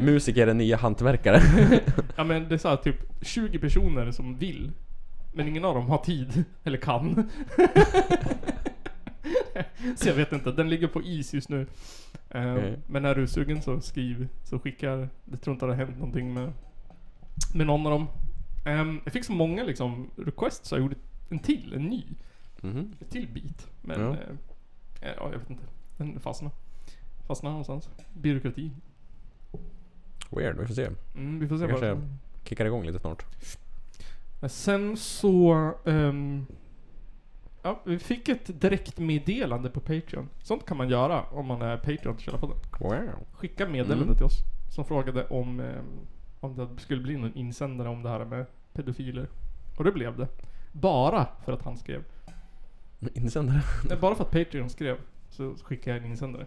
[0.00, 1.40] Musiker är nya hantverkare.
[2.16, 4.72] Ja men det är så här, typ 20 personer som vill.
[5.32, 6.44] Men ingen av dem har tid.
[6.64, 7.30] Eller kan.
[9.96, 11.66] så jag vet inte, den ligger på is just nu.
[12.30, 12.78] Ehm, Okej.
[12.86, 15.08] Men är du sugen så skriv, så skickar.
[15.30, 16.52] Jag tror inte det har hänt någonting med,
[17.54, 18.06] med någon av dem.
[18.66, 20.96] Ehm, jag fick så många liksom requests så jag gjorde
[21.32, 22.04] en till, en ny.
[22.60, 22.92] Mhm.
[23.00, 23.66] En till bit.
[23.82, 24.10] Men, Ja.
[25.00, 25.62] eh, ja jag vet inte.
[25.96, 26.54] Den fastnade.
[27.26, 27.90] Fastnade någonstans.
[28.14, 28.70] Byråkrati.
[30.30, 30.88] Weird, vi får se.
[31.14, 32.08] Mm, vi får se vad kanske
[32.44, 33.24] kickar igång lite snart.
[34.40, 35.52] Men sen så...
[35.84, 36.46] ehm,
[37.62, 40.28] ja, vi fick ett direktmeddelande på Patreon.
[40.42, 42.56] Sånt kan man göra om man är Patreon till Källarpodden.
[42.80, 43.26] Wow.
[43.32, 44.16] Skicka meddelande Mm.
[44.16, 44.38] till oss.
[44.70, 45.84] Som frågade om, ehm,
[46.40, 49.28] om det skulle bli någon insändare om det här med pedofiler.
[49.78, 50.28] Och det blev det.
[50.72, 52.04] Bara för att han skrev.
[53.14, 53.62] Insändare.
[53.88, 54.96] Nej, bara för att Patreon skrev.
[55.28, 56.46] Så skickade jag en insändare.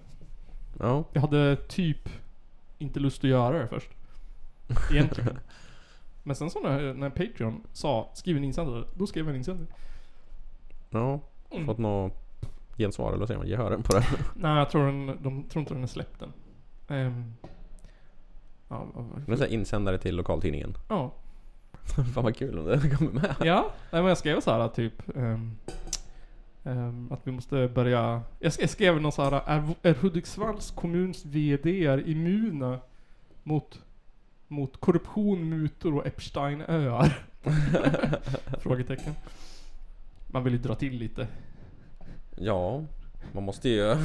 [0.80, 1.04] Ja.
[1.14, 2.10] Jag hade typ
[2.78, 3.90] inte lust att göra det först.
[4.92, 5.40] Egentligen.
[6.24, 9.68] Men sen så när, när Patreon sa skriv en insändare, då skrev jag en insändare.
[10.90, 11.20] Ja.
[11.52, 11.66] Mm.
[11.66, 12.14] Fått något
[12.78, 13.48] gensvar eller vad säger man?
[13.48, 14.06] Gehör på det?
[14.36, 16.34] Nej, jag tror den, de tror inte den är släppt än.
[16.88, 17.34] Ehm,
[18.68, 18.88] ja,
[19.28, 20.74] så här insändare till lokaltidningen.
[20.90, 21.12] ja.
[22.14, 23.36] Fan vad kul om det kommer med.
[23.44, 23.72] ja.
[23.92, 25.58] Nej, men jag skrev så här typ ehm,
[26.64, 28.22] ehm, att vi måste börja...
[28.40, 32.80] Jag, sk- jag skrev någon så här är, är Hudiksvalls kommuns VD är immuna
[33.44, 33.80] mot,
[34.48, 37.18] mot korruption, mutor och Epsteinöar?
[38.60, 39.14] Frågetecken.
[40.28, 41.28] Man vill ju dra till lite.
[42.36, 42.84] Ja,
[43.32, 43.96] man måste ju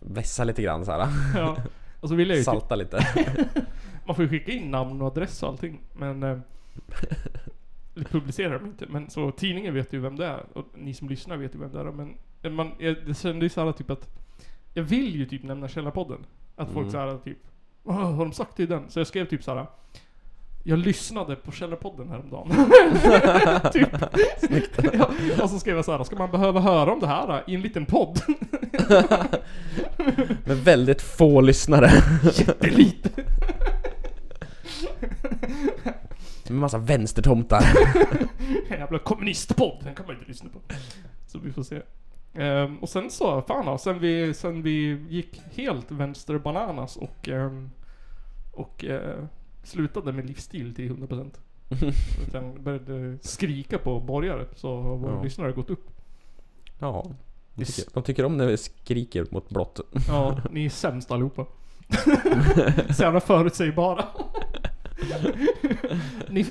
[0.00, 1.08] vässa lite grann så här.
[1.34, 1.56] Ja.
[2.00, 3.06] Och så vill jag ju typ, Salta lite.
[4.06, 5.80] Man får ju skicka in namn och adress och allting.
[5.92, 6.22] Men...
[6.22, 6.38] Eh,
[8.10, 8.86] publicerar de inte.
[8.88, 10.44] Men så tidningen vet ju vem det är.
[10.52, 11.84] Och ni som lyssnar vet ju vem det är.
[11.84, 14.08] Men eh, man, jag, det kändes så här typ att...
[14.74, 16.18] Jag vill ju typ nämna Källarpodden.
[16.56, 16.90] Att folk Mm.
[16.92, 17.38] så här typ...
[17.84, 18.82] "Åh, har de sagt det i den?
[18.90, 19.66] Så jag skrev typ så här.
[20.64, 22.50] Jag lyssnade på Källarpodden häromdagen.
[23.72, 23.88] typ.
[24.94, 25.10] ja,
[25.42, 26.04] och så skrev jag så här.
[26.04, 28.20] Ska man behöva höra om det här eh, i en liten podd?
[30.44, 31.90] Med väldigt få lyssnare.
[32.34, 33.10] Jättelite.
[36.50, 37.62] Med massa vänstertomtar.
[38.68, 40.58] En jävla kommunistpodd, den kan man inte lyssna på.
[41.26, 41.82] Så vi får se.
[42.34, 47.28] Ehm, och sen så, fan ja, sen vi, sen vi gick helt vänster bananas och,
[47.28, 47.70] ehm,
[48.52, 49.24] och eh,
[49.62, 51.30] slutade med livsstil till 100%.
[52.28, 55.22] Utan började skrika på borgare så har våra Ja.
[55.22, 55.90] lyssnare gått upp.
[56.78, 57.06] Ja.
[57.54, 59.80] De tycker, de tycker om när vi skriker mot blått.
[60.08, 61.46] Ja, ni är sämst allihopa.
[62.90, 64.04] Så jävla förutsägbara.
[66.28, 66.46] ni,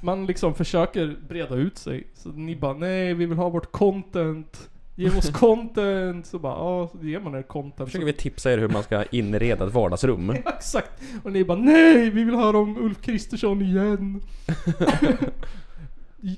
[0.00, 2.06] man liksom försöker breda ut sig.
[2.14, 4.70] Så ni bara nej, vi vill ha vårt content.
[4.94, 6.26] Ge oss content.
[6.26, 7.88] Så bara ja, så ger man er content.
[7.88, 10.28] försöker vi tipsa er hur man ska inreda ett vardagsrum.
[10.44, 11.02] Ja, Exakt.
[11.22, 14.22] Och ni bara nej, vi vill höra om Ulf Kristersson igen.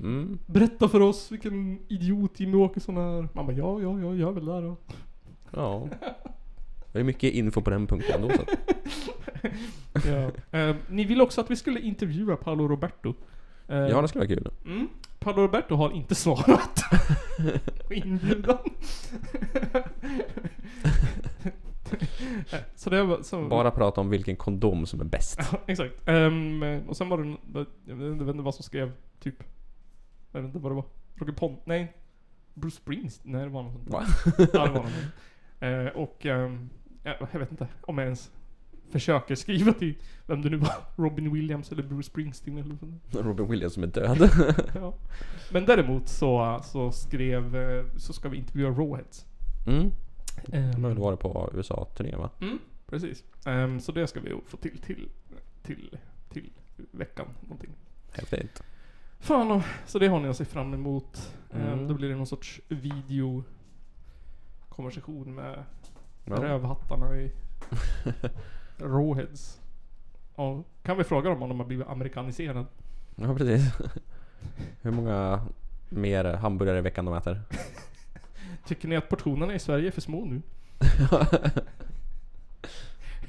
[0.00, 0.38] Mm.
[0.46, 3.28] Berätta för oss vilken idiot Jimmie Åkesson är.
[3.32, 4.76] Man bara ja, ja, ja, gör väl det då.
[5.50, 5.88] Ja.
[6.92, 8.42] Det är mycket info på den punkten ändå så
[10.08, 10.30] Ja.
[10.58, 13.14] Eh, ni vill också att vi skulle intervjua Paolo Roberto.
[13.68, 14.50] Eh, Ja, det skulle vara kul.
[14.66, 14.88] Mm.
[15.18, 16.80] Paolo Roberto har inte svarat
[17.88, 18.58] på inbjudan.
[22.74, 23.22] så det var...
[23.22, 25.38] Så, Bara prata om vilken kondom som är bäst.
[25.52, 26.08] Ja, exakt.
[26.08, 27.36] Ehm, och sen var det...
[27.84, 29.34] Jag vet inte- vad som skrev, typ...
[30.32, 30.84] Jag vet inte vad det var.
[31.16, 31.60] Roger Pont...
[31.66, 31.96] Nej.
[32.54, 33.32] Bruce Springsteen?
[33.32, 33.90] Nej, det var något sånt.
[33.90, 34.04] Va?
[34.52, 34.92] Ja, det var något.
[35.60, 36.16] Eh, och...
[36.20, 36.50] ja,
[37.02, 38.30] jag vet inte om jag ens
[38.90, 39.94] försöker skriva till
[40.26, 40.74] vem det nu var.
[40.96, 43.02] Robin Williams eller Bruce Springsteen eller sånt.
[43.10, 44.30] Robin Williams som är död.
[44.74, 44.94] Ja.
[45.52, 47.56] Men däremot så, så skrev,
[47.96, 49.26] så ska vi intervjua Rawheads.
[49.66, 49.90] Mm.
[50.52, 52.30] Ehm, De varit på USA-turné va?
[52.40, 53.24] Mm, precis.
[53.46, 55.08] Ehm, så det ska vi få till till,
[55.62, 55.98] till,
[56.28, 56.50] till
[56.90, 57.70] veckan någonting.
[58.12, 58.62] Häftigt.
[59.18, 61.34] Fan så det har ni att se fram emot.
[61.52, 61.88] Mm.
[61.88, 63.44] då blir det någon sorts video
[64.68, 65.64] konversation med
[66.24, 66.34] Ja.
[66.42, 67.32] rövhattarna i
[68.78, 69.60] Rawheads.
[70.36, 72.64] Ja, kan vi fråga dem om de har blivit amerikaniserade?
[73.14, 73.72] Ja, precis.
[74.82, 75.46] Hur många
[75.88, 77.40] mer hamburgare i veckan de äter?
[78.66, 80.42] Tycker ni att portionerna i Sverige är för små nu?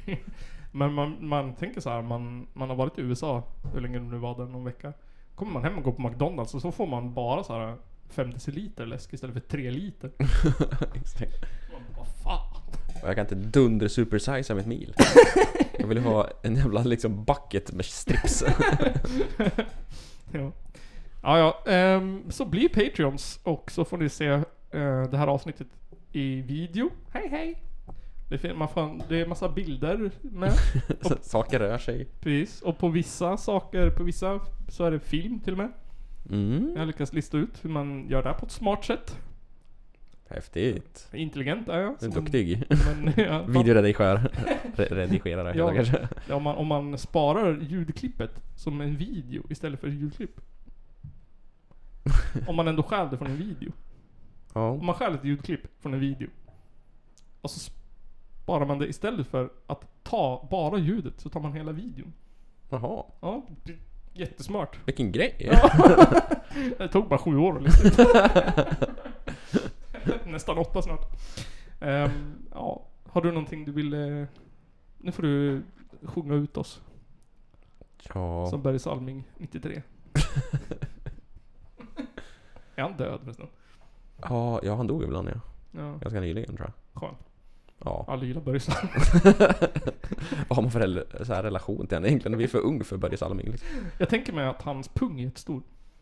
[0.72, 3.44] Men man, man tänker så här, man, man har varit i USA,
[3.74, 4.94] hur länge det nu var där, någon vecka.
[5.36, 7.76] Kommer man hem och går på McDonalds och så får man bara så här
[8.10, 10.12] 5 deciliter läsk istället för 3 liter.
[10.20, 10.28] Man
[11.96, 12.51] bara, Vad fan?
[13.04, 14.94] Och jag kan inte dunder supersize mitt mil.
[15.80, 18.44] Jag vill ha en jävla liksom bucket med strips.
[20.34, 20.52] Ja.
[21.24, 21.72] Ja, ja.
[21.72, 24.44] ehm, så bli Patreons och så får ni se eh,
[25.12, 25.68] det här avsnittet
[26.12, 26.90] i video.
[27.12, 27.62] Hej hej!
[28.30, 30.52] Det, fin- man får, det är massa bilder med.
[31.02, 32.06] Så Saker rör sig.
[32.20, 32.62] Precis.
[32.62, 35.72] Och på vissa saker, på vissa så är det film till och med.
[36.30, 36.72] Mm.
[36.74, 39.18] Jag har lyckats lista ut hur man gör det på ett smart sätt.
[40.34, 41.08] Häftigt.
[41.14, 42.00] Intelligent är jag.
[42.02, 42.64] Som- duktig.
[42.70, 44.30] Men, ja, Videoredigerare.
[44.76, 45.74] Re- Redigerare Ja.
[45.74, 46.08] kanske.
[46.30, 50.42] Ja, om, man, om man sparar ljudklippet som en video istället för ett ljudklipp.
[52.48, 53.72] om man ändå stjäl det från en video.
[54.54, 54.70] Ja.
[54.70, 56.28] Om man stjäl ett ljudklipp från en video.
[57.42, 57.60] Och så
[58.44, 62.14] sparar man det istället för att ta bara ljudet så tar man hela videon.
[62.70, 63.04] Jaha.
[63.22, 63.46] Ja,
[64.14, 64.78] jättesmart.
[64.86, 65.50] Vilken grej.
[66.78, 68.04] Det tog bara sju år att lista
[70.72, 71.06] åtta snart.
[71.80, 73.94] Ehm, ja, har du någonting du vill...
[73.94, 74.26] eh,
[74.98, 75.64] nu får du
[76.04, 76.82] sjunga ut oss.
[78.14, 78.48] Ja.
[78.50, 79.82] Som Berg Salming 93.
[82.76, 83.48] är han död förresten?
[84.22, 85.40] Ja, ja, han dog ibland ja.
[85.82, 87.02] Ja, Ganska nyligen tror jag.
[87.02, 87.18] skönt.
[87.84, 88.06] Ja.
[88.08, 88.92] Alla gillar Börje Salming.
[90.48, 92.38] Vad har man för rel- så här relation till henne egentligen?
[92.38, 93.68] Vi är för ung för Börje Salming liksom.
[94.00, 95.62] Jag tänker mig att hans pung är jättestor.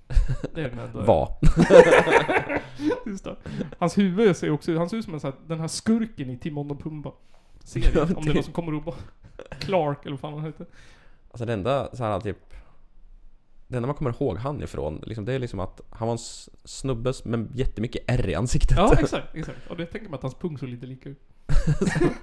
[0.56, 1.02] Det är den enda.
[1.04, 1.38] Var.
[3.06, 3.36] Just det.
[3.80, 6.38] Hans huvud ser också Han ser ut som en sån här, den här skurken i
[6.38, 7.12] Timon och Pumba.
[7.64, 7.92] Serien.
[7.96, 8.96] Ja, Om det är det- någon som kommer bara...
[9.60, 10.66] Clark eller vad fan han heter.
[11.32, 12.38] Alltså det enda så här typ
[13.68, 16.16] Det enda man kommer ihåg han ifrån liksom, Det är liksom att han var en
[16.20, 18.78] s- snubbe med jättemycket ärr i ansiktet.
[18.78, 19.68] Ja, exakt, exakt.
[19.70, 21.20] Och det tänker man att hans pung såg lite lika ut.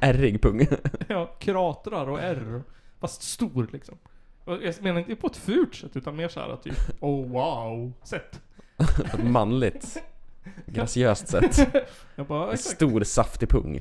[0.01, 0.67] Ärrig pung.
[1.09, 2.63] Ja, kratrar och ärr.
[3.01, 3.99] Fast stor liksom.
[4.47, 8.41] Jag menar inte på ett fult sätt utan mer såhär typ Oh wow, sätt.
[9.05, 10.03] Ett manligt
[10.67, 11.75] Graciöst sätt.
[12.15, 12.77] Jag bara, En exakt.
[12.77, 13.81] stor saftig pung.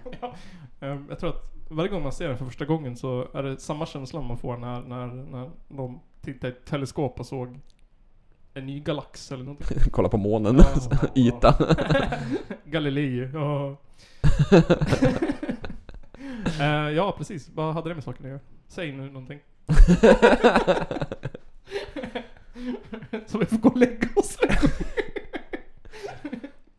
[0.79, 3.57] Ehm, Jag tror att varje gång man ser den för första gången så är det
[3.57, 7.59] samma känsla man får när, när, när de tittar i ett teleskop och såg
[8.53, 9.77] en ny galax eller någonting.
[9.91, 10.55] Kolla på månen.
[10.57, 11.07] Ja, ja, ja.
[11.15, 11.55] Yta.
[12.65, 13.77] Galilei, ja.
[16.59, 17.49] Eh, ja, precis.
[17.53, 18.39] Vad hade det med saken att göra?
[18.67, 19.39] Säg nu någonting.
[23.27, 24.37] så vi får gå och lägga oss.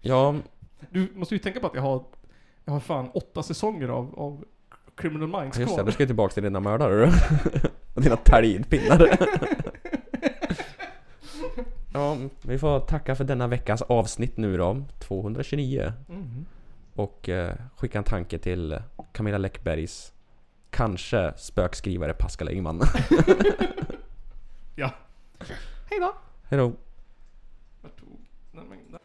[0.01, 0.35] Ja,
[0.91, 2.05] Du måste ju tänka på att jag har,
[2.65, 4.45] jag har fan åtta säsonger av, av
[4.97, 5.75] Criminal Minds just det.
[5.77, 5.85] kvar.
[5.87, 7.13] Du ska ju tillbaka till dina mördare du.
[7.95, 9.19] Och dina talgpinnar.
[11.93, 15.93] Ja, vi får tacka för denna veckas avsnitt nu då, 229.
[16.09, 16.47] Mm.
[16.95, 18.79] Och eh, skicka en tanke till
[19.13, 20.13] Camilla Läckbergs
[20.77, 22.83] kanske spökskrivare Pascal Engman.
[24.79, 24.91] Ja.
[25.91, 26.15] Hej då!
[28.53, 28.99] Den mängden.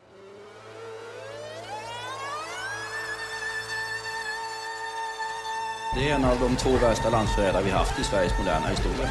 [5.96, 9.10] Det är en av de två värsta landsförrädare vi haft i Sveriges moderna historia.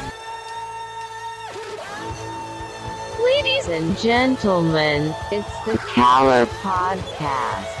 [3.19, 7.80] Ladies and gentlemen, it's the Caller Podcast.